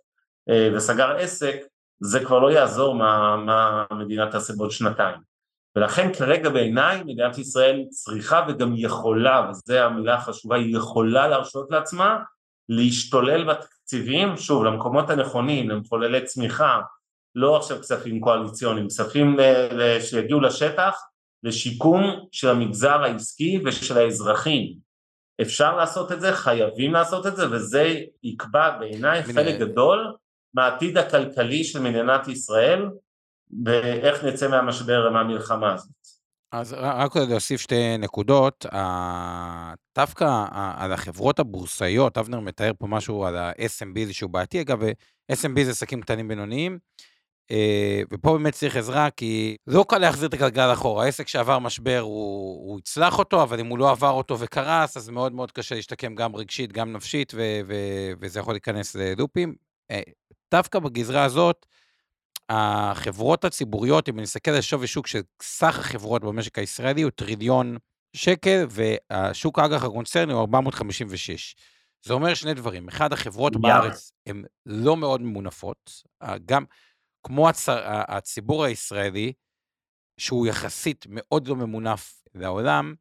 אה, 0.48 0.70
וסגר 0.74 1.16
עסק, 1.16 1.57
זה 2.01 2.24
כבר 2.24 2.38
לא 2.38 2.51
יעזור 2.53 2.94
מה, 2.94 3.36
מה 3.36 3.84
המדינה 3.90 4.30
תעשה 4.30 4.53
בעוד 4.57 4.70
שנתיים. 4.70 5.16
ולכן 5.76 6.12
כרגע 6.12 6.51
בעיניי 6.51 7.03
מדינת 7.05 7.38
ישראל 7.38 7.84
צריכה 7.90 8.47
וגם 8.49 8.72
יכולה, 8.76 9.51
וזו 9.51 9.74
המילה 9.74 10.14
החשובה, 10.14 10.57
היא 10.57 10.76
יכולה 10.76 11.28
להרשות 11.28 11.70
לעצמה 11.70 12.18
להשתולל 12.68 13.44
בתקציבים, 13.44 14.36
שוב, 14.36 14.64
למקומות 14.64 15.11
הנכונים, 15.11 15.70
למחוללי 15.70 16.24
צמיחה, 16.24 16.80
לא 17.34 17.57
עכשיו 17.57 17.78
כספים 17.80 18.20
קואליציוניים, 18.20 18.88
כספים 18.88 19.36
שיגיעו 20.01 20.40
לשטח 20.40 21.03
לשיקום 21.42 22.26
של 22.32 22.49
המגזר 22.49 23.03
העסקי 23.03 23.61
ושל 23.64 23.99
האזרחים. 23.99 24.74
אפשר 25.42 25.76
לעשות 25.76 26.12
את 26.12 26.20
זה, 26.20 26.32
חייבים 26.32 26.92
לעשות 26.92 27.26
את 27.26 27.36
זה, 27.36 27.51
וזה 27.51 27.94
יקבע 28.22 28.78
בעיניי 28.78 29.22
חלק 29.22 29.61
גדול 29.61 30.14
מהעתיד 30.57 30.98
הכלכלי 30.98 31.64
של 31.64 31.80
מדינת 31.80 32.28
ישראל, 32.28 32.88
ואיך 33.64 34.24
נצא 34.24 34.48
מהמשבר, 34.48 35.11
מהמלחמה 35.11 35.74
הזאת. 35.74 35.90
אז 36.52 36.72
רק 36.72 37.12
כדי 37.12 37.26
להוסיף 37.26 37.61
שתי 37.61 37.98
נקודות, 37.98 38.66
דווקא 39.96 40.44
על 40.76 40.92
החברות 40.92 41.38
הבורסאיות, 41.38 42.18
אבנר 42.18 42.40
מתאר 42.40 42.70
פה 42.78 42.86
משהו 42.86 43.24
על 43.24 43.36
ה-SMB 43.36 44.12
שהוא 44.12 44.30
בעייתי, 44.30 44.61
אגב, 44.61 44.82
SMB 45.32 45.62
זה 45.64 45.70
עסקים 45.70 46.00
קטנים 46.00 46.28
בינוניים, 46.28 46.78
אה, 47.50 48.02
ופה 48.12 48.32
באמת 48.32 48.52
צריך 48.52 48.76
עזרה, 48.76 49.11
כי 49.11 49.57
לא 49.66 49.84
קל 49.88 49.98
להחזיר 49.98 50.28
את 50.28 50.34
הגלגל 50.34 50.72
אחורה. 50.72 51.04
העסק 51.04 51.28
שעבר 51.28 51.59
משבר, 51.59 51.98
הוא, 51.98 52.70
הוא 52.70 52.78
יצלח 52.78 53.18
אותו, 53.18 53.42
אבל 53.42 53.61
אם 53.61 53.66
הוא 53.66 53.78
לא 53.78 53.90
עבר 53.90 54.11
אותו 54.11 54.38
וקרס, 54.38 54.96
אז 54.96 55.09
מאוד 55.09 55.32
מאוד 55.32 55.52
קשה 55.52 55.74
להשתקם 55.74 56.14
גם 56.14 56.36
רגשית, 56.36 56.72
גם 56.72 56.92
נפשית, 56.92 57.32
ו- 57.34 57.61
ו- 57.68 58.12
וזה 58.20 58.40
יכול 58.40 58.54
להיכנס 58.54 58.94
ללופים. 58.94 59.54
אה, 60.55 60.59
דווקא 60.59 60.78
בגזרה 60.78 61.24
הזאת, 61.24 61.66
החברות 62.49 63.44
הציבוריות, 63.44 64.09
אם 64.09 64.14
אני 64.14 64.22
מסתכל 64.22 64.51
על 64.51 64.61
שווי 64.61 64.86
שוק 64.86 65.07
של 65.07 65.20
סך 65.42 65.78
החברות 65.78 66.22
במשק 66.22 66.59
הישראלי, 66.59 67.03
הוא 67.03 67.11
טריליון 67.11 67.76
שקל, 68.16 68.66
והשוק 68.70 69.59
האג"ח 69.59 69.84
הקונצרני 69.84 70.32
הוא 70.32 70.40
456. 70.40 71.55
זה 72.05 72.14
אומר 72.14 72.34
שני 72.34 72.55
דברים. 72.55 72.88
אחד, 72.88 73.12
החברות 73.12 73.55
yeah. 73.55 73.59
בארץ 73.59 74.12
הן 74.26 74.44
לא 74.66 74.97
מאוד 74.97 75.22
ממונפות, 75.22 76.03
גם 76.44 76.64
כמו 77.26 77.49
הצ... 77.49 77.68
הציבור 78.09 78.64
הישראלי, 78.64 79.32
שהוא 80.20 80.47
יחסית 80.47 81.07
מאוד 81.09 81.49
לא 81.49 81.57
ממונף 81.57 82.22
לעולם, 82.34 82.94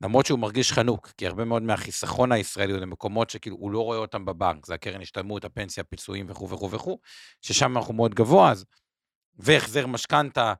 למרות 0.00 0.26
שהוא 0.26 0.38
מרגיש 0.38 0.72
חנוק, 0.72 1.12
כי 1.16 1.26
הרבה 1.26 1.44
מאוד 1.44 1.62
מהחיסכון 1.62 2.32
הישראלי 2.32 2.72
הוא 2.72 2.80
למקומות 2.80 3.30
שכאילו 3.30 3.56
הוא 3.56 3.70
לא 3.70 3.84
רואה 3.84 3.98
אותם 3.98 4.24
בבנק, 4.24 4.66
זה 4.66 4.74
הקרן 4.74 5.00
השתלמות, 5.00 5.44
הפנסיה, 5.44 5.80
הפיצויים 5.80 6.26
וכו' 6.28 6.48
וכו' 6.48 6.70
וכו', 6.70 6.98
ששם 7.42 7.76
אנחנו 7.76 7.94
מאוד 7.94 8.14
גבוה, 8.14 8.50
אז 8.50 8.64
והחזר 9.38 9.86
משכנתה, 9.86 10.54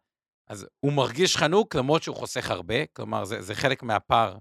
אז 0.49 0.67
הוא 0.81 0.93
מרגיש 0.93 1.37
חנוק 1.37 1.75
למרות 1.75 2.03
שהוא 2.03 2.17
חוסך 2.17 2.51
הרבה, 2.51 2.87
כלומר 2.87 3.25
זה, 3.25 3.43
זה 3.43 3.55
חלק 3.55 3.83
מהפער 3.83 4.37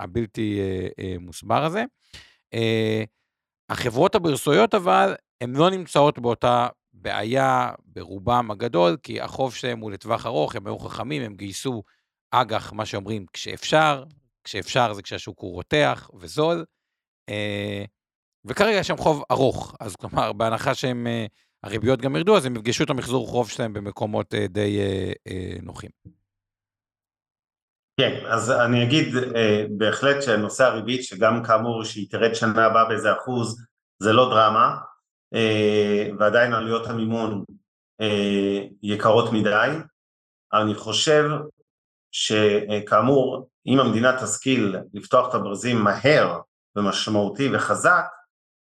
הבלתי 0.00 0.60
אה, 0.60 0.88
אה, 0.98 1.14
מוסבר 1.18 1.64
הזה. 1.64 1.84
אה, 2.54 3.04
החברות 3.68 4.14
הבורסאיות 4.14 4.74
אבל, 4.74 5.14
הן 5.40 5.56
לא 5.56 5.70
נמצאות 5.70 6.18
באותה 6.18 6.68
בעיה 6.92 7.70
ברובם 7.86 8.50
הגדול, 8.50 8.96
כי 9.02 9.20
החוב 9.20 9.54
שלהם 9.54 9.80
הוא 9.80 9.90
לטווח 9.90 10.26
ארוך, 10.26 10.56
הם 10.56 10.66
היו 10.66 10.78
חכמים, 10.78 11.22
הם 11.22 11.34
גייסו 11.34 11.82
אג"ח, 12.32 12.72
מה 12.72 12.86
שאומרים, 12.86 13.26
כשאפשר, 13.32 14.04
כשאפשר 14.44 14.92
זה 14.92 15.02
כשהשוק 15.02 15.40
הוא 15.40 15.52
רותח 15.52 16.10
וזול, 16.14 16.64
וכרגע 18.44 18.78
יש 18.78 18.86
שם 18.86 18.96
חוב 18.96 19.22
ארוך, 19.30 19.76
אז 19.80 19.96
כלומר, 19.96 20.32
בהנחה 20.32 20.74
שהם 20.74 21.06
הריביות 21.62 22.00
גם 22.00 22.16
ירדו, 22.16 22.36
אז 22.36 22.46
הם 22.46 22.56
יפגשו 22.56 22.84
את 22.84 22.90
המחזור 22.90 23.28
חוב 23.28 23.50
שלהם 23.50 23.72
במקומות 23.72 24.34
אה, 24.34 24.46
די 24.46 24.78
אה, 24.80 25.12
אה, 25.28 25.56
נוחים. 25.62 25.90
כן, 28.00 28.26
אז 28.26 28.50
אני 28.50 28.84
אגיד 28.84 29.16
אה, 29.36 29.64
בהחלט 29.70 30.22
שנושא 30.22 30.64
הריבית, 30.64 31.02
שגם 31.02 31.42
כאמור 31.42 31.84
שהיא 31.84 32.10
תרד 32.10 32.34
שנה 32.34 32.66
הבאה 32.66 32.88
באיזה 32.88 33.12
אחוז, 33.12 33.66
זה 34.02 34.12
לא 34.12 34.30
דרמה, 34.30 34.76
אה, 35.34 36.08
ועדיין 36.18 36.52
עלויות 36.52 36.86
המימון 36.86 37.44
אה, 38.00 38.64
יקרות 38.82 39.32
מדי. 39.32 39.70
אני 40.52 40.74
חושב 40.74 41.30
שכאמור, 42.12 43.48
אם 43.66 43.80
המדינה 43.80 44.22
תשכיל 44.22 44.76
לפתוח 44.94 45.28
את 45.28 45.34
הברזים 45.34 45.78
מהר 45.78 46.40
ומשמעותי 46.76 47.48
וחזק, 47.54 48.04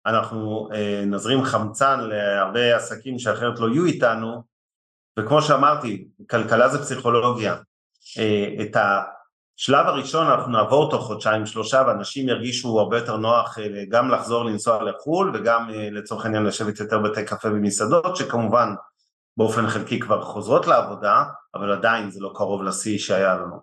אנחנו 0.07 0.69
אה, 0.75 1.03
נזרים 1.07 1.45
חמצן 1.45 2.01
להרבה 2.01 2.77
עסקים 2.77 3.19
שאחרת 3.19 3.59
לא 3.61 3.67
יהיו 3.67 3.85
איתנו, 3.85 4.43
וכמו 5.19 5.43
שאמרתי, 5.43 6.09
כלכלה 6.31 6.69
זה 6.69 6.79
פסיכולוגיה. 6.79 7.57
אה, 8.19 8.49
את 8.63 8.77
השלב 8.77 9.87
הראשון 9.87 10.27
אנחנו 10.27 10.53
נעבור 10.53 10.91
תוך 10.91 11.07
חודשיים 11.07 11.47
שלושה 11.47 11.83
ואנשים 11.87 12.29
ירגישו 12.29 12.81
הרבה 12.81 12.99
יותר 12.99 13.17
נוח 13.17 13.59
אה, 13.59 13.85
גם 13.89 14.11
לחזור 14.11 14.45
לנסוע 14.45 14.83
לחו"ל 14.83 15.33
וגם 15.35 15.69
לצורך 15.71 16.25
העניין 16.25 16.45
לשבת 16.45 16.81
יותר 16.81 16.99
בתי 16.99 17.25
קפה 17.25 17.49
ומסעדות, 17.49 18.17
שכמובן 18.17 18.75
באופן 19.41 19.67
חלקי 19.67 20.01
כבר 20.01 20.23
חוזרות 20.23 20.67
לעבודה, 20.67 21.25
אבל 21.55 21.73
עדיין 21.73 22.11
זה 22.11 22.21
לא 22.21 22.33
קרוב 22.35 22.63
לשיא 22.63 22.99
שהיה 22.99 23.35
לנו. 23.35 23.57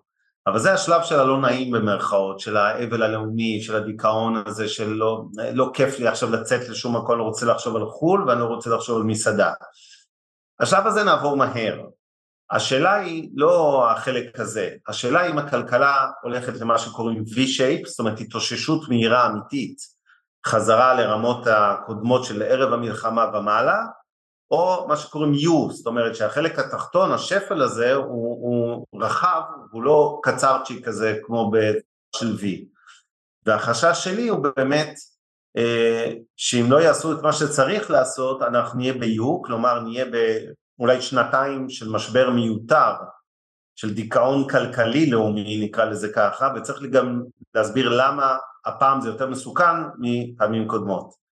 אבל 0.46 0.58
זה 0.58 0.72
השלב 0.72 1.02
של 1.02 1.20
הלא 1.20 1.40
נעים 1.40 1.72
במרכאות, 1.72 2.40
של 2.40 2.56
האבל 2.56 3.02
הלאומי, 3.02 3.60
של 3.62 3.76
הדיכאון 3.76 4.42
הזה, 4.46 4.68
של 4.68 4.88
לא, 4.88 5.24
לא 5.52 5.70
כיף 5.74 5.98
לי 5.98 6.08
עכשיו 6.08 6.30
לצאת 6.30 6.68
לשום 6.68 6.96
מקום, 6.96 7.14
אני 7.14 7.22
רוצה 7.22 7.46
לחשוב 7.46 7.76
על 7.76 7.86
חו"ל 7.86 8.24
ואני 8.28 8.40
לא 8.40 8.44
רוצה 8.44 8.70
לחשוב 8.70 8.96
על 8.96 9.02
מסעדה. 9.02 9.52
השלב 10.60 10.86
הזה 10.86 11.04
נעבור 11.04 11.36
מהר, 11.36 11.80
השאלה 12.50 12.94
היא 12.94 13.30
לא 13.34 13.86
החלק 13.90 14.40
הזה, 14.40 14.70
השאלה 14.88 15.26
אם 15.26 15.38
הכלכלה 15.38 16.10
הולכת 16.22 16.60
למה 16.60 16.78
שקוראים 16.78 17.22
V-shape, 17.22 17.88
זאת 17.88 17.98
אומרת 17.98 18.20
התאוששות 18.20 18.88
מהירה 18.88 19.26
אמיתית, 19.26 19.78
חזרה 20.46 20.94
לרמות 20.94 21.46
הקודמות 21.46 22.24
של 22.24 22.42
ערב 22.42 22.72
המלחמה 22.72 23.30
ומעלה, 23.34 23.84
או 24.50 24.86
מה 24.88 24.96
שקוראים 24.96 25.32
U, 25.32 25.72
זאת 25.72 25.86
אומרת 25.86 26.16
שהחלק 26.16 26.58
התחתון, 26.58 27.12
השפל 27.12 27.62
הזה, 27.62 27.94
הוא, 27.94 28.06
הוא 28.42 29.02
רחב, 29.02 29.40
הוא 29.70 29.82
לא 29.82 30.20
קצרצ'יק 30.22 30.86
כזה 30.86 31.18
כמו 31.22 31.50
של 32.16 32.36
V. 32.40 32.44
והחשש 33.46 34.04
שלי 34.04 34.28
הוא 34.28 34.44
באמת 34.56 34.94
אה, 35.56 36.12
שאם 36.36 36.66
לא 36.70 36.80
יעשו 36.82 37.12
את 37.12 37.22
מה 37.22 37.32
שצריך 37.32 37.90
לעשות, 37.90 38.42
אנחנו 38.42 38.78
נהיה 38.78 38.92
ב-U, 38.92 39.46
כלומר 39.46 39.80
נהיה 39.80 40.04
באולי 40.78 41.02
שנתיים 41.02 41.68
של 41.68 41.88
משבר 41.88 42.30
מיותר, 42.30 42.92
של 43.76 43.94
דיכאון 43.94 44.48
כלכלי 44.48 45.10
לאומי 45.10 45.64
נקרא 45.64 45.84
לזה 45.84 46.12
ככה, 46.12 46.52
וצריך 46.56 46.82
גם 46.82 47.22
להסביר 47.54 47.88
למה 47.88 48.36
הפעם 48.64 49.00
זה 49.00 49.08
יותר 49.08 49.30
מסוכן 49.30 49.76
מפעמים 49.98 50.68
קודמות. 50.68 51.27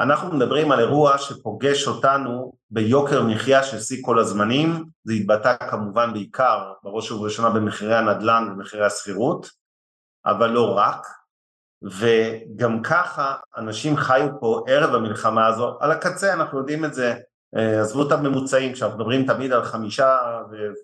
אנחנו 0.00 0.36
מדברים 0.36 0.72
על 0.72 0.80
אירוע 0.80 1.18
שפוגש 1.18 1.86
אותנו 1.86 2.52
ביוקר 2.70 3.22
מחיה 3.22 3.62
של 3.62 3.80
שיא 3.80 4.02
כל 4.02 4.18
הזמנים, 4.18 4.84
זה 5.04 5.12
התבטא 5.12 5.54
כמובן 5.70 6.12
בעיקר 6.12 6.72
בראש 6.82 7.10
ובראשונה 7.10 7.50
במחירי 7.50 7.94
הנדל"ן 7.94 8.48
ומחירי 8.50 8.86
השכירות, 8.86 9.48
אבל 10.26 10.50
לא 10.50 10.76
רק, 10.76 11.06
וגם 11.82 12.82
ככה 12.82 13.34
אנשים 13.56 13.96
חיו 13.96 14.28
פה 14.40 14.64
ערב 14.68 14.94
המלחמה 14.94 15.46
הזו, 15.46 15.76
על 15.80 15.90
הקצה 15.90 16.32
אנחנו 16.32 16.58
יודעים 16.58 16.84
את 16.84 16.94
זה, 16.94 17.14
אה, 17.56 17.80
עזבו 17.80 18.06
את 18.06 18.12
הממוצעים, 18.12 18.72
כשאנחנו 18.72 18.98
מדברים 18.98 19.26
תמיד 19.26 19.52
על 19.52 19.64
חמישה 19.64 20.18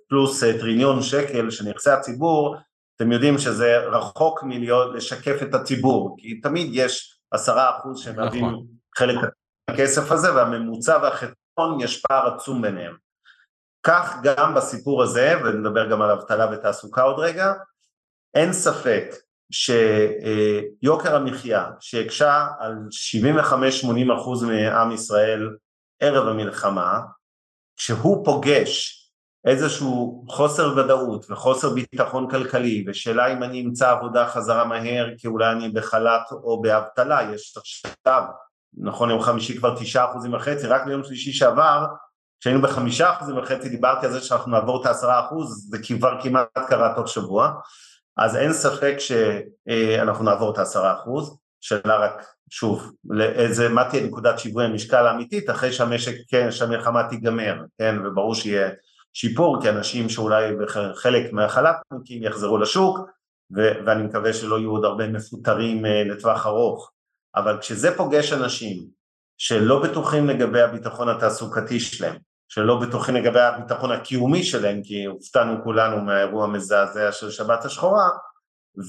פלוס 0.09 0.45
אה, 0.45 0.59
טריליון 0.59 1.03
שקל 1.03 1.51
של 1.51 1.69
נכסי 1.69 1.91
הציבור, 1.91 2.57
אתם 2.97 3.13
יודעים 3.13 3.39
שזה 3.39 3.79
רחוק 3.79 4.43
מלהיות 4.43 4.95
לשקף 4.95 5.43
את 5.43 5.55
הציבור, 5.55 6.17
כי 6.19 6.41
תמיד 6.41 6.71
יש 6.73 7.21
עשרה 7.31 7.79
אחוז 7.79 7.99
שמהווים 7.99 8.45
נכון. 8.45 8.80
חלק 8.97 9.19
מהכסף 9.71 10.11
הזה, 10.11 10.35
והממוצע 10.35 10.99
והחטאון 11.03 11.81
יש 11.81 12.01
פער 12.01 12.35
עצום 12.35 12.63
ביניהם. 12.63 12.97
כך 13.83 14.17
גם 14.23 14.55
בסיפור 14.55 15.03
הזה, 15.03 15.35
ונדבר 15.45 15.91
גם 15.91 16.03
על 16.03 16.11
אבטלה 16.11 16.51
ותעסוקה 16.53 17.03
עוד 17.03 17.19
רגע, 17.19 17.53
אין 18.35 18.53
ספק 18.53 19.15
שיוקר 19.53 21.17
המחיה 21.17 21.71
שהקשה 21.81 22.47
על 22.59 22.75
75-80 24.13 24.15
אחוז 24.17 24.45
מעם 24.45 24.93
ישראל 24.93 25.57
ערב 26.01 26.29
המלחמה, 26.29 27.01
כשהוא 27.77 28.25
פוגש 28.25 28.97
איזשהו 29.45 30.25
חוסר 30.29 30.75
ודאות 30.77 31.31
וחוסר 31.31 31.71
ביטחון 31.71 32.31
כלכלי 32.31 32.85
ושאלה 32.87 33.33
אם 33.33 33.43
אני 33.43 33.63
אמצא 33.63 33.91
עבודה 33.91 34.29
חזרה 34.29 34.65
מהר 34.65 35.07
כי 35.19 35.27
אולי 35.27 35.53
אני 35.53 35.69
בחל"ת 35.69 36.33
או 36.33 36.63
באבטלה, 36.63 37.33
יש 37.35 37.57
עכשיו, 37.57 38.23
נכון 38.79 39.11
יום 39.11 39.21
חמישי 39.21 39.59
כבר 39.59 39.79
תשעה 39.79 40.11
אחוזים 40.11 40.35
וחצי, 40.35 40.67
רק 40.67 40.87
ביום 40.87 41.05
שלישי 41.05 41.33
שעבר 41.33 41.87
כשהיינו 42.41 42.63
בחמישה 42.63 43.13
אחוזים 43.13 43.39
וחצי 43.39 43.69
דיברתי 43.69 44.07
על 44.07 44.13
זה 44.13 44.21
שאנחנו 44.21 44.53
נעבור 44.53 44.81
את 44.81 44.87
העשרה 44.87 45.27
אחוז, 45.27 45.71
זה 45.71 45.79
כבר 45.99 46.23
כמעט 46.23 46.49
קרה 46.69 46.95
תוך 46.97 47.09
שבוע. 47.09 47.53
אז 48.17 48.37
אין 48.37 48.53
ספק 48.53 48.97
שאנחנו 48.99 50.25
נעבור 50.25 50.53
את 50.53 50.59
העשרה 50.59 50.95
אחוז, 50.95 51.39
שאלה 51.61 51.97
רק, 51.97 52.25
שוב, 52.51 52.93
לאיזה, 53.05 53.69
מה 53.69 53.91
תהיה 53.91 54.07
נקודת 54.07 54.39
שיווי 54.39 54.65
המשקל 54.65 55.07
האמיתית 55.07 55.51
אחרי 55.51 55.73
שהמשק, 55.73 56.15
כן, 56.29 56.51
שהמלחמה 56.51 57.09
תיגמר, 57.09 57.63
כן, 57.79 57.97
וברור 58.07 58.35
שיהיה 58.35 58.71
שיפור, 59.15 59.63
כי 59.63 59.69
אנשים 59.69 60.09
שאולי 60.09 60.53
חלק 60.95 61.33
מהחל"תניקים 61.33 62.23
יחזרו 62.23 62.59
לשוק, 62.59 62.99
ו- 63.57 63.73
ואני 63.87 64.03
מקווה 64.03 64.33
שלא 64.33 64.59
יהיו 64.59 64.71
עוד 64.71 64.85
הרבה 64.85 65.09
מפוטרים 65.09 65.85
uh, 65.85 65.89
לטווח 65.89 66.47
ארוך, 66.47 66.91
אבל 67.37 67.59
כשזה 67.61 67.97
פוגש 67.97 68.33
אנשים 68.33 68.87
שלא 69.39 69.83
בטוחים 69.83 70.27
לגבי 70.27 70.61
הביטחון 70.61 71.09
התעסוקתי 71.09 71.81
שלהם, 71.81 72.17
שלא 72.49 72.81
בטוחים 72.81 73.15
לגבי 73.15 73.41
הביטחון 73.41 73.93
הקיומי 73.93 74.43
שלהם, 74.43 74.83
כי 74.83 75.05
הופתענו 75.05 75.65
כולנו 75.65 76.01
מהאירוע 76.01 76.45
המזעזע 76.45 77.13
של 77.13 77.31
שבת 77.31 77.65
השחורה, 77.65 78.09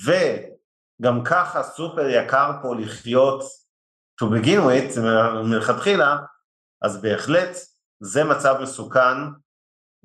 וגם 0.06 1.24
ככה 1.24 1.64
סופר 1.64 2.10
יקר 2.10 2.52
פה 2.62 2.76
לחיות 2.76 3.44
to 4.22 4.26
begin 4.26 4.60
with, 4.60 5.00
מלכתחילה, 5.44 6.18
אז 6.82 7.02
בהחלט 7.02 7.58
זה 8.00 8.24
מצב 8.24 8.56
מסוכן 8.62 9.18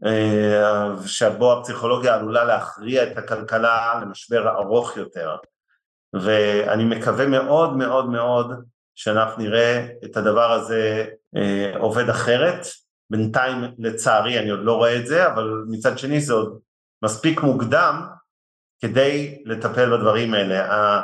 אה, 0.07 1.07
שבו 1.07 1.53
הפסיכולוגיה 1.53 2.15
עלולה 2.15 2.45
להכריע 2.45 3.13
את 3.13 3.19
הכלכלה 3.19 4.01
למשבר 4.03 4.49
ארוך 4.49 4.97
יותר. 4.97 5.37
ואני 6.23 6.85
מקווה 6.85 7.27
מאוד 7.27 7.77
מאוד 7.77 8.11
מאוד 8.11 8.53
שאנחנו 8.95 9.43
נראה 9.43 9.87
את 10.05 10.17
הדבר 10.17 10.53
הזה 10.53 11.05
אה, 11.37 11.73
עובד 11.79 12.09
אחרת, 12.09 12.67
בינתיים 13.11 13.65
לצערי 13.79 14.39
אני 14.39 14.51
עוד 14.51 14.61
לא 14.63 14.73
רואה 14.73 14.97
את 14.97 15.07
זה, 15.07 15.27
אבל 15.27 15.65
מצד 15.69 15.99
שני 15.99 16.21
זה 16.21 16.33
עוד 16.33 16.59
מספיק 17.03 17.41
מוקדם 17.41 18.03
כדי 18.81 19.43
לטפל 19.47 19.97
בדברים 19.97 20.35
האלה. 20.35 21.03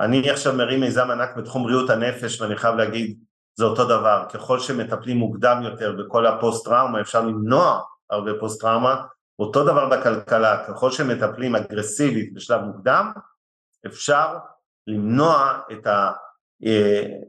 אני 0.00 0.30
עכשיו 0.30 0.52
מרים 0.52 0.80
מיזם 0.80 1.10
ענק 1.10 1.36
בתחום 1.36 1.62
בריאות 1.62 1.90
הנפש 1.90 2.40
ואני 2.40 2.56
חייב 2.56 2.74
להגיד 2.74 3.18
זה 3.54 3.64
אותו 3.64 3.84
דבר, 3.84 4.24
ככל 4.32 4.60
שמטפלים 4.60 5.16
מוקדם 5.16 5.60
יותר 5.62 5.92
בכל 5.92 6.26
הפוסט 6.26 6.64
טראומה 6.64 7.00
אפשר 7.00 7.20
למנוע 7.20 7.80
הרבה 8.10 8.30
פוסט 8.40 8.60
טראומה, 8.60 9.02
אותו 9.38 9.64
דבר 9.64 9.88
בכלכלה, 9.88 10.64
ככל 10.68 10.90
שמטפלים 10.90 11.56
אגרסיבית 11.56 12.34
בשלב 12.34 12.60
מוקדם 12.60 13.12
אפשר 13.86 14.36
למנוע 14.86 15.58
את 15.72 15.86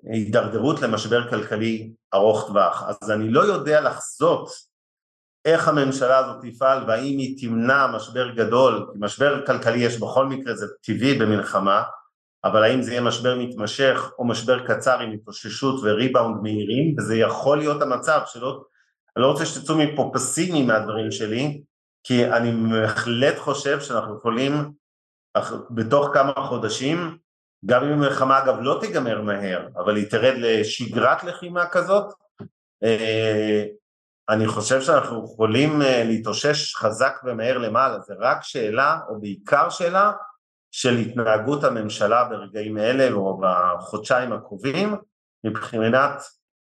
ההידרדרות 0.07 0.81
למשבר 0.81 1.29
כלכלי 1.29 1.91
ארוך 2.13 2.47
טווח. 2.47 2.83
אז 2.87 3.11
אני 3.11 3.29
לא 3.29 3.41
יודע 3.41 3.81
לחזות 3.81 4.49
איך 5.45 5.67
הממשלה 5.67 6.17
הזאת 6.17 6.45
תפעל 6.45 6.83
והאם 6.87 7.17
היא 7.17 7.37
תמנע 7.41 7.87
משבר 7.87 8.29
גדול, 8.35 8.91
משבר 8.99 9.45
כלכלי 9.45 9.79
יש 9.79 9.99
בכל 9.99 10.25
מקרה, 10.25 10.55
זה 10.55 10.65
טבעי 10.81 11.19
במלחמה, 11.19 11.83
אבל 12.43 12.63
האם 12.63 12.81
זה 12.81 12.91
יהיה 12.91 13.01
משבר 13.01 13.35
מתמשך 13.39 14.11
או 14.19 14.25
משבר 14.25 14.67
קצר 14.67 14.99
עם 14.99 15.11
התאוששות 15.11 15.79
וריבאונד 15.83 16.41
מהירים, 16.41 16.95
וזה 16.97 17.15
יכול 17.15 17.57
להיות 17.57 17.81
המצב 17.81 18.21
שלא, 18.25 18.63
אני 19.15 19.23
לא 19.23 19.31
רוצה 19.31 19.45
שתצאו 19.45 19.77
מפה 19.77 20.11
פסימי 20.13 20.65
מהדברים 20.65 21.11
שלי, 21.11 21.61
כי 22.03 22.25
אני 22.25 22.71
בהחלט 22.71 23.37
חושב 23.37 23.79
שאנחנו 23.79 24.17
יכולים 24.17 24.71
בתוך 25.69 26.09
כמה 26.13 26.33
חודשים 26.33 27.17
גם 27.65 27.83
אם 27.83 27.91
המלחמה 27.91 28.43
אגב 28.43 28.55
לא 28.59 28.77
תיגמר 28.81 29.21
מהר, 29.21 29.67
אבל 29.75 29.95
היא 29.95 30.09
תרד 30.09 30.33
לשגרת 30.37 31.23
לחימה 31.23 31.65
כזאת, 31.65 32.13
אה, 32.83 33.63
אני 34.29 34.47
חושב 34.47 34.81
שאנחנו 34.81 35.25
יכולים 35.25 35.81
אה, 35.81 36.03
להתאושש 36.03 36.75
חזק 36.75 37.21
ומהר 37.23 37.57
למעלה, 37.57 37.99
זה 37.99 38.13
רק 38.19 38.43
שאלה, 38.43 38.99
או 39.09 39.21
בעיקר 39.21 39.69
שאלה, 39.69 40.11
של 40.71 40.97
התנהגות 40.97 41.63
הממשלה 41.63 42.23
ברגעים 42.23 42.77
אלה 42.77 43.11
או 43.11 43.41
בחודשיים 43.41 44.33
הקרובים, 44.33 44.95
מבחינת 45.43 46.21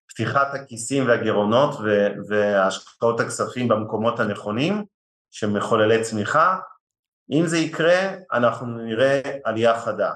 פתיחת 0.10 0.54
הכיסים 0.54 1.08
והגירעונות 1.08 1.76
והשקעות 2.30 3.20
הכספים 3.20 3.68
במקומות 3.68 4.20
הנכונים, 4.20 4.86
שמחוללי 5.32 6.02
צמיחה. 6.02 6.58
אם 7.32 7.46
זה 7.46 7.58
יקרה, 7.58 8.10
אנחנו 8.34 8.68
נראה 8.68 9.22
עלייה 9.44 9.80
חדה. 9.80 10.12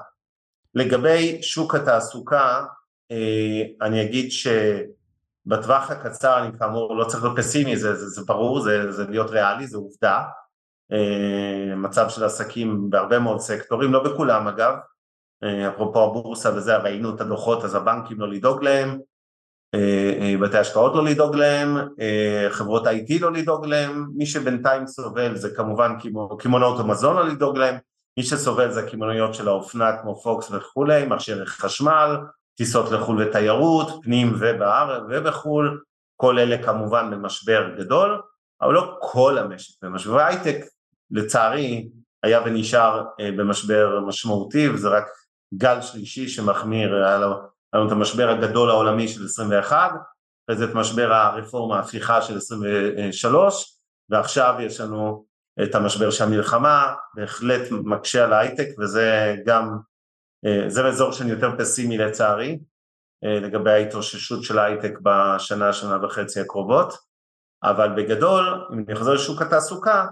לגבי 0.74 1.42
שוק 1.42 1.74
התעסוקה, 1.74 2.64
אה, 3.10 3.62
אני 3.82 4.02
אגיד 4.02 4.30
שבטווח 4.30 5.90
הקצר 5.90 6.38
אני 6.38 6.58
כאמור 6.58 6.96
לא 6.96 7.04
צריך 7.04 7.22
להיות 7.24 7.36
פסימי, 7.36 7.76
זה, 7.76 7.94
זה, 7.94 8.08
זה 8.08 8.22
ברור, 8.26 8.60
זה, 8.60 8.92
זה 8.92 9.04
להיות 9.08 9.30
ריאלי, 9.30 9.66
זה 9.66 9.76
עובדה. 9.76 10.22
אה, 10.92 11.74
מצב 11.76 12.08
של 12.08 12.24
עסקים 12.24 12.90
בהרבה 12.90 13.18
מאוד 13.18 13.40
סקטורים, 13.40 13.92
לא 13.92 14.04
בכולם 14.04 14.48
אגב, 14.48 14.74
אה, 15.44 15.68
אפרופו 15.68 16.04
הבורסה 16.04 16.54
וזה, 16.56 16.76
ראינו 16.76 17.14
את 17.14 17.20
הדוחות, 17.20 17.64
אז 17.64 17.74
הבנקים 17.74 18.20
לא 18.20 18.28
לדאוג 18.28 18.64
להם, 18.64 18.98
בתי 20.40 20.58
השקעות 20.58 20.94
לא 20.94 21.04
לדאוג 21.04 21.36
להם, 21.36 21.76
חברות 22.50 22.86
IT 22.86 23.20
לא 23.20 23.32
לדאוג 23.32 23.66
להם, 23.66 24.06
מי 24.14 24.26
שבינתיים 24.26 24.86
סובל 24.86 25.36
זה 25.36 25.54
כמובן 25.56 25.92
קמעונאות 26.38 26.80
המזון 26.80 27.16
לא 27.16 27.28
לדאוג 27.28 27.58
להם, 27.58 27.76
מי 28.16 28.22
שסובל 28.22 28.70
זה 28.70 28.80
הקמעוניות 28.80 29.34
של 29.34 29.48
האופנה 29.48 30.02
כמו 30.02 30.14
פוקס 30.22 30.50
וכולי, 30.50 31.06
מכשירי 31.06 31.46
חשמל, 31.46 32.16
טיסות 32.56 32.90
לחו"ל 32.90 33.22
ותיירות, 33.22 33.88
פנים 34.02 34.32
ובארץ 34.40 35.02
ובחו"ל, 35.08 35.80
כל 36.16 36.38
אלה 36.38 36.62
כמובן 36.62 37.10
במשבר 37.10 37.68
גדול, 37.78 38.20
אבל 38.62 38.74
לא 38.74 38.98
כל 39.00 39.38
המשק 39.38 39.84
במשבר. 39.84 40.20
ההייטק 40.20 40.56
לצערי 41.10 41.88
היה 42.22 42.40
ונשאר 42.46 43.04
אה, 43.20 43.30
במשבר 43.30 44.00
משמעותי 44.00 44.68
וזה 44.68 44.88
רק 44.88 45.04
גל 45.54 45.80
שלישי 45.80 46.28
שמחמיר, 46.28 46.94
היה 46.94 47.18
לנו 47.74 47.86
את 47.86 47.92
המשבר 47.92 48.28
הגדול 48.28 48.70
העולמי 48.70 49.08
של 49.08 49.24
21, 49.24 49.92
אחרי 50.46 50.56
זה 50.56 50.64
את 50.64 50.74
משבר 50.74 51.12
הרפורמה 51.12 51.76
ההפיכה 51.76 52.22
של 52.22 52.36
23, 52.36 53.78
ועכשיו 54.10 54.54
יש 54.60 54.80
לנו 54.80 55.24
את 55.62 55.74
המשבר 55.74 56.10
של 56.10 56.24
המלחמה, 56.24 56.94
בהחלט 57.14 57.70
מקשה 57.70 58.24
על 58.24 58.32
ההייטק 58.32 58.68
וזה 58.78 59.34
גם, 59.46 59.78
אה, 60.46 60.64
זה 60.68 60.86
אזור 60.86 61.12
שאני 61.12 61.30
יותר 61.30 61.50
פסימי 61.58 61.98
לצערי, 61.98 62.58
אה, 63.24 63.40
לגבי 63.40 63.70
ההתאוששות 63.70 64.44
של 64.44 64.58
ההייטק 64.58 64.98
בשנה, 65.02 65.72
שנה 65.72 66.04
וחצי 66.04 66.40
הקרובות, 66.40 66.94
אבל 67.62 67.88
בגדול, 67.96 68.66
אם 68.72 68.84
אני 68.88 68.96
חוזר 68.96 69.14
לשוק 69.14 69.42
התעסוקה, 69.42 70.06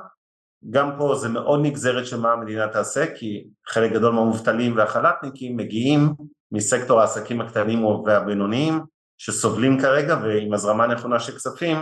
גם 0.70 0.90
פה 0.98 1.14
זה 1.14 1.28
מאוד 1.28 1.60
נגזרת 1.62 2.06
של 2.06 2.20
מה 2.20 2.32
המדינה 2.32 2.68
תעשה, 2.68 3.14
כי 3.16 3.46
חלק 3.68 3.92
גדול 3.92 4.12
מהמובטלים 4.12 4.76
והחל"תניקים 4.76 5.56
מגיעים 5.56 6.14
מסקטור 6.52 7.00
העסקים 7.00 7.40
הקטנים 7.40 7.84
והבינוניים, 7.84 8.80
שסובלים 9.18 9.80
כרגע 9.80 10.16
ועם 10.22 10.54
הזרמה 10.54 10.86
נכונה 10.86 11.20
של 11.20 11.32
כספים, 11.32 11.76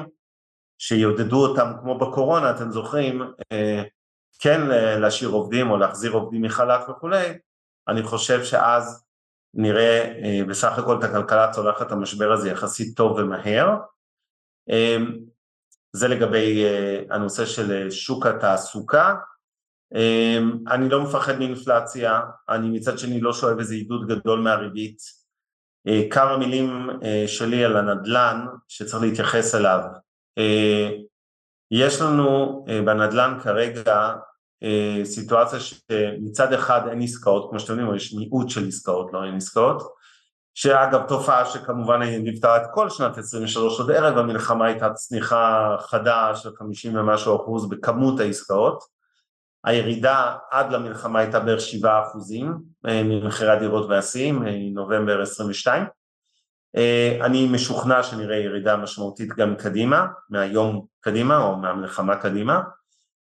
שיעודדו 0.79 1.47
אותם 1.47 1.73
כמו 1.81 1.99
בקורונה, 1.99 2.51
אתם 2.51 2.71
זוכרים, 2.71 3.23
אה, 3.53 3.83
כן 4.39 4.61
להשאיר 5.01 5.31
עובדים 5.31 5.71
או 5.71 5.77
להחזיר 5.77 6.13
עובדים 6.13 6.43
מחל"ת 6.43 6.89
וכולי, 6.89 7.39
אני 7.89 8.03
חושב 8.03 8.45
שאז 8.45 9.05
נראה 9.55 10.05
אה, 10.05 10.41
בסך 10.49 10.79
הכל 10.79 10.99
את 10.99 11.05
הכלכלה 11.05 11.53
צולחת 11.53 11.87
את 11.87 11.93
המשבר 11.93 12.33
הזה 12.33 12.51
יחסית 12.51 12.97
טוב 12.97 13.19
ומהר. 13.19 13.77
אה, 14.71 14.97
זה 15.93 16.09
לגבי 16.09 16.65
הנושא 17.11 17.47
של 17.47 17.91
שוק 17.91 18.27
התעסוקה. 18.27 19.15
אני 20.71 20.89
לא 20.89 21.03
מפחד 21.03 21.39
מאינפלציה, 21.39 22.21
אני 22.49 22.71
מצד 22.71 22.99
שני 22.99 23.21
לא 23.21 23.33
שואב 23.33 23.59
איזה 23.59 23.75
עידוד 23.75 24.09
גדול 24.09 24.41
מהריבית. 24.41 24.99
כמה 26.11 26.37
מילים 26.37 26.89
שלי 27.27 27.65
על 27.65 27.77
הנדל"ן 27.77 28.47
שצריך 28.69 29.03
להתייחס 29.03 29.55
אליו. 29.55 29.81
אה, 30.39 30.91
יש 31.71 32.01
לנו 32.01 32.65
אה, 32.69 32.83
בנדל"ן 32.83 33.39
כרגע 33.43 34.15
אה, 34.63 35.01
סיטואציה 35.05 35.61
שמצד 35.61 36.53
אחד 36.53 36.89
אין 36.89 37.03
עסקאות, 37.03 37.51
כמו 37.51 37.61
שאתם 37.61 37.73
יודעים, 37.73 37.97
יש 37.97 38.15
מיעוט 38.15 38.49
של 38.49 38.69
עסקאות, 38.69 39.13
לא 39.13 39.25
אין 39.25 39.37
עסקאות, 39.37 39.83
שאגב 40.55 41.03
תופעה 41.09 41.47
שכמובן 41.47 42.03
ליוותה 42.03 42.57
את 42.57 42.63
כל 42.75 42.91
שנת 42.91 43.19
23 43.19 43.81
עוד 43.81 43.91
ערב 43.91 44.19
המלחמה 44.19 44.67
הייתה 44.67 44.91
צניחה 44.91 45.77
חדה 45.81 46.37
של 46.37 46.51
50 46.57 46.97
ומשהו 46.97 47.37
אחוז 47.37 47.69
בכמות 47.69 48.21
העסקאות, 48.21 48.85
הירידה 49.65 50.37
עד 50.51 50.73
למלחמה 50.73 51.19
הייתה 51.19 51.41
בערך 51.41 51.61
7 51.61 52.03
אחוזים 52.03 52.55
ממחירי 52.85 53.51
הדירות 53.51 53.89
והשיאים, 53.89 54.43
מנובמבר 54.43 55.23
22 55.23 55.83
אה, 55.83 55.89
אני 57.21 57.49
משוכנע 57.53 58.03
שנראה 58.03 58.37
ירידה 58.37 58.77
משמעותית 58.77 59.29
גם 59.29 59.57
קדימה, 59.57 60.07
מהיום 60.31 60.87
קדימה 61.01 61.45
או 61.45 61.57
מהמלחמה 61.57 62.17
קדימה. 62.17 62.61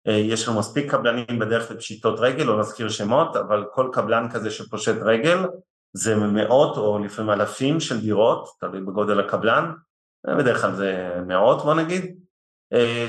אה, 0.08 0.14
יש 0.14 0.47
לנו 0.47 0.60
מספיק 0.60 0.91
קבלנים 0.91 1.39
בדרך 1.39 1.72
לפשיטות 1.72 2.20
רגל, 2.20 2.43
לא 2.43 2.60
נזכיר 2.60 2.89
שמות, 2.89 3.36
אבל 3.36 3.66
כל 3.74 3.89
קבלן 3.93 4.30
כזה 4.32 4.52
שפושט 4.52 4.95
רגל 5.02 5.38
זה 5.93 6.16
מאות 6.16 6.78
או 6.78 7.00
לפעמים 7.00 7.32
אלפים 7.32 7.80
של 7.80 8.02
דירות, 8.02 8.50
תלוי 8.60 8.82
בגודל 8.82 9.20
הקבלן, 9.20 9.72
אה, 10.28 10.36
בדרך 10.36 10.62
כלל 10.62 10.76
זה 10.76 11.22
מאות 11.28 11.64
בוא 11.64 11.74
נגיד, 11.74 12.16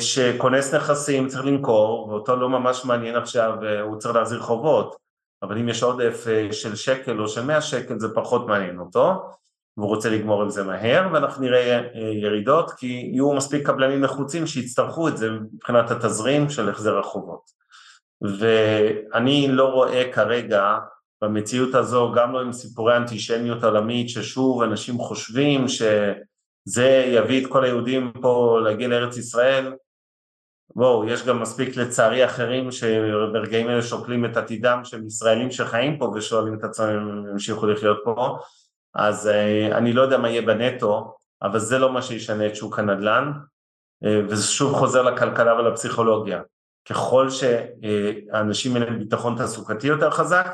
שכונס 0.00 0.74
נכסים 0.74 1.28
צריך 1.28 1.46
למכור 1.46 2.08
ואותו 2.08 2.36
לא 2.36 2.48
ממש 2.48 2.84
מעניין 2.84 3.16
עכשיו, 3.16 3.54
הוא 3.82 3.98
צריך 3.98 4.14
להחזיר 4.14 4.40
חובות, 4.40 4.96
אבל 5.42 5.58
אם 5.58 5.68
יש 5.68 5.82
עודף 5.82 6.24
של 6.52 6.76
שקל 6.76 7.20
או 7.20 7.28
של 7.28 7.44
מאה 7.44 7.60
שקל 7.60 7.98
זה 7.98 8.14
פחות 8.14 8.46
מעניין 8.46 8.78
אותו. 8.78 9.30
והוא 9.80 9.88
רוצה 9.88 10.10
לגמור 10.10 10.42
עם 10.42 10.50
זה 10.50 10.64
מהר 10.64 11.08
ואנחנו 11.12 11.42
נראה 11.42 11.78
אה, 11.78 12.00
ירידות 12.00 12.70
כי 12.70 13.10
יהיו 13.12 13.32
מספיק 13.32 13.66
קבלנים 13.66 14.00
נחוצים 14.00 14.46
שיצטרכו 14.46 15.08
את 15.08 15.16
זה 15.16 15.30
מבחינת 15.30 15.90
התזרים 15.90 16.50
של 16.50 16.68
החזר 16.68 16.98
החובות. 16.98 17.60
ואני 18.22 19.48
לא 19.50 19.64
רואה 19.64 20.12
כרגע 20.12 20.78
במציאות 21.22 21.74
הזו 21.74 22.12
גם 22.16 22.32
לא 22.32 22.40
עם 22.40 22.52
סיפורי 22.52 22.96
אנטישמיות 22.96 23.64
עולמית 23.64 24.08
ששוב 24.08 24.62
אנשים 24.62 24.98
חושבים 24.98 25.68
שזה 25.68 27.04
יביא 27.06 27.44
את 27.44 27.50
כל 27.50 27.64
היהודים 27.64 28.12
פה 28.20 28.58
להגיע 28.64 28.88
לארץ 28.88 29.16
ישראל. 29.16 29.72
בואו, 30.74 31.08
יש 31.08 31.26
גם 31.26 31.42
מספיק 31.42 31.76
לצערי 31.76 32.24
אחרים 32.24 32.70
שברגעים 32.70 33.68
אלה 33.68 33.82
שוקלים 33.82 34.24
את 34.24 34.36
עתידם 34.36 34.80
של 34.84 35.06
ישראלים 35.06 35.50
שחיים 35.50 35.98
פה 35.98 36.12
ושואלים 36.14 36.54
את 36.54 36.64
עצמם 36.64 36.86
אם 36.86 37.08
הם 37.08 37.28
ימשיכו 37.30 37.66
לחיות 37.66 37.98
פה 38.04 38.38
אז 38.94 39.28
אה, 39.28 39.78
אני 39.78 39.92
לא 39.92 40.02
יודע 40.02 40.18
מה 40.18 40.28
יהיה 40.28 40.42
בנטו, 40.42 41.16
אבל 41.42 41.58
זה 41.58 41.78
לא 41.78 41.92
מה 41.92 42.02
שישנה 42.02 42.46
את 42.46 42.56
שוק 42.56 42.78
הנדל"ן, 42.78 43.32
אה, 44.04 44.20
וזה 44.28 44.46
שוב 44.46 44.74
חוזר 44.74 45.02
לכלכלה 45.02 45.54
ולפסיכולוגיה. 45.54 46.40
ככל 46.88 47.28
שהאנשים 47.30 48.76
האלה 48.76 48.90
ביטחון 48.90 49.36
תעסוקתי 49.36 49.86
יותר 49.86 50.10
חזק, 50.10 50.48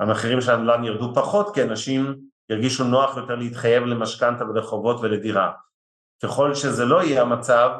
המחירים 0.00 0.40
של 0.40 0.52
הנדל"ן 0.52 0.84
ירדו 0.84 1.14
פחות, 1.14 1.54
כי 1.54 1.62
אנשים 1.62 2.16
ירגישו 2.50 2.84
נוח 2.84 3.16
יותר 3.16 3.34
להתחייב 3.34 3.84
למשכנתה 3.84 4.44
ולחובות 4.44 4.96
ולדירה. 5.00 5.52
ככל 6.22 6.54
שזה 6.54 6.84
לא 6.84 7.02
יהיה 7.02 7.22
המצב, 7.22 7.70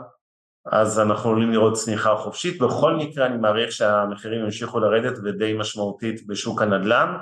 אז 0.66 1.00
אנחנו 1.00 1.30
עלולים 1.30 1.52
לראות 1.52 1.74
צניחה 1.74 2.16
חופשית. 2.16 2.58
בכל 2.58 2.94
מקרה 2.96 3.26
אני 3.26 3.36
מעריך 3.36 3.72
שהמחירים 3.72 4.44
ימשיכו 4.44 4.80
לרדת 4.80 5.18
ודי 5.24 5.52
משמעותית 5.52 6.26
בשוק 6.26 6.62
הנדל"ן. 6.62 7.16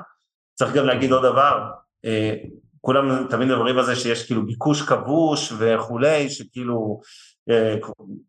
צריך 0.55 0.74
גם 0.74 0.87
להגיד 0.87 1.12
עוד 1.12 1.22
דבר, 1.22 1.70
אה, 2.05 2.35
כולם 2.81 3.26
תמיד 3.31 3.49
מדברים 3.49 3.79
על 3.79 3.85
זה 3.85 3.97
שיש 3.97 4.26
כאילו 4.26 4.47
ביקוש 4.47 4.83
כבוש 4.83 5.53
וכולי, 5.59 6.31
שכאילו 6.31 7.01
אה, 7.51 7.76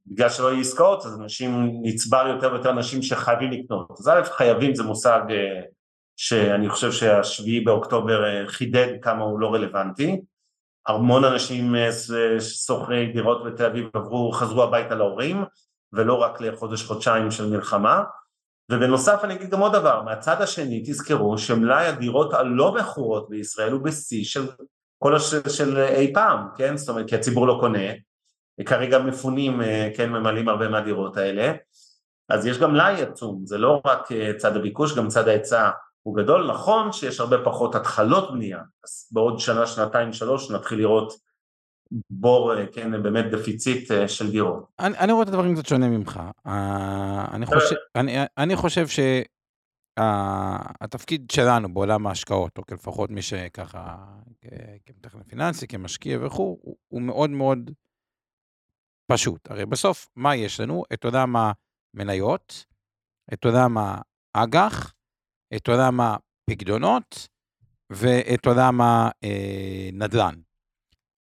בגלל 0.08 0.30
שלא 0.30 0.48
יהיו 0.48 0.60
עסקאות 0.60 1.06
אז 1.06 1.20
אנשים, 1.20 1.70
נצבר 1.82 2.28
יותר 2.28 2.54
ויותר 2.54 2.70
אנשים 2.70 3.02
שחייבים 3.02 3.52
לקנות. 3.52 3.92
אז 4.00 4.08
א' 4.08 4.22
חייבים 4.24 4.76
זה 4.76 4.84
מושג 4.84 5.22
אה, 5.30 5.62
שאני 6.18 6.70
חושב 6.70 6.92
שהשביעי 6.92 7.60
באוקטובר 7.60 8.26
אה, 8.26 8.48
חידד 8.48 8.88
כמה 9.02 9.24
הוא 9.24 9.40
לא 9.40 9.54
רלוונטי. 9.54 10.22
המון 10.88 11.24
אנשים 11.24 11.76
שוכרי 12.40 13.12
דירות 13.14 13.44
בתל 13.46 13.66
אביב 13.66 13.88
עברו, 13.94 14.32
חזרו 14.32 14.64
הביתה 14.64 14.96
להורים 14.96 15.44
ולא 15.94 16.14
רק 16.14 16.42
לחודש 16.42 16.84
חודשיים 16.84 17.32
של 17.32 17.50
מלחמה 17.50 18.04
ובנוסף 18.70 19.20
אני 19.24 19.34
אגיד 19.34 19.50
גם 19.50 19.60
עוד 19.60 19.74
דבר, 19.74 20.02
מהצד 20.02 20.42
השני 20.42 20.84
תזכרו 20.86 21.38
שמלאי 21.38 21.86
הדירות 21.86 22.34
הלא 22.34 22.76
מכורות 22.76 23.30
בישראל 23.30 23.72
הוא 23.72 23.82
בשיא 23.82 24.24
של 24.24 24.48
כל 24.98 25.16
הש... 25.16 25.36
של 25.36 25.78
אי 25.78 26.14
פעם, 26.14 26.48
כן? 26.58 26.78
זאת 26.78 26.90
אומרת 26.90 27.10
כי 27.10 27.16
הציבור 27.16 27.48
לא 27.48 27.58
קונה, 27.60 27.88
כרגע 28.66 29.00
מפונים, 29.00 29.62
אה, 29.62 29.90
כן, 29.96 30.10
ממלאים 30.10 30.50
הרבה 30.50 30.70
מהדירות 30.70 31.18
האלה, 31.18 31.54
אז 32.30 32.46
יש 32.46 32.58
גם 32.58 32.72
מלאי 32.74 33.02
עצום, 33.02 33.42
זה 33.46 33.58
לא 33.58 33.82
רק 33.86 34.12
אה, 34.12 34.32
צד 34.38 34.56
הביקוש, 34.56 34.98
גם 34.98 35.08
צד 35.08 35.28
ההיצע 35.28 35.70
הוא 36.04 36.18
גדול, 36.18 36.52
נכון 36.52 36.92
שיש 36.92 37.20
הרבה 37.20 37.38
פחות 37.44 37.76
התחלות 37.76 38.34
בנייה, 38.34 38.60
אז 38.86 39.10
בעוד 39.12 39.40
שנה, 39.40 39.68
שנתיים, 39.68 40.14
שלוש 40.14 40.52
נתחיל 40.52 40.78
לראות 40.78 41.14
בור, 42.10 42.54
אה, 42.58 42.68
כן, 42.72 43.04
באמת 43.04 43.26
דפיציט 43.32 43.92
אה, 43.92 44.08
של 44.08 44.32
דירות. 44.32 44.66
אני, 44.80 44.98
אני 44.98 45.12
רואה 45.12 45.24
את 45.24 45.28
הדברים 45.28 45.56
קצת 45.56 45.66
שונה 45.66 45.90
ממך. 45.90 46.22
Uh, 46.48 46.50
אני 47.34 47.46
חושב, 47.46 47.76
אני, 47.96 48.18
אני 48.38 48.56
חושב 48.56 48.86
שהתפקיד 49.98 51.32
שלנו 51.32 51.74
בעולם 51.74 52.08
ההשקעות, 52.08 52.58
או 52.58 52.64
לפחות 52.72 53.10
מי 53.10 53.22
שככה, 53.22 53.98
כמתכנן 54.86 55.24
פיננסי, 55.24 55.68
כמשקיע 55.68 56.20
וכו', 56.26 56.60
הוא, 56.62 56.76
הוא 56.88 57.02
מאוד 57.02 57.30
מאוד 57.30 57.72
פשוט. 59.12 59.52
הרי 59.52 59.66
בסוף, 59.66 60.08
מה 60.16 60.36
יש 60.36 60.60
לנו? 60.60 60.84
את 60.94 61.06
עולם 61.06 61.36
המניות, 61.36 62.66
את 63.34 63.46
עולם 63.46 63.78
האג"ח, 64.36 64.94
את 65.56 65.68
עולם 65.68 66.00
הפקדונות 66.02 67.28
ואת 67.90 68.46
עולם 68.46 68.82
הנדל"ן. 68.82 70.36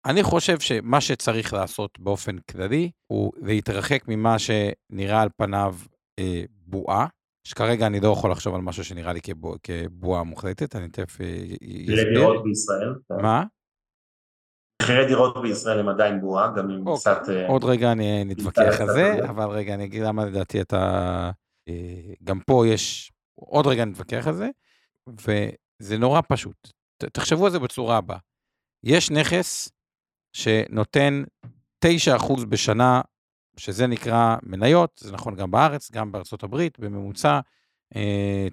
אני 0.08 0.22
חושב 0.22 0.60
שמה 0.60 1.00
שצריך 1.00 1.52
לעשות 1.52 1.98
באופן 1.98 2.38
כללי 2.38 2.90
הוא 3.06 3.32
להתרחק 3.36 4.04
ממה 4.08 4.36
שנראה 4.38 5.22
על 5.22 5.28
פניו 5.36 5.74
אה, 6.18 6.42
בועה, 6.50 7.06
שכרגע 7.44 7.86
אני 7.86 8.00
לא 8.00 8.08
יכול 8.08 8.30
לחשוב 8.30 8.54
על 8.54 8.60
משהו 8.60 8.84
שנראה 8.84 9.12
לי 9.12 9.20
כבוע, 9.20 9.56
כבועה 9.62 10.22
מוחלטת, 10.22 10.76
אני 10.76 10.88
תכף 10.88 11.20
אסביר. 11.20 11.98
אה, 11.98 12.14
דירות 12.14 12.44
בישראל. 12.44 12.94
מה? 13.22 13.44
מחירי 14.82 15.06
דירות 15.06 15.42
בישראל 15.42 15.78
הם 15.78 15.88
עדיין 15.88 16.20
בועה, 16.20 16.52
גם 16.56 16.70
אם 16.70 16.86
אוקיי. 16.86 17.14
קצת... 17.14 17.28
אה, 17.28 17.46
עוד 17.48 17.64
רגע 17.64 17.92
אני 17.92 18.24
נתווכח 18.24 18.80
על 18.80 18.86
זה, 18.92 19.28
אבל 19.28 19.48
רגע 19.48 19.74
אני 19.74 19.84
אגיד 19.84 20.02
למה 20.02 20.24
לדעתי 20.24 20.60
אתה... 20.60 21.30
אה, 21.68 22.14
גם 22.24 22.40
פה 22.40 22.66
יש... 22.66 23.12
עוד 23.34 23.66
רגע 23.66 23.84
נתווכח 23.84 24.26
על 24.26 24.34
זה, 24.34 24.48
וזה 25.08 25.98
נורא 25.98 26.20
פשוט. 26.28 26.68
תחשבו 27.12 27.46
על 27.46 27.52
זה 27.52 27.58
בצורה 27.58 27.96
הבאה. 27.96 28.18
יש 28.84 29.10
נכס 29.10 29.77
שנותן 30.32 31.22
9% 31.84 31.88
בשנה, 32.48 33.00
שזה 33.56 33.86
נקרא 33.86 34.36
מניות, 34.42 35.00
זה 35.04 35.12
נכון 35.12 35.36
גם 35.36 35.50
בארץ, 35.50 35.90
גם 35.90 36.12
בארצות 36.12 36.42
הברית, 36.42 36.78
בממוצע 36.78 37.40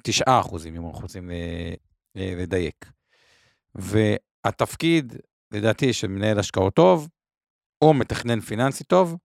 9 0.03 0.23
אה, 0.28 0.39
אחוזים, 0.39 0.76
אם 0.76 0.88
אנחנו 0.88 1.01
רוצים 1.01 1.32
לדייק. 2.15 2.91
והתפקיד, 3.76 5.13
לדעתי, 5.51 5.93
של 5.93 6.07
מנהל 6.07 6.39
השקעות 6.39 6.73
טוב, 6.73 7.09
או 7.82 7.93
מתכנן 7.93 8.39
פיננסי 8.39 8.84
טוב, 8.84 9.17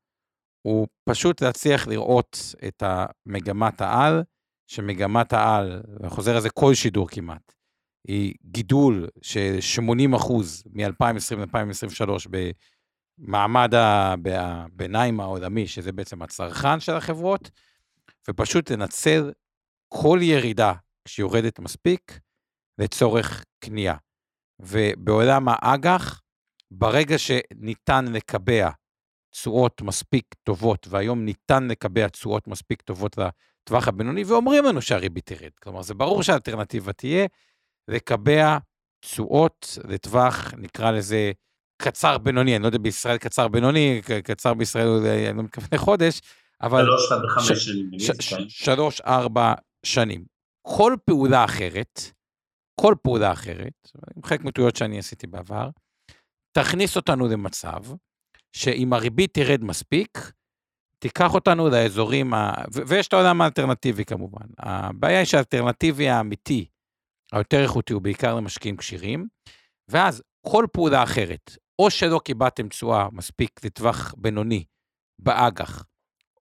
הוא 0.63 0.87
פשוט 1.05 1.43
להצליח 1.43 1.89
לראות 1.89 2.55
את 2.69 2.83
המגמת 2.87 3.81
העל, 3.81 4.23
שמגמת 4.67 5.33
העל, 5.33 5.83
וחוזר 6.03 6.35
על 6.35 6.41
זה 6.41 6.51
כל 6.51 6.75
שידור 6.75 7.09
כמעט, 7.09 7.55
היא 8.09 8.35
גידול 8.45 9.09
של 9.23 9.57
80 9.61 10.15
אחוז 10.15 10.63
מ-2020 10.73 11.37
ל-2023 11.37 12.29
במעמד 13.19 13.75
הביניים 13.75 15.21
העולמי, 15.21 15.67
שזה 15.67 15.93
בעצם 15.93 16.23
הצרכן 16.23 16.81
של 16.81 16.93
החברות, 16.93 17.51
ופשוט 18.29 18.71
לנצל 18.71 19.33
כל 19.89 20.19
ירידה 20.23 20.73
שיורדת 21.09 21.59
מספיק 21.59 22.21
לצורך 22.79 23.45
קנייה. 23.59 23.95
ובעולם 24.61 25.47
האג"ח, 25.49 26.21
ברגע 26.71 27.19
שניתן 27.19 28.05
לקבע 28.13 28.71
תשואות 29.31 29.83
מספיק 29.83 30.35
טובות, 30.43 30.87
והיום 30.91 31.25
ניתן 31.25 31.69
לקבע 31.69 32.09
תשואות 32.09 32.49
מספיק 32.49 32.83
טובות 32.83 33.19
לטווח 33.19 33.89
הבינוני, 33.89 34.25
ואומרים 34.25 34.65
לנו 34.65 34.83
שהריבית 34.83 35.27
תרד. 35.27 35.51
כלומר, 35.63 35.83
זה 35.83 35.95
ברור 35.95 36.23
שהאלטרנטיבה 36.23 36.93
תהיה 36.93 37.27
לקבע 37.91 38.59
תשואות 39.01 39.79
לטווח, 39.89 40.55
נקרא 40.57 40.91
לזה, 40.91 41.33
קצר 41.83 42.19
בינוני, 42.19 42.57
אני 42.57 42.63
לא 42.63 42.69
יודע 42.69 42.79
בישראל 42.79 43.19
קצר 43.19 43.49
בינוני, 43.49 44.01
קצר 44.25 44.55
בישראל, 44.55 44.89
אני 44.89 45.37
לא 45.37 45.43
מתכוון 45.43 45.69
לחודש, 45.73 46.21
אבל... 46.63 46.85
שלוש 46.85 47.13
עד 47.13 47.27
חמש 47.29 47.65
שנים. 47.65 47.91
שלוש, 48.49 49.01
ארבע 49.01 49.55
שנים. 49.87 50.25
כל 50.63 50.97
פעולה 51.05 51.45
אחרת, 51.45 52.01
כל 52.81 52.95
פעולה 53.03 53.33
אחרת, 53.33 53.91
חלק 54.25 54.45
מטעויות 54.45 54.77
שאני 54.77 54.99
עשיתי 54.99 55.27
בעבר, 55.27 55.71
תכניס 56.53 56.97
אותנו 56.97 57.29
למצב 57.29 57.81
שאם 58.53 58.93
הריבית 58.93 59.35
תרד 59.35 59.65
מספיק, 59.65 60.33
תיקח 60.99 61.35
אותנו 61.35 61.69
לאזורים, 61.69 62.35
ה... 62.35 62.53
ו- 62.75 62.83
ויש 62.87 63.09
את 63.09 63.13
העולם 63.13 63.41
האלטרנטיבי 63.41 64.05
כמובן. 64.05 64.47
הבעיה 64.59 65.19
היא 65.19 65.27
שהאלטרנטיבי 65.27 66.09
האמיתי, 66.09 66.67
היותר 67.33 67.63
איכותי, 67.63 67.93
הוא 67.93 68.03
בעיקר 68.03 68.35
למשקיעים 68.35 68.77
כשירים, 68.77 69.27
ואז 69.89 70.23
כל 70.47 70.67
פעולה 70.73 71.03
אחרת, 71.03 71.57
או 71.79 71.91
שלא 71.91 72.21
קיבלתם 72.25 72.69
תשואה 72.69 73.09
מספיק 73.13 73.65
לטווח 73.65 74.15
בינוני 74.17 74.65
באג"ח, 75.19 75.85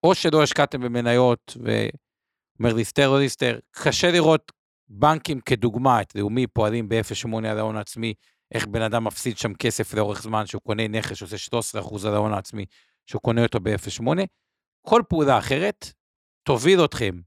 או 0.04 0.16
שלא 0.16 0.44
השקעתם 0.44 0.82
במניות, 0.82 1.58
ואומר 1.58 2.74
ליסטר 2.76 3.08
או 3.08 3.18
ליסטר, 3.18 3.60
קשה 3.72 4.12
לראות 4.12 4.52
בנקים 4.90 5.42
כדוגמה, 5.42 6.02
את 6.02 6.16
לאומי 6.16 6.48
פועלים 6.48 6.90
ב-0.8 6.90 7.48
על 7.48 7.60
ההון 7.60 7.76
העצמי, 7.76 8.14
איך 8.54 8.68
בן 8.68 8.82
אדם 8.82 9.04
מפסיד 9.04 9.38
שם 9.38 9.54
כסף 9.54 9.94
לאורך 9.94 10.22
זמן, 10.22 10.46
שהוא 10.46 10.62
קונה 10.62 10.88
נכס 10.88 11.18
שעושה 11.18 11.36
13% 11.74 12.08
על 12.08 12.14
ההון 12.14 12.34
העצמי, 12.34 12.66
שהוא 13.06 13.22
קונה 13.22 13.44
אותו 13.44 13.60
ב-0.8. 13.60 14.04
כל 14.82 15.02
פעולה 15.10 15.38
אחרת 15.38 15.94
תוביל 16.44 16.86
אתכם, 16.86 17.20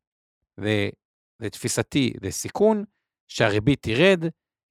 לתפיסתי, 1.41 2.13
לסיכון, 2.23 2.85
שהריבית 3.37 3.83
תרד, 3.83 4.25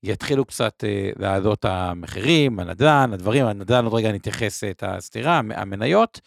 יתחילו 0.04 0.46
קצת 0.46 0.84
אה, 0.84 1.10
לעלות 1.20 1.66
המחירים, 1.66 2.60
הנדל"ן, 2.60 3.10
הדברים, 3.14 3.46
הנדל"ן, 3.46 3.86
עוד 3.86 3.94
רגע 3.94 4.12
נתייחס 4.12 4.64
את 4.64 4.84
הסתירה, 4.88 5.38
המניות, 5.38 6.22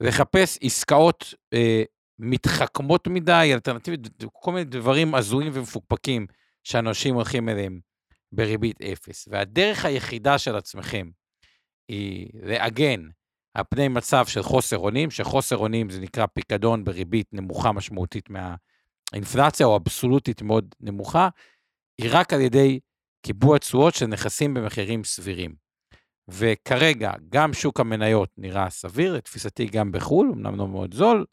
לחפש 0.00 0.58
עסקאות 0.62 1.34
אה, 1.54 1.82
מתחכמות 2.18 3.08
מדי, 3.08 3.50
אלטרנטיבית, 3.52 4.00
כל 4.32 4.52
מיני 4.52 4.64
דברים 4.64 5.14
הזויים 5.14 5.52
ומפוקפקים 5.54 6.26
שאנשים 6.64 7.14
הולכים 7.14 7.48
אליהם 7.48 7.80
בריבית 8.32 8.82
אפס. 8.82 9.28
והדרך 9.30 9.84
היחידה 9.84 10.38
של 10.38 10.56
עצמכם 10.56 11.10
היא 11.88 12.28
לעגן 12.42 13.08
על 13.54 13.64
פני 13.70 13.88
מצב 13.88 14.26
של 14.26 14.42
חוסר 14.42 14.78
אונים, 14.78 15.10
שחוסר 15.10 15.56
אונים 15.56 15.90
זה 15.90 16.00
נקרא 16.00 16.26
פיקדון 16.26 16.84
בריבית 16.84 17.26
נמוכה 17.32 17.72
משמעותית 17.72 18.28
מהאינפלציה, 18.30 19.66
או 19.66 19.76
אבסולוטית 19.76 20.42
מאוד 20.42 20.74
נמוכה, 20.80 21.28
היא 21.98 22.10
רק 22.12 22.32
על 22.32 22.40
ידי 22.40 22.80
קיבוע 23.26 23.58
תשואות 23.58 23.94
של 23.94 24.06
נכסים 24.06 24.54
במחירים 24.54 25.04
סבירים. 25.04 25.54
וכרגע, 26.28 27.12
גם 27.28 27.52
שוק 27.52 27.80
המניות 27.80 28.28
נראה 28.38 28.70
סביר, 28.70 29.14
לתפיסתי 29.14 29.66
גם 29.66 29.92
בחו"ל, 29.92 30.32
אמנם 30.34 30.56
לא 30.56 30.68
מאוד 30.68 30.94
זול, 30.94 31.24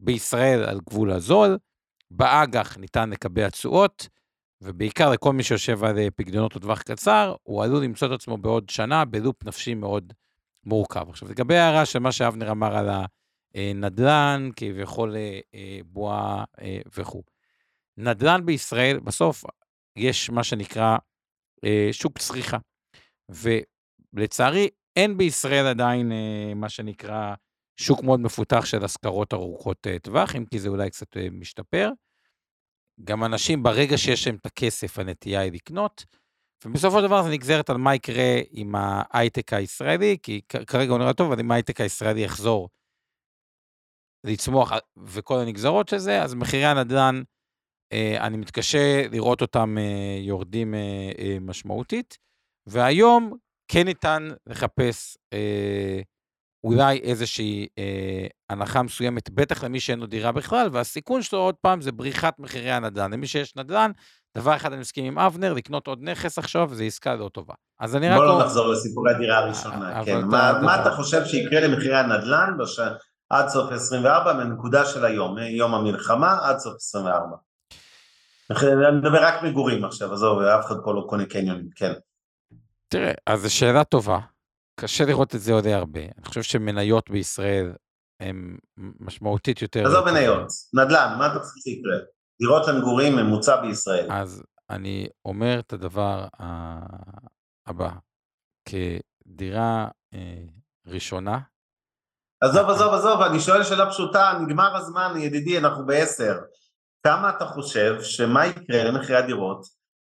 בישראל 0.00 0.64
על 0.64 0.80
גבול 0.80 1.10
הזול, 1.10 1.58
באג"ח 2.10 2.76
ניתן 2.76 3.10
לקבע 3.10 3.50
תשואות, 3.50 4.08
ובעיקר 4.60 5.10
לכל 5.10 5.32
מי 5.32 5.42
שיושב 5.42 5.84
על 5.84 5.98
אה, 5.98 6.08
פקדונות 6.16 6.56
לטווח 6.56 6.82
קצר, 6.82 7.34
הוא 7.42 7.64
עלול 7.64 7.84
למצוא 7.84 8.08
את 8.08 8.12
עצמו 8.12 8.38
בעוד 8.38 8.70
שנה 8.70 9.04
בלופ 9.04 9.44
נפשי 9.44 9.74
מאוד 9.74 10.12
מורכב. 10.64 11.08
עכשיו, 11.08 11.28
לגבי 11.28 11.56
ההערה 11.56 11.86
של 11.86 11.98
מה 11.98 12.12
שאבנר 12.12 12.50
אמר 12.50 12.76
על 12.76 12.88
הנדל"ן, 13.54 14.50
כביכול 14.56 15.16
אה, 15.16 15.40
אה, 15.54 15.78
בועה 15.84 16.44
וכו'. 16.96 17.22
נדל"ן 17.96 18.46
בישראל, 18.46 18.98
בסוף 18.98 19.44
יש 19.96 20.30
מה 20.30 20.44
שנקרא 20.44 20.96
שוק 21.92 22.18
צריכה. 22.18 22.56
ולצערי, 24.14 24.68
אין 24.96 25.16
בישראל 25.16 25.66
עדיין 25.66 26.12
מה 26.56 26.68
שנקרא 26.68 27.34
שוק 27.80 28.02
מאוד 28.02 28.20
מפותח 28.20 28.64
של 28.64 28.84
השכרות 28.84 29.32
ארוכות 29.34 29.86
טווח, 30.02 30.36
אם 30.36 30.44
כי 30.44 30.58
זה 30.58 30.68
אולי 30.68 30.90
קצת 30.90 31.16
משתפר. 31.32 31.90
גם 33.04 33.24
אנשים, 33.24 33.62
ברגע 33.62 33.98
שיש 33.98 34.26
להם 34.26 34.36
את 34.36 34.46
הכסף, 34.46 34.98
הנטייה 34.98 35.40
היא 35.40 35.52
לקנות, 35.52 36.04
ובסופו 36.64 37.00
של 37.00 37.06
דבר 37.06 37.22
זה 37.22 37.30
נגזרת 37.30 37.70
על 37.70 37.76
מה 37.76 37.94
יקרה 37.94 38.40
עם 38.50 38.74
ההייטק 38.74 39.52
הישראלי, 39.52 40.16
כי 40.22 40.40
כרגע 40.66 40.90
הוא 40.90 40.98
נראה 40.98 41.12
טוב, 41.12 41.32
אבל 41.32 41.40
אם 41.40 41.50
ההייטק 41.50 41.80
הישראלי 41.80 42.24
יחזור 42.24 42.68
לצמוח 44.26 44.72
וכל 44.96 45.38
הנגזרות 45.38 45.88
של 45.88 45.98
זה, 45.98 46.22
אז 46.22 46.34
מחירי 46.34 46.64
הנדל"ן, 46.64 47.16
אה, 47.16 47.22
אני 48.20 48.36
מתקשה 48.36 49.08
לראות 49.10 49.42
אותם 49.42 49.78
אה, 49.78 50.18
יורדים 50.20 50.74
אה, 50.74 51.36
משמעותית, 51.40 52.18
והיום 52.66 53.32
כן 53.68 53.84
ניתן 53.84 54.28
לחפש 54.46 55.16
אולי 56.64 56.98
איזושהי 56.98 57.66
אה, 57.78 58.26
הנחה 58.50 58.82
מסוימת, 58.82 59.30
בטח 59.30 59.64
למי 59.64 59.80
שאין 59.80 59.98
לו 59.98 60.06
דירה 60.06 60.32
בכלל, 60.32 60.68
והסיכון 60.72 61.22
שלו, 61.22 61.38
עוד 61.38 61.54
פעם, 61.54 61.80
זה 61.80 61.92
בריחת 61.92 62.38
מחירי 62.38 62.70
הנדל"ן. 62.70 63.12
למי 63.12 63.26
שיש 63.26 63.56
נדל"ן, 63.56 63.90
דבר 64.36 64.56
אחד 64.56 64.72
אני 64.72 64.80
מסכים 64.80 65.04
עם 65.04 65.18
אבנר, 65.18 65.52
לקנות 65.52 65.86
עוד 65.86 65.98
נכס 66.02 66.38
עכשיו, 66.38 66.68
זה 66.72 66.84
עסקה 66.84 67.14
לא 67.14 67.28
טובה. 67.28 67.54
אז 67.80 67.96
אני 67.96 68.08
רק... 68.08 68.16
בוא 68.16 68.24
לא 68.24 68.44
נחזור 68.44 68.68
לסיפורי 68.68 69.14
הדירה 69.14 69.38
הראשונה, 69.38 70.04
כן. 70.04 70.24
מה, 70.24 70.50
אתה... 70.50 70.58
מה 70.58 70.82
אתה 70.82 70.90
חושב 70.90 71.24
שיקרה 71.24 71.60
למחירי 71.60 71.96
הנדל"ן 71.96 72.56
בש... 72.58 72.80
עד 73.30 73.48
סוף 73.48 73.72
24, 73.72 74.32
מנקודה 74.32 74.84
של 74.84 75.04
היום, 75.04 75.34
מיום 75.34 75.74
המלחמה 75.74 76.38
עד 76.42 76.58
סוף 76.58 76.74
24? 76.76 77.36
אני 78.50 78.98
מדבר 78.98 79.24
רק 79.24 79.42
מגורים 79.42 79.84
עכשיו, 79.84 80.12
עזוב, 80.12 80.38
אף 80.40 80.66
אחד 80.66 80.74
פה 80.84 80.94
לא 80.94 81.06
קונה 81.08 81.26
קניונים, 81.26 81.68
כן. 81.76 81.92
תראה, 82.88 83.12
אז 83.26 83.40
זו 83.40 83.54
שאלה 83.54 83.84
טובה. 83.84 84.18
קשה 84.80 85.04
לראות 85.04 85.34
את 85.34 85.40
זה 85.40 85.52
עוד 85.52 85.66
הרבה. 85.66 86.00
אני 86.00 86.24
חושב 86.24 86.42
שמניות 86.42 87.10
בישראל 87.10 87.72
הן 88.20 88.56
משמעותית 88.76 89.62
יותר... 89.62 89.86
עזוב 89.86 90.04
מניות, 90.04 90.46
נדל"ן, 90.74 91.14
מה 91.18 91.26
אתה 91.26 91.38
צריך 91.40 91.54
שיקרה? 91.62 91.96
דירות 92.40 92.68
למגורים 92.68 93.16
ממוצע 93.16 93.60
בישראל. 93.60 94.12
אז 94.12 94.42
אני 94.70 95.08
אומר 95.24 95.58
את 95.58 95.72
הדבר 95.72 96.26
הבא, 97.66 97.90
כדירה 98.64 99.88
אה, 100.14 100.44
ראשונה. 100.86 101.38
עזוב, 102.40 102.70
עזוב, 102.70 102.94
עזוב, 102.94 103.20
אני 103.20 103.40
שואל 103.40 103.64
שאלה 103.64 103.90
פשוטה, 103.90 104.38
נגמר 104.40 104.76
הזמן, 104.76 105.14
ידידי, 105.16 105.58
אנחנו 105.58 105.86
בעשר. 105.86 106.34
כמה 107.06 107.30
אתה 107.30 107.46
חושב 107.46 108.02
שמה 108.02 108.46
יקרה 108.46 108.84
למחירי 108.84 109.18
הדירות 109.18 109.66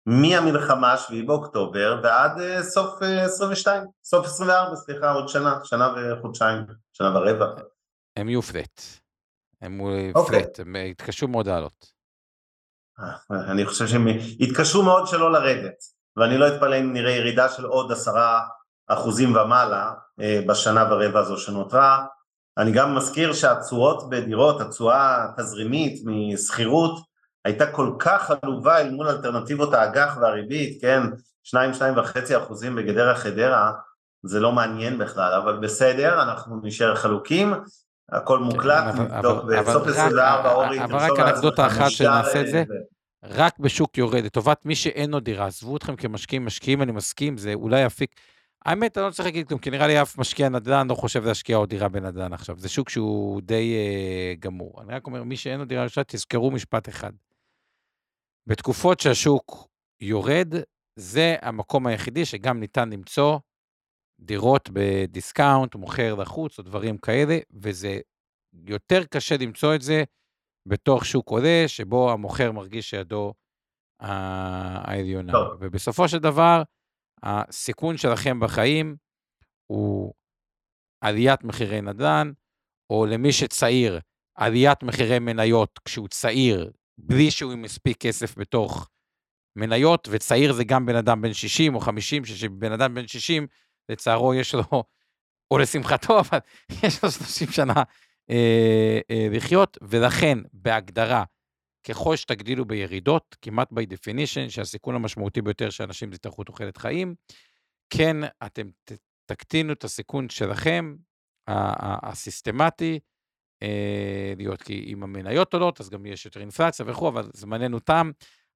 מהמלחמה 0.05 0.97
7 0.97 1.25
באוקטובר 1.25 1.99
ועד 2.03 2.41
אה, 2.41 2.63
סוף 2.63 3.01
22, 3.01 3.81
אה, 3.81 3.87
סוף 4.03 4.25
24, 4.25 4.75
סליחה, 4.75 5.11
עוד 5.11 5.29
שנה, 5.29 5.59
שנה 5.63 5.93
וחודשיים, 5.97 6.65
שנה 6.93 7.17
ורבע. 7.17 7.45
הם 8.15 8.29
יהיו 8.29 8.41
פלט. 8.41 8.81
הם 9.61 9.79
יהיו 9.79 10.15
אוקיי. 10.15 10.43
פלט, 10.43 10.59
הם 10.59 10.75
יתקשו 10.75 11.27
מאוד 11.27 11.47
לעלות. 11.47 11.93
אה, 12.99 13.51
אני 13.51 13.65
חושב 13.65 13.87
שהם 13.87 14.07
יתקשו 14.39 14.83
מאוד 14.83 15.07
שלא 15.07 15.31
לרדת, 15.31 15.77
ואני 16.17 16.37
לא 16.37 16.47
אתפלא 16.47 16.79
אם 16.79 16.93
נראה 16.93 17.11
ירידה 17.11 17.49
של 17.49 17.65
עוד 17.65 17.91
עשרה 17.91 18.41
אחוזים 18.87 19.35
ומעלה 19.35 19.93
בשנה 20.47 20.87
ורבע 20.91 21.19
הזו 21.19 21.37
שנותרה. 21.37 22.05
אני 22.57 22.71
גם 22.71 22.95
מזכיר 22.95 23.33
שהתשואות 23.33 24.09
בדירות, 24.09 24.61
התשואה 24.61 25.25
התזרימית 25.25 26.01
משכירות, 26.05 26.99
הייתה 27.45 27.71
כל 27.71 27.93
כך 27.99 28.31
עלובה 28.41 28.81
אל 28.81 28.91
מול 28.91 29.07
אלטרנטיבות 29.07 29.73
האג"ח 29.73 30.17
והריבית, 30.21 30.81
כן, 30.81 31.01
שניים, 31.43 31.73
שניים 31.73 31.97
וחצי 31.97 32.37
אחוזים 32.37 32.75
בגדרה 32.75 33.15
חדרה, 33.15 33.71
זה 34.23 34.39
לא 34.39 34.51
מעניין 34.51 34.97
בכלל, 34.97 35.33
אבל 35.33 35.57
בסדר, 35.57 36.23
אנחנו 36.23 36.59
נשאר 36.63 36.95
חלוקים, 36.95 37.53
הכל 38.11 38.39
מוקלט, 38.39 38.83
נבדוק 38.95 39.43
בסוף 39.43 39.87
24 39.87 40.51
אורי, 40.51 40.83
אבל 40.83 40.95
רק 40.95 41.19
אנקדוטה 41.19 41.67
אחת 41.67 41.89
שנעשה 41.89 42.41
את 42.41 42.47
זה, 42.47 42.63
רק 43.23 43.59
בשוק 43.59 43.97
יורד, 43.97 44.23
לטובת 44.23 44.65
מי 44.65 44.75
שאין 44.75 45.11
לו 45.11 45.19
דירה, 45.19 45.45
עזבו 45.45 45.77
אתכם 45.77 45.95
כמשקיעים, 45.95 46.45
משקיעים, 46.45 46.81
אני 46.81 46.91
מסכים, 46.91 47.37
זה 47.37 47.53
אולי 47.53 47.85
אפיק, 47.85 48.15
האמת, 48.65 48.97
אני 48.97 49.05
לא 49.05 49.11
צריך 49.11 49.25
להגיד 49.25 49.47
כלום, 49.47 49.59
כי 49.59 49.69
נראה 49.69 49.87
לי 49.87 50.01
אף 50.01 50.17
משקיע 50.17 50.49
נדל"ן 50.49 50.87
לא 50.87 50.95
חושב 50.95 51.25
להשקיע 51.25 51.57
עוד 51.57 51.69
דירה 51.69 51.89
בנדל"ן 51.89 52.33
עכשיו. 52.33 52.59
זה 52.59 52.69
שוק 52.69 52.89
שהוא 52.89 53.41
די 53.41 53.75
uh, 53.75 54.39
גמור. 54.39 54.81
אני 54.81 54.93
רק 54.93 55.07
אומר, 55.07 55.23
מי 55.23 55.37
שאין 55.37 55.59
לו 55.59 55.65
דירה 55.65 55.83
ראשונה, 55.83 56.03
תזכרו 56.03 56.51
משפט 56.51 56.89
אחד. 56.89 57.11
בתקופות 58.47 58.99
שהשוק 58.99 59.67
יורד, 60.01 60.53
זה 60.95 61.35
המקום 61.41 61.87
היחידי 61.87 62.25
שגם 62.25 62.59
ניתן 62.59 62.89
למצוא 62.89 63.39
דירות 64.19 64.69
בדיסקאונט, 64.73 65.75
מוכר 65.75 66.15
לחוץ 66.15 66.59
או 66.59 66.63
דברים 66.63 66.97
כאלה, 66.97 67.37
וזה 67.51 67.99
יותר 68.67 69.03
קשה 69.05 69.35
למצוא 69.37 69.75
את 69.75 69.81
זה 69.81 70.03
בתוך 70.65 71.05
שוק 71.05 71.29
עולה, 71.29 71.63
שבו 71.67 72.11
המוכר 72.11 72.51
מרגיש 72.51 72.89
שידו 72.89 73.33
העליונה. 73.99 75.31
טוב. 75.31 75.57
ובסופו 75.59 76.07
של 76.07 76.19
דבר, 76.19 76.63
הסיכון 77.23 77.97
שלכם 77.97 78.39
בחיים 78.39 78.95
הוא 79.67 80.13
עליית 81.01 81.43
מחירי 81.43 81.81
נדל"ן, 81.81 82.31
או 82.89 83.05
למי 83.05 83.31
שצעיר, 83.31 83.99
עליית 84.35 84.83
מחירי 84.83 85.19
מניות 85.19 85.79
כשהוא 85.85 86.07
צעיר, 86.07 86.71
בלי 86.97 87.31
שהוא 87.31 87.51
עם 87.51 87.61
מספיק 87.61 87.97
כסף 87.97 88.37
בתוך 88.37 88.89
מניות, 89.55 90.07
וצעיר 90.11 90.53
זה 90.53 90.63
גם 90.63 90.85
בן 90.85 90.95
אדם 90.95 91.21
בן 91.21 91.33
60 91.33 91.75
או 91.75 91.79
50, 91.79 92.25
שבן 92.25 92.71
אדם 92.71 92.93
בן 92.93 93.07
60, 93.07 93.47
לצערו 93.89 94.33
יש 94.33 94.55
לו, 94.55 94.83
או 95.51 95.57
לשמחתו, 95.57 96.19
אבל 96.19 96.39
יש 96.83 97.03
לו 97.03 97.11
30 97.11 97.51
שנה 97.51 97.83
אה, 98.29 98.99
אה, 99.11 99.27
לחיות, 99.31 99.77
ולכן, 99.81 100.37
בהגדרה, 100.53 101.23
ככל 101.83 102.15
שתגדילו 102.15 102.65
בירידות, 102.65 103.35
כמעט 103.41 103.71
by 103.71 103.93
definition, 103.93 104.49
שהסיכון 104.49 104.95
המשמעותי 104.95 105.41
ביותר 105.41 105.69
שאנשים 105.69 106.13
יצטרכו 106.13 106.43
תוחלת 106.43 106.77
חיים, 106.77 107.15
כן, 107.89 108.17
אתם 108.45 108.67
תקטינו 109.25 109.73
את 109.73 109.83
הסיכון 109.83 110.29
שלכם, 110.29 110.95
הסיסטמטי, 111.47 112.99
אה, 113.63 114.33
להיות, 114.37 114.61
כי 114.61 114.85
אם 114.87 115.03
המניות 115.03 115.53
עולות, 115.53 115.81
אז 115.81 115.89
גם 115.89 116.05
יש 116.05 116.25
יותר 116.25 116.39
אינפלציה 116.39 116.85
וכו', 116.87 117.07
אבל 117.07 117.29
זמננו 117.33 117.79
תם. 117.79 118.11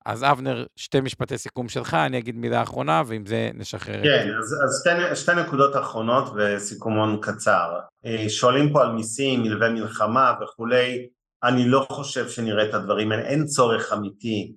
אז 0.05 0.23
אבנר, 0.23 0.65
שתי 0.75 1.01
משפטי 1.01 1.37
סיכום 1.37 1.69
שלך, 1.69 1.93
אני 1.93 2.17
אגיד 2.17 2.35
מילה 2.35 2.63
אחרונה, 2.63 3.01
ועם 3.07 3.25
זה 3.25 3.49
נשחרר. 3.53 4.03
כן, 4.03 4.29
אז, 4.39 4.55
אז 4.65 4.81
שתי, 4.81 5.15
שתי 5.15 5.31
נקודות 5.41 5.75
אחרונות 5.75 6.33
וסיכומון 6.35 7.19
קצר. 7.21 7.79
אה, 8.05 8.29
שואלים 8.29 8.73
פה 8.73 8.81
על 8.81 8.91
מיסים, 8.91 9.41
מלווה 9.41 9.69
מלחמה 9.69 10.33
וכולי, 10.41 11.07
אני 11.43 11.67
לא 11.67 11.87
חושב 11.91 12.29
שנראה 12.29 12.69
את 12.69 12.73
הדברים 12.73 13.11
האלה, 13.11 13.23
אין 13.23 13.45
צורך 13.45 13.93
אמיתי 13.93 14.53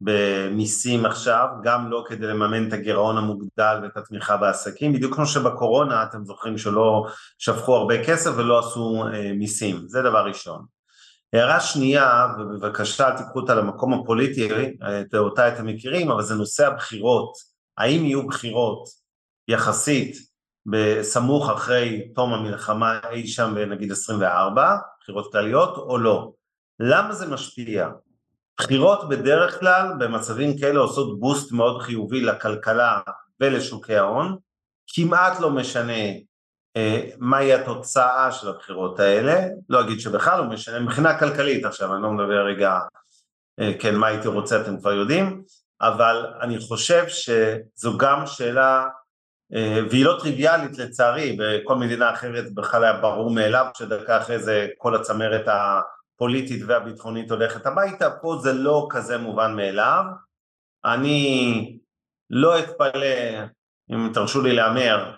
במיסים 0.00 1.06
עכשיו, 1.06 1.48
גם 1.62 1.90
לא 1.90 2.04
כדי 2.08 2.26
לממן 2.26 2.68
את 2.68 2.72
הגירעון 2.72 3.16
המוגדל 3.16 3.78
ואת 3.82 3.96
התמיכה 3.96 4.36
בעסקים, 4.36 4.92
בדיוק 4.92 5.14
כמו 5.14 5.26
שבקורונה 5.26 6.02
אתם 6.02 6.24
זוכרים 6.24 6.58
שלא 6.58 7.06
שפכו 7.38 7.76
הרבה 7.76 8.04
כסף 8.04 8.30
ולא 8.36 8.58
עשו 8.58 9.04
אה, 9.12 9.32
מיסים, 9.32 9.88
זה 9.88 10.02
דבר 10.02 10.26
ראשון. 10.26 10.64
הערה 11.32 11.60
שנייה, 11.60 12.26
ובבקשה 12.38 13.08
אל 13.08 13.16
תיקחו 13.16 13.40
אותה 13.40 13.54
למקום 13.54 13.94
הפוליטי, 13.94 14.48
אה, 14.82 15.18
אותה 15.18 15.48
אתם 15.48 15.66
מכירים, 15.66 16.10
אבל 16.10 16.22
זה 16.22 16.34
נושא 16.34 16.66
הבחירות, 16.66 17.32
האם 17.78 18.04
יהיו 18.04 18.26
בחירות 18.26 18.88
יחסית 19.48 20.33
בסמוך 20.66 21.50
אחרי 21.50 22.08
תום 22.14 22.32
המלחמה 22.32 23.00
אי 23.10 23.26
שם 23.26 23.52
בנגיד 23.54 23.92
24, 23.92 24.76
בחירות 25.00 25.32
כלליות 25.32 25.76
או 25.76 25.98
לא. 25.98 26.32
למה 26.80 27.12
זה 27.12 27.26
משפיע? 27.26 27.88
בחירות 28.58 29.08
בדרך 29.08 29.60
כלל 29.60 29.92
במצבים 29.98 30.58
כאלה 30.58 30.80
עושות 30.80 31.20
בוסט 31.20 31.52
מאוד 31.52 31.82
חיובי 31.82 32.20
לכלכלה 32.20 33.00
ולשוקי 33.40 33.96
ההון, 33.96 34.36
כמעט 34.94 35.40
לא 35.40 35.50
משנה 35.50 36.02
אה, 36.76 37.08
מהי 37.18 37.52
התוצאה 37.52 38.32
של 38.32 38.48
הבחירות 38.48 39.00
האלה, 39.00 39.46
לא 39.68 39.80
אגיד 39.80 40.00
שבכלל 40.00 40.38
לא 40.38 40.44
משנה, 40.44 40.80
מבחינה 40.80 41.18
כלכלית 41.18 41.64
עכשיו, 41.64 41.94
אני 41.94 42.02
לא 42.02 42.10
מדבר 42.10 42.46
רגע, 42.46 42.78
אה, 43.60 43.72
כן, 43.78 43.94
מה 43.96 44.06
הייתי 44.06 44.28
רוצה 44.28 44.60
אתם 44.60 44.80
כבר 44.80 44.92
יודעים, 44.92 45.42
אבל 45.80 46.26
אני 46.40 46.58
חושב 46.58 47.04
שזו 47.08 47.98
גם 47.98 48.26
שאלה 48.26 48.88
והיא 49.90 50.04
לא 50.04 50.16
טריוויאלית 50.20 50.78
לצערי, 50.78 51.36
בכל 51.38 51.76
מדינה 51.76 52.12
אחרת 52.12 52.54
בכלל 52.54 52.84
היה 52.84 52.92
ברור 52.92 53.30
מאליו 53.30 53.66
שדקה 53.78 54.18
אחרי 54.18 54.38
זה 54.38 54.68
כל 54.78 54.94
הצמרת 54.94 55.46
הפוליטית 55.46 56.62
והביטחונית 56.66 57.30
הולכת 57.30 57.66
הביתה, 57.66 58.10
פה 58.10 58.38
זה 58.42 58.52
לא 58.52 58.86
כזה 58.90 59.18
מובן 59.18 59.56
מאליו. 59.56 60.04
אני 60.84 61.78
לא 62.30 62.58
אתפלא, 62.58 63.42
אם 63.90 64.10
תרשו 64.14 64.42
לי 64.42 64.52
להמר, 64.52 65.14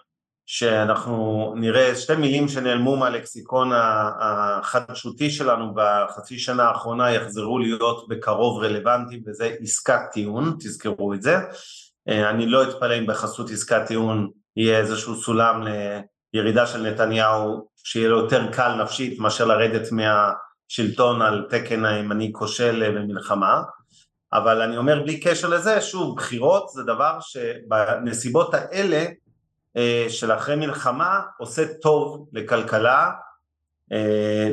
שאנחנו 0.47 1.55
נראה 1.57 1.95
שתי 1.95 2.17
מילים 2.17 2.49
שנעלמו 2.49 2.97
מהלקסיקון 2.97 3.71
החדשותי 4.21 5.31
שלנו 5.31 5.75
בחצי 5.75 6.39
שנה 6.39 6.65
האחרונה 6.65 7.13
יחזרו 7.13 7.59
להיות 7.59 8.09
בקרוב 8.09 8.63
רלוונטיים 8.63 9.23
וזה 9.27 9.57
עסקת 9.61 10.01
טיעון, 10.13 10.57
תזכרו 10.59 11.15
את 11.15 11.23
זה. 11.23 11.37
אה, 12.09 12.31
אני 12.31 12.47
לא 12.47 12.63
אתפלא 12.63 12.99
אם 12.99 13.07
בחסות 13.07 13.51
עסקת 13.51 13.87
טיעון 13.87 14.31
יהיה 14.57 14.79
איזשהו 14.79 15.17
סולם 15.17 15.63
לירידה 16.35 16.67
של 16.67 16.83
נתניהו, 16.83 17.69
שיהיה 17.77 18.09
לו 18.09 18.19
יותר 18.19 18.53
קל 18.53 18.83
נפשית 18.83 19.19
מאשר 19.19 19.45
לרדת 19.45 19.89
מהשלטון 19.93 21.23
על 21.23 21.47
תקן 21.51 21.85
הימני 21.85 22.33
כושל 22.33 22.93
במלחמה. 22.95 23.63
אבל 24.33 24.63
אני 24.63 24.77
אומר 24.77 25.03
בלי 25.03 25.21
קשר 25.21 25.49
לזה, 25.49 25.81
שוב, 25.81 26.17
בחירות 26.17 26.69
זה 26.69 26.83
דבר 26.83 27.19
שבנסיבות 27.21 28.55
האלה 28.55 29.05
אה, 29.77 30.07
של 30.09 30.33
אחרי 30.33 30.57
מלחמה 30.57 31.21
עושה 31.39 31.63
טוב 31.83 32.29
לכלכלה, 32.33 33.05
אה, 33.05 33.13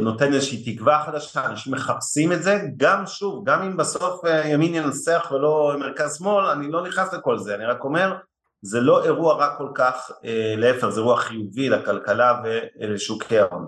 נותן 0.02 0.34
איזושהי 0.34 0.76
תקווה 0.76 1.04
חדשה, 1.06 1.46
אנשים 1.46 1.74
מחפשים 1.74 2.32
את 2.32 2.44
זה, 2.44 2.62
גם 2.78 3.06
שוב, 3.06 3.44
גם 3.46 3.62
אם 3.62 3.78
בסוף 3.78 4.26
אה, 4.26 4.48
ימין 4.48 4.76
ינצח 4.76 5.32
ולא 5.32 5.76
מרכז 5.80 6.18
שמאל, 6.18 6.46
אני 6.46 6.72
לא 6.72 6.88
נכנס 6.88 7.14
לכל 7.14 7.38
זה, 7.38 7.56
אני 7.56 7.66
רק 7.66 7.84
אומר, 7.84 8.18
זה 8.62 8.82
לא 8.82 9.04
אירוע 9.04 9.36
רע 9.36 9.56
כל 9.58 9.70
כך, 9.76 10.12
אה, 10.26 10.54
להפך, 10.58 10.90
זה 10.90 11.00
אירוע 11.00 11.18
חיובי 11.18 11.70
לכלכלה 11.70 12.42
ולשוקי 12.44 13.40
ההון. 13.40 13.68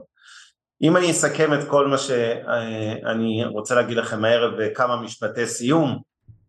אם 0.82 0.98
אני 0.98 1.12
אסכם 1.12 1.54
את 1.54 1.68
כל 1.68 1.88
מה 1.88 1.98
שאני 1.98 3.46
רוצה 3.46 3.76
להגיד 3.76 3.98
לכם 3.98 4.26
הערב 4.26 4.52
בכמה 4.62 5.02
משפטי 5.02 5.48
סיום, 5.48 6.02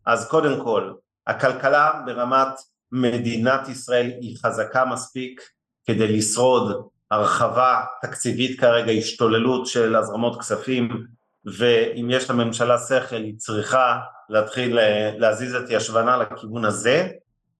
אז 0.06 0.28
קודם 0.28 0.64
כל, 0.64 0.92
הכלכלה 1.26 2.00
ברמת 2.06 2.48
מדינת 2.92 3.68
ישראל 3.68 4.06
היא 4.20 4.36
חזקה 4.42 4.84
מספיק 4.84 5.40
כדי 5.86 6.16
לשרוד 6.16 6.88
הרחבה 7.10 7.84
תקציבית 8.02 8.60
כרגע, 8.60 8.92
השתוללות 8.92 9.66
של 9.66 9.96
הזרמות 9.96 10.40
כספים 10.40 11.06
ואם 11.58 12.10
יש 12.10 12.30
לממשלה 12.30 12.78
שכל 12.78 13.16
היא 13.16 13.38
צריכה 13.38 13.98
להתחיל 14.28 14.78
אה, 14.78 15.10
להזיז 15.18 15.54
את 15.54 15.64
ישבנה 15.68 16.16
לכיוון 16.16 16.64
הזה 16.64 17.08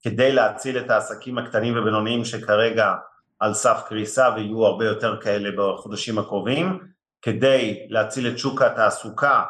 כדי 0.03 0.33
להציל 0.33 0.79
את 0.79 0.91
העסקים 0.91 1.39
הקטנים 1.39 1.79
ובינוניים 1.79 2.25
שכרגע 2.25 2.95
על 3.39 3.55
סף 3.55 3.83
קריסה 3.89 4.29
ויהיו 4.37 4.67
הרבה 4.67 4.85
יותר 4.85 5.21
כאלה 5.21 5.49
בחודשים 5.57 6.19
הקרובים 6.19 6.79
כדי 7.23 7.87
להציל 7.91 8.29
את 8.29 8.39
שוק 8.39 8.63
התעסוקה 8.63 9.43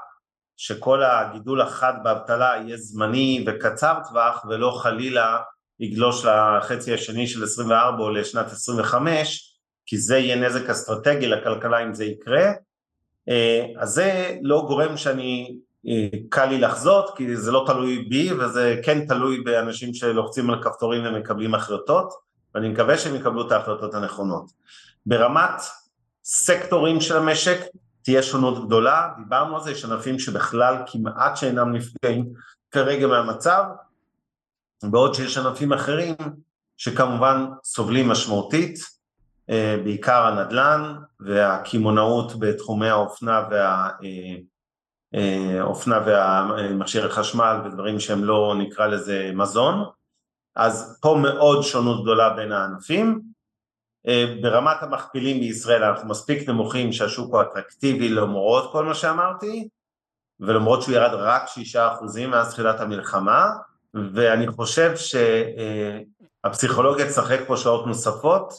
שכל 0.56 1.02
הגידול 1.02 1.60
החד 1.60 1.94
באבטלה 2.02 2.54
יהיה 2.64 2.76
זמני 2.76 3.44
וקצר 3.46 3.94
טווח 4.08 4.44
ולא 4.48 4.78
חלילה 4.82 5.38
יגלוש 5.80 6.24
לחצי 6.24 6.94
השני 6.94 7.26
של 7.26 7.44
24 7.44 8.02
או 8.02 8.10
לשנת 8.10 8.46
25 8.46 9.45
כי 9.86 9.98
זה 9.98 10.18
יהיה 10.18 10.36
נזק 10.36 10.70
אסטרטגי 10.70 11.26
לכלכלה 11.26 11.82
אם 11.82 11.94
זה 11.94 12.04
יקרה, 12.04 12.52
אה, 13.28 13.66
אז 13.78 13.88
זה 13.88 14.36
לא 14.42 14.64
גורם 14.68 14.96
שאני, 14.96 15.58
אה, 15.86 16.18
קל 16.28 16.46
לי 16.46 16.58
לחזות, 16.58 17.16
כי 17.16 17.36
זה 17.36 17.52
לא 17.52 17.64
תלוי 17.66 17.98
בי 18.08 18.32
וזה 18.32 18.80
כן 18.84 19.06
תלוי 19.06 19.40
באנשים 19.40 19.94
שלוחצים 19.94 20.50
על 20.50 20.62
כפתורים 20.62 21.02
ומקבלים 21.04 21.54
החלטות, 21.54 22.12
ואני 22.54 22.68
מקווה 22.68 22.98
שהם 22.98 23.14
יקבלו 23.14 23.46
את 23.46 23.52
ההחלטות 23.52 23.94
הנכונות. 23.94 24.50
ברמת 25.06 25.60
סקטורים 26.24 27.00
של 27.00 27.16
המשק 27.16 27.58
תהיה 28.02 28.22
שונות 28.22 28.66
גדולה, 28.66 29.08
דיברנו 29.18 29.56
על 29.56 29.62
זה, 29.62 29.70
יש 29.70 29.84
ענפים 29.84 30.18
שבכלל 30.18 30.76
כמעט 30.86 31.36
שאינם 31.36 31.72
נפגעים 31.72 32.32
כרגע 32.70 33.06
מהמצב, 33.06 33.64
בעוד 34.82 35.14
שיש 35.14 35.38
ענפים 35.38 35.72
אחרים 35.72 36.14
שכמובן 36.76 37.46
סובלים 37.64 38.08
משמעותית, 38.08 38.95
בעיקר 39.84 40.26
הנדל"ן 40.26 40.94
והקמעונאות 41.20 42.38
בתחומי 42.38 42.88
האופנה 42.88 43.48
וה... 43.50 43.88
אה, 45.14 45.62
אופנה 45.62 45.98
והמכשירי 46.06 47.10
חשמל 47.10 47.56
ודברים 47.64 48.00
שהם 48.00 48.24
לא 48.24 48.54
נקרא 48.58 48.86
לזה 48.86 49.30
מזון, 49.34 49.84
אז 50.56 50.98
פה 51.02 51.18
מאוד 51.22 51.62
שונות 51.62 52.02
גדולה 52.02 52.30
בין 52.30 52.52
הענפים. 52.52 53.20
אה, 54.06 54.34
ברמת 54.42 54.76
המכפילים 54.80 55.40
בישראל 55.40 55.84
אנחנו 55.84 56.08
מספיק 56.08 56.48
נמוכים 56.48 56.92
שהשוק 56.92 57.34
הוא 57.34 57.42
אטרקטיבי 57.42 58.08
למרות 58.08 58.72
כל 58.72 58.84
מה 58.84 58.94
שאמרתי, 58.94 59.68
ולמרות 60.40 60.82
שהוא 60.82 60.94
ירד 60.94 61.14
רק 61.14 61.46
שישה 61.46 61.92
אחוזים 61.92 62.30
מאז 62.30 62.52
תחילת 62.52 62.80
המלחמה, 62.80 63.50
ואני 64.14 64.46
חושב 64.46 64.92
הפסיכולוגיה 66.44 67.08
תשחק 67.08 67.40
פה 67.46 67.56
שעות 67.56 67.86
נוספות, 67.86 68.52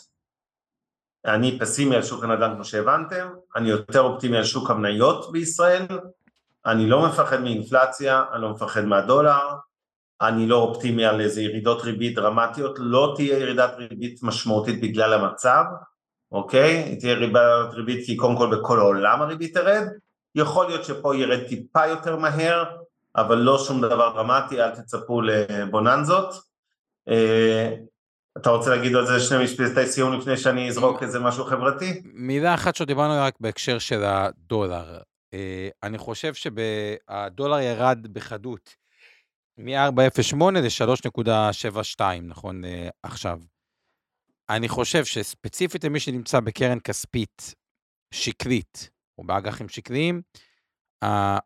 אני 1.26 1.60
פסימי 1.60 1.96
על 1.96 2.04
שוק 2.04 2.24
הנדל"ן 2.24 2.56
כמו 2.56 2.66
שהבנתם, 2.66 3.28
אני 3.56 3.70
יותר 3.70 4.02
אופטימי 4.02 4.38
על 4.38 4.44
שוק 4.44 4.70
המניות 4.70 5.32
בישראל, 5.32 5.86
אני 6.66 6.90
לא 6.90 7.08
מפחד 7.08 7.42
מאינפלציה, 7.42 8.24
אני 8.34 8.42
לא 8.42 8.50
מפחד 8.50 8.82
מהדולר, 8.82 9.50
אני 10.22 10.48
לא 10.48 10.56
אופטימי 10.56 11.06
על 11.06 11.22
איזה 11.22 11.42
ירידות 11.42 11.82
ריבית 11.82 12.16
דרמטיות, 12.16 12.76
לא 12.80 13.14
תהיה 13.16 13.40
ירידת 13.40 13.74
ריבית 13.78 14.24
משמעותית 14.24 14.82
בגלל 14.82 15.14
המצב, 15.14 15.64
אוקיי? 16.32 16.98
תהיה 17.00 17.12
ירידת 17.12 17.74
ריבית 17.74 18.06
כי 18.06 18.16
קודם 18.16 18.38
כל 18.38 18.58
בכל 18.58 18.80
העולם 18.80 19.22
הריבית 19.22 19.54
תרד, 19.54 19.88
יכול 20.36 20.68
להיות 20.68 20.86
שפה 20.86 21.16
ירד 21.16 21.48
טיפה 21.48 21.88
יותר 21.88 22.16
מהר, 22.16 22.64
אבל 23.16 23.38
לא 23.38 23.58
שום 23.58 23.82
דבר 23.82 24.14
דרמטי, 24.16 24.62
אל 24.62 24.70
תצפו 24.70 25.22
לבוננזות. 25.22 26.34
אה, 28.38 28.42
אתה 28.42 28.50
רוצה 28.50 28.70
להגיד 28.70 28.96
על 28.96 29.06
זה 29.06 29.20
שני 29.20 29.44
משפטי 29.44 29.86
סיום 29.86 30.14
לפני 30.14 30.38
שאני 30.38 30.70
אזרוק 30.70 31.04
איזה 31.04 31.20
משהו 31.20 31.46
חברתי? 31.46 32.02
מילה 32.06 32.54
אחת 32.54 32.76
שדיברנו 32.76 33.14
רק 33.18 33.34
בהקשר 33.40 33.80
של 33.80 34.04
הדולר. 34.04 35.00
אה, 35.34 35.70
אני 35.84 35.98
חושב 35.98 36.34
שהדולר 36.34 37.60
ירד 37.60 38.08
בחדות 38.14 38.76
מ-4.08 39.58 40.44
ל-3.72, 40.54 42.02
נכון 42.22 42.66
אה, 42.66 42.90
עכשיו. 43.04 43.40
אני 44.50 44.68
חושב 44.68 45.06
שספציפית 45.06 45.84
למי 45.84 46.00
שנמצא 46.00 46.40
בקרן 46.40 46.80
כספית 46.80 47.56
שקלית, 48.14 48.90
או 49.18 49.24
באג"חים 49.24 49.70
שקליים, 49.70 50.22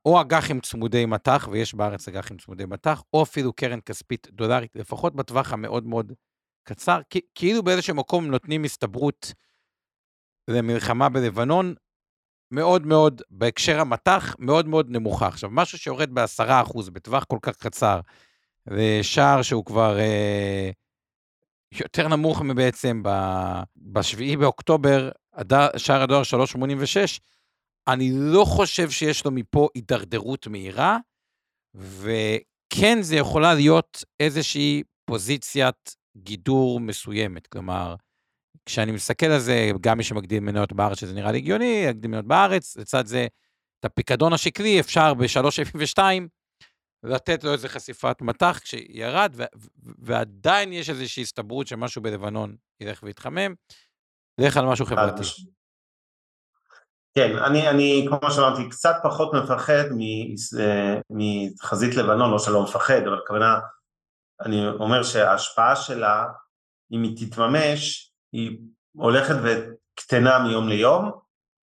או 0.06 0.22
אג"חים 0.22 0.60
צמודי 0.60 1.06
מטח, 1.06 1.48
ויש 1.52 1.76
בארץ 1.76 2.08
אג"חים 2.08 2.38
צמודי 2.38 2.66
מטח, 2.66 3.04
או 3.14 3.24
אפילו 3.24 3.54
קרן 3.54 3.80
כספית 3.86 4.28
דולרית, 4.32 4.76
לפחות 4.76 5.16
בטווח 5.16 5.54
המאוד 5.54 5.86
מאוד 5.86 6.14
קצר, 6.64 7.02
כאילו 7.36 7.64
באיזשהו 7.64 7.96
מקום 7.96 8.26
נותנים 8.26 8.64
הסתברות 8.64 9.34
למלחמה 10.48 11.10
בלבנון, 11.10 11.74
מאוד 12.52 12.86
מאוד, 12.86 13.22
בהקשר 13.30 13.80
המטח, 13.80 14.36
מאוד 14.40 14.68
מאוד 14.68 14.90
נמוכה. 14.90 15.28
עכשיו, 15.28 15.50
משהו 15.50 15.78
שיורד 15.78 16.10
ב-10% 16.14 16.92
בטווח 16.92 17.24
כל 17.24 17.38
כך 17.42 17.56
קצר, 17.56 18.00
ושער 18.68 19.42
שהוא 19.42 19.66
כבר 19.66 20.00
אה, 20.00 20.72
יותר 21.80 22.08
נמוך 22.08 22.42
מבעצם 22.42 23.04
ב-7 23.04 24.38
באוקטובר, 24.40 25.10
שער 25.78 26.02
הדואר 26.02 26.22
3.86, 26.56 27.20
אני 27.88 28.12
לא 28.14 28.46
חושב 28.46 28.90
שיש 28.90 29.26
לו 29.26 29.32
מפה 29.32 29.68
הידרדרות 29.76 30.48
מהירה, 30.48 30.98
וכן 31.76 33.02
זה 33.02 33.16
יכולה 33.16 33.54
להיות 33.54 34.04
איזושהי 34.20 34.84
פוזיציית 35.06 35.96
גידור 36.18 36.80
מסוימת. 36.80 37.48
כלומר, 37.48 37.96
כשאני 38.66 38.92
מסתכל 38.92 39.26
על 39.26 39.40
זה, 39.40 39.72
גם 39.82 39.98
מי 39.98 40.04
שמגדיל 40.04 40.40
מניות 40.40 40.74
בארץ, 40.74 41.00
שזה 41.00 41.14
נראה 41.14 41.32
לי 41.32 41.38
הגיוני, 41.38 41.84
יגדיל 41.90 42.12
מניות 42.12 42.26
בארץ, 42.26 42.78
לצד 42.78 43.06
זה, 43.06 43.28
את 43.80 43.86
הפיקדון 43.86 44.34
השקלי 44.34 44.80
אפשר 44.80 45.14
ב-3.72 45.14 46.00
לתת 47.04 47.44
לו 47.44 47.54
איזה 47.54 47.70
חשיפת 47.70 48.22
מטח 48.22 48.60
כשירד, 48.64 49.36
ועדיין 50.00 50.74
יש 50.74 50.90
איזושהי 50.90 51.24
הסתברות 51.24 51.68
שמשהו 51.68 52.02
בלבנון 52.02 52.56
ילך 52.80 53.04
ויתחמם. 53.04 53.54
לך 54.38 54.58
על 54.58 54.66
משהו 54.66 54.86
חברתי. 54.86 55.24
כן, 57.16 57.38
אני, 57.38 57.70
אני 57.70 58.08
כמו 58.08 58.32
שאמרתי, 58.32 58.70
קצת 58.70 58.96
פחות 59.04 59.32
מפחד 59.34 59.84
אה, 60.60 61.00
מחזית 61.10 61.96
לבנון, 61.96 62.32
לא 62.32 62.40
שלא 62.40 62.64
מפחד, 62.64 63.02
אבל 63.08 63.18
הכוונה, 63.24 63.60
אני 64.46 64.68
אומר 64.68 65.04
שההשפעה 65.04 65.76
שלה, 65.76 66.26
אם 66.92 67.04
היא 67.04 67.18
תתממש, 67.18 68.12
היא 68.34 68.58
הולכת 68.98 69.36
וקטנה 69.44 70.40
מיום 70.40 70.70
ליום, 70.70 71.12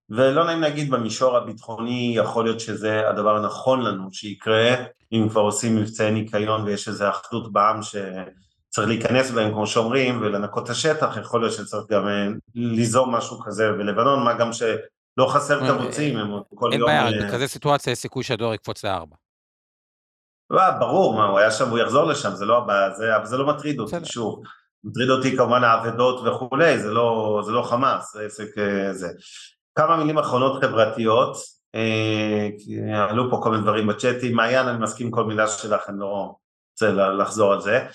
ולא 0.10 0.46
נעים 0.46 0.62
להגיד 0.62 0.92
במישור 0.92 1.38
הביטחוני, 1.38 2.14
יכול 2.18 2.44
להיות 2.44 2.60
שזה 2.60 3.10
הדבר 3.10 3.36
הנכון 3.36 3.82
לנו 3.82 4.14
שיקרה, 4.14 4.76
אם 5.12 5.28
כבר 5.30 5.42
עושים 5.42 5.76
מבצעי 5.76 6.12
ניקיון 6.12 6.62
ויש 6.62 6.88
איזו 6.88 7.10
אחדות 7.10 7.54
בעם 7.54 7.80
שצריך 7.82 8.88
להיכנס 8.88 9.32
בהם, 9.32 9.52
כמו 9.52 9.68
שאומרים, 9.68 10.22
ולנקות 10.22 10.64
את 10.64 10.70
השטח, 10.70 11.18
יכול 11.18 11.42
להיות 11.42 11.54
שצריך 11.54 11.84
גם 11.90 12.08
אה, 12.08 12.28
ליזום 12.56 13.16
משהו 13.16 13.40
כזה 13.40 13.72
בלבנון, 13.72 14.24
מה 14.24 14.34
גם 14.34 14.54
שלא 14.54 15.28
חסר 15.28 15.62
אה, 15.62 15.68
תירוצים, 15.68 16.18
הם 16.18 16.32
כל 16.56 16.70
יום... 16.74 16.90
אין 16.90 17.12
בעיה, 17.12 17.28
בכזה 17.28 17.48
סיטואציה 17.48 17.92
יש 17.92 18.00
סיכוי 18.00 18.24
שהדואר 18.24 18.54
יקפוץ 18.54 18.86
לארבע. 18.86 19.16
לא, 20.50 20.72
ברור, 20.80 21.14
מה, 21.14 21.26
הוא 21.26 21.39
היה 21.39 21.52
שם, 21.52 21.70
הוא 21.70 21.80
יחזור 21.80 22.04
לשם, 22.04 22.32
זה 22.32 22.46
לא 22.46 22.58
הבעיה, 22.58 22.91
זה, 22.91 23.16
אבל 23.16 23.26
זה 23.26 23.38
לא 23.38 23.48
מטריד 23.48 23.80
אותי, 23.80 23.96
שוב. 24.04 24.41
מטריד 24.84 25.10
אותי 25.10 25.38
כמובן 25.38 25.64
האבדות 25.64 26.28
וכולי, 26.28 26.80
זה 26.80 26.91
לא, 26.91 27.41
זה 27.46 27.52
לא 27.52 27.62
חמאס, 27.62 28.14
זה 28.14 28.26
עסק 28.26 28.58
אה, 28.58 28.93
זה. 28.93 29.08
כמה 29.76 29.98
מילים 29.98 30.18
אחרונות 30.18 30.64
חברתיות, 30.64 31.38
אה, 31.76 32.50
עלו 33.10 33.32
פה 33.32 33.39
כל 33.43 33.52
מיני 33.52 33.64
דברים 33.64 33.88
בצ'אטים, 33.88 34.36
מעיין 34.36 34.68
אני 34.68 34.78
מסכים 34.84 35.12
כל 35.12 35.24
מילה 35.24 35.48
שלך, 35.48 35.89
אני 35.89 36.00
לא 36.00 36.34
רוצה 36.72 36.91
לחזור 36.91 37.54
על 37.54 37.62
זה. 37.62 37.86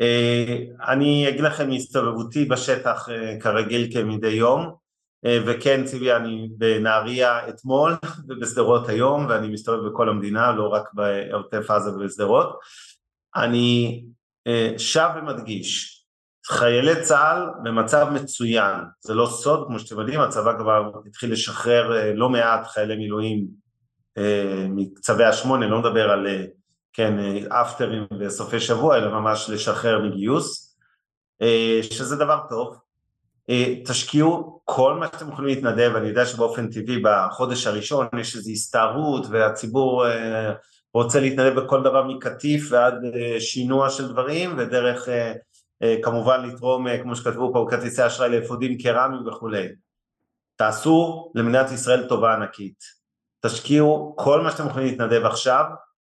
אה, 0.00 0.56
אני 0.88 1.28
אגיד 1.28 1.40
לכם 1.40 1.68
מהסתובבותי 1.68 2.44
בשטח 2.44 3.08
כרגיל 3.40 3.88
כמדי 3.92 4.28
יום, 4.28 4.81
וכן 5.26 5.84
ציבי 5.84 6.12
אני 6.12 6.48
בנהריה 6.58 7.48
אתמול 7.48 7.94
ובשדרות 8.28 8.88
היום 8.88 9.26
ואני 9.28 9.48
מסתובב 9.48 9.88
בכל 9.88 10.08
המדינה 10.08 10.52
לא 10.52 10.68
רק 10.68 10.88
בעוטף 10.94 11.70
עזה 11.70 11.90
ובשדרות. 11.90 12.58
אני 13.36 14.04
שב 14.78 15.08
ומדגיש 15.16 16.02
חיילי 16.46 17.02
צה"ל 17.02 17.50
במצב 17.62 18.08
מצוין, 18.12 18.76
זה 19.00 19.14
לא 19.14 19.26
סוד, 19.26 19.66
כמו 19.66 19.78
שאתם 19.78 20.00
יודעים, 20.00 20.20
הצבא 20.20 20.58
כבר 20.58 20.90
התחיל 21.06 21.32
לשחרר 21.32 21.96
אה, 21.96 22.14
לא 22.14 22.28
מעט 22.28 22.66
חיילי 22.66 22.96
מילואים 22.96 23.46
אה, 24.18 24.66
מצווי 24.68 25.24
השמונה, 25.24 25.66
לא 25.66 25.78
מדבר 25.78 26.10
על, 26.10 26.26
אה, 26.26 26.44
כן, 26.92 27.44
אפטרים 27.48 28.06
וסופי 28.20 28.60
שבוע, 28.60 28.96
אלא 28.96 29.20
ממש 29.20 29.50
לשחרר 29.50 29.98
מגיוס, 30.04 30.76
שזה 31.82 32.16
דבר 32.16 32.40
טוב. 32.48 32.76
תשקיעו 33.86 34.60
כל 34.64 34.94
מה 34.94 35.06
שאתם 35.06 35.28
יכולים 35.28 35.54
להתנדב, 35.54 35.92
אני 35.96 36.08
יודע 36.08 36.26
שבאופן 36.26 36.70
טבעי 36.70 37.02
בחודש 37.02 37.66
הראשון 37.66 38.06
יש 38.20 38.36
איזו 38.36 38.50
הסתערות 38.50 39.26
והציבור 39.30 40.04
רוצה 40.94 41.20
להתנדב 41.20 41.60
בכל 41.60 41.82
דבר 41.82 42.04
מקטיף 42.04 42.68
ועד 42.70 42.94
שינוע 43.38 43.90
של 43.90 44.08
דברים 44.08 44.54
ודרך 44.58 45.08
אה, 45.82 45.96
כמובן 46.02 46.46
לתרום, 46.46 46.88
אה, 46.88 47.02
כמו 47.02 47.16
שכתבו 47.16 47.52
פה, 47.52 47.66
כרטיסי 47.70 48.06
אשראי 48.06 48.40
לאפודים 48.40 48.78
קרמיים 48.78 49.26
וכולי. 49.26 49.68
תעשו 50.56 51.32
למדינת 51.34 51.70
ישראל 51.70 52.08
טובה 52.08 52.34
ענקית. 52.34 52.84
תשקיעו 53.46 54.14
כל 54.18 54.40
מה 54.40 54.50
שאתם 54.50 54.66
יכולים 54.66 54.88
להתנדב 54.88 55.24
עכשיו 55.24 55.64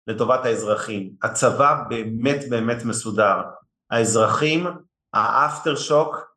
לטובת 0.08 0.46
האזרחים. 0.46 1.12
הצבא 1.24 1.84
באמת 1.90 2.50
באמת 2.50 2.86
מסודר. 2.86 3.42
האזרחים, 3.92 4.68
האפטר 5.14 5.76
שוק, 5.76 6.32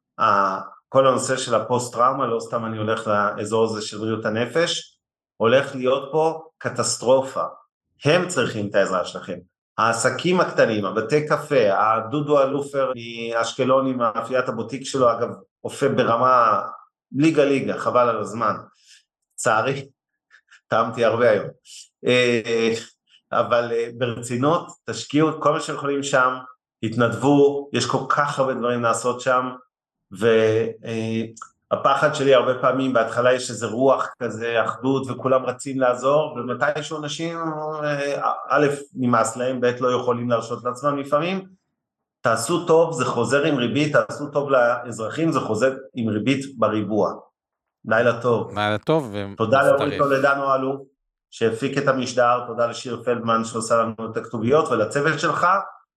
כל 0.88 1.06
הנושא 1.06 1.36
של 1.36 1.54
הפוסט 1.54 1.92
טראומה, 1.92 2.26
לא 2.26 2.40
סתם 2.40 2.64
אני 2.64 2.78
הולך 2.78 3.06
לאזור 3.06 3.64
הזה 3.64 3.82
של 3.82 3.98
בריאות 3.98 4.24
הנפש, 4.24 4.98
הולך 5.36 5.74
להיות 5.74 6.08
פה 6.12 6.42
קטסטרופה. 6.58 7.44
הם 8.04 8.28
צריכים 8.28 8.68
את 8.68 8.74
העזרה 8.74 9.04
שלכם. 9.04 9.38
העסקים 9.78 10.40
הקטנים, 10.40 10.84
הבתי 10.84 11.28
קפה, 11.28 11.62
הדודו 11.78 12.42
אלופר 12.42 12.92
מאשקלון 12.96 13.86
עם 13.86 13.98
מאפיית 13.98 14.48
הבוטיק 14.48 14.84
שלו, 14.84 15.12
אגב, 15.12 15.28
אופה 15.64 15.88
ברמה 15.88 16.62
ליגה 17.12 17.44
ליגה, 17.44 17.78
חבל 17.78 18.08
על 18.08 18.20
הזמן. 18.20 18.54
לצערי, 19.34 19.88
טעמתי 20.68 21.04
הרבה 21.04 21.30
היום. 21.30 21.46
אה, 22.06 22.72
אבל 23.32 23.72
אה, 23.72 23.88
ברצינות, 23.98 24.66
תשקיעו 24.90 25.30
את 25.30 25.34
כל 25.40 25.52
מה 25.52 25.61
שיכולים 25.61 26.02
שם, 26.02 26.34
התנדבו, 26.82 27.70
יש 27.72 27.86
כל 27.86 28.04
כך 28.08 28.38
הרבה 28.38 28.54
דברים 28.54 28.82
לעשות 28.82 29.20
שם, 29.20 29.48
ו... 30.20 30.26
אה, 30.84 31.22
הפחד 31.70 32.14
שלי 32.14 32.34
הרבה 32.34 32.54
פעמים, 32.54 32.92
בהתחלה 32.92 33.32
יש 33.32 33.50
איזה 33.50 33.66
רוח 33.66 34.08
כזה, 34.22 34.64
אחדות, 34.64 35.11
וכולם 35.11 35.45
רצים 35.45 35.80
לעזור, 35.80 36.36
ומתישהו 36.36 36.99
אנשים, 36.99 37.38
אה, 37.84 38.30
א', 38.49 38.66
נמאס 38.95 39.36
להם, 39.36 39.61
ב', 39.61 39.70
לא 39.80 40.00
יכולים 40.00 40.30
להרשות 40.30 40.64
לעצמם 40.64 40.99
לפעמים, 40.99 41.45
תעשו 42.20 42.66
טוב, 42.66 42.92
זה 42.92 43.04
חוזר 43.04 43.45
עם 43.45 43.57
ריבית, 43.57 43.96
תעשו 43.96 44.26
טוב 44.26 44.50
לאזרחים, 44.50 45.32
זה 45.32 45.41
חוזר 45.41 45.74
עם 45.95 46.08
ריבית 46.08 46.58
בריבוע. 46.58 47.12
לילה 47.84 48.20
טוב. 48.20 48.58
לילה 48.58 48.78
טוב. 48.78 49.14
תודה 49.36 49.62
לאורי 49.62 49.99
טולדנו 49.99 50.54
אלו, 50.54 50.84
שהפיק 51.30 51.78
את 51.78 51.88
המשדר, 51.88 52.46
תודה 52.46 52.66
לשיר 52.66 53.03
פלדמן 53.04 53.45
שעושה 53.45 53.76
לנו 53.76 54.11
את 54.12 54.16
הכתוביות, 54.16 54.68
ולצוות 54.68 55.20
שלך, 55.20 55.46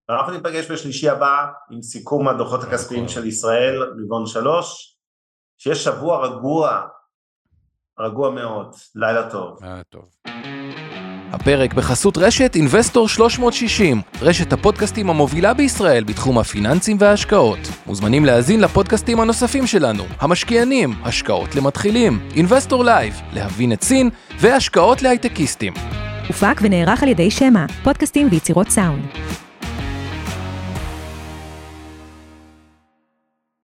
ואנחנו 0.09 0.33
ניפגש 0.33 0.71
בשלישי 0.71 1.09
הבא 1.09 1.45
עם 1.71 1.81
סיכום 1.81 2.27
הדוחות 2.27 2.63
הכספיים 2.63 3.07
של 3.07 3.25
ישראל, 3.25 3.83
רבעון 4.03 4.25
שלוש. 4.25 4.97
שיהיה 5.57 5.75
שבוע 5.75 6.27
רגוע, 6.27 6.81
רגוע 7.99 8.29
מאוד, 8.29 8.75
לילה 8.95 9.29
טוב. 9.29 9.59
לילה 9.61 9.83
טוב. 9.89 10.05
הפרק 11.33 11.73
בחסות 11.73 12.17
רשת 12.17 12.55
אינבסטור 12.55 13.09
360, 13.09 14.01
רשת 14.21 14.53
הפודקאסטים 14.53 15.09
המובילה 15.09 15.53
בישראל 15.53 16.03
בתחום 16.03 16.39
הפיננסים 16.39 16.97
וההשקעות. 16.99 17.59
מוזמנים 17.85 18.25
להאזין 18.25 18.61
לפודקאסטים 18.61 19.19
הנוספים 19.19 19.67
שלנו, 19.67 20.03
המשקיענים, 20.19 20.89
השקעות 21.03 21.55
למתחילים, 21.55 22.29
אינבסטור 22.35 22.83
לייב, 22.83 23.13
להבין 23.33 23.73
את 23.73 23.83
סין 23.83 24.09
והשקעות 24.39 25.01
להייטקיסטים. 25.01 25.73
הופק 26.27 26.61
ונערך 26.61 27.03
על 27.03 27.09
ידי 27.09 27.31
שמע, 27.31 27.65
פודקאסטים 27.83 28.27
ויצירות 28.31 28.67
סאונד. 28.69 29.03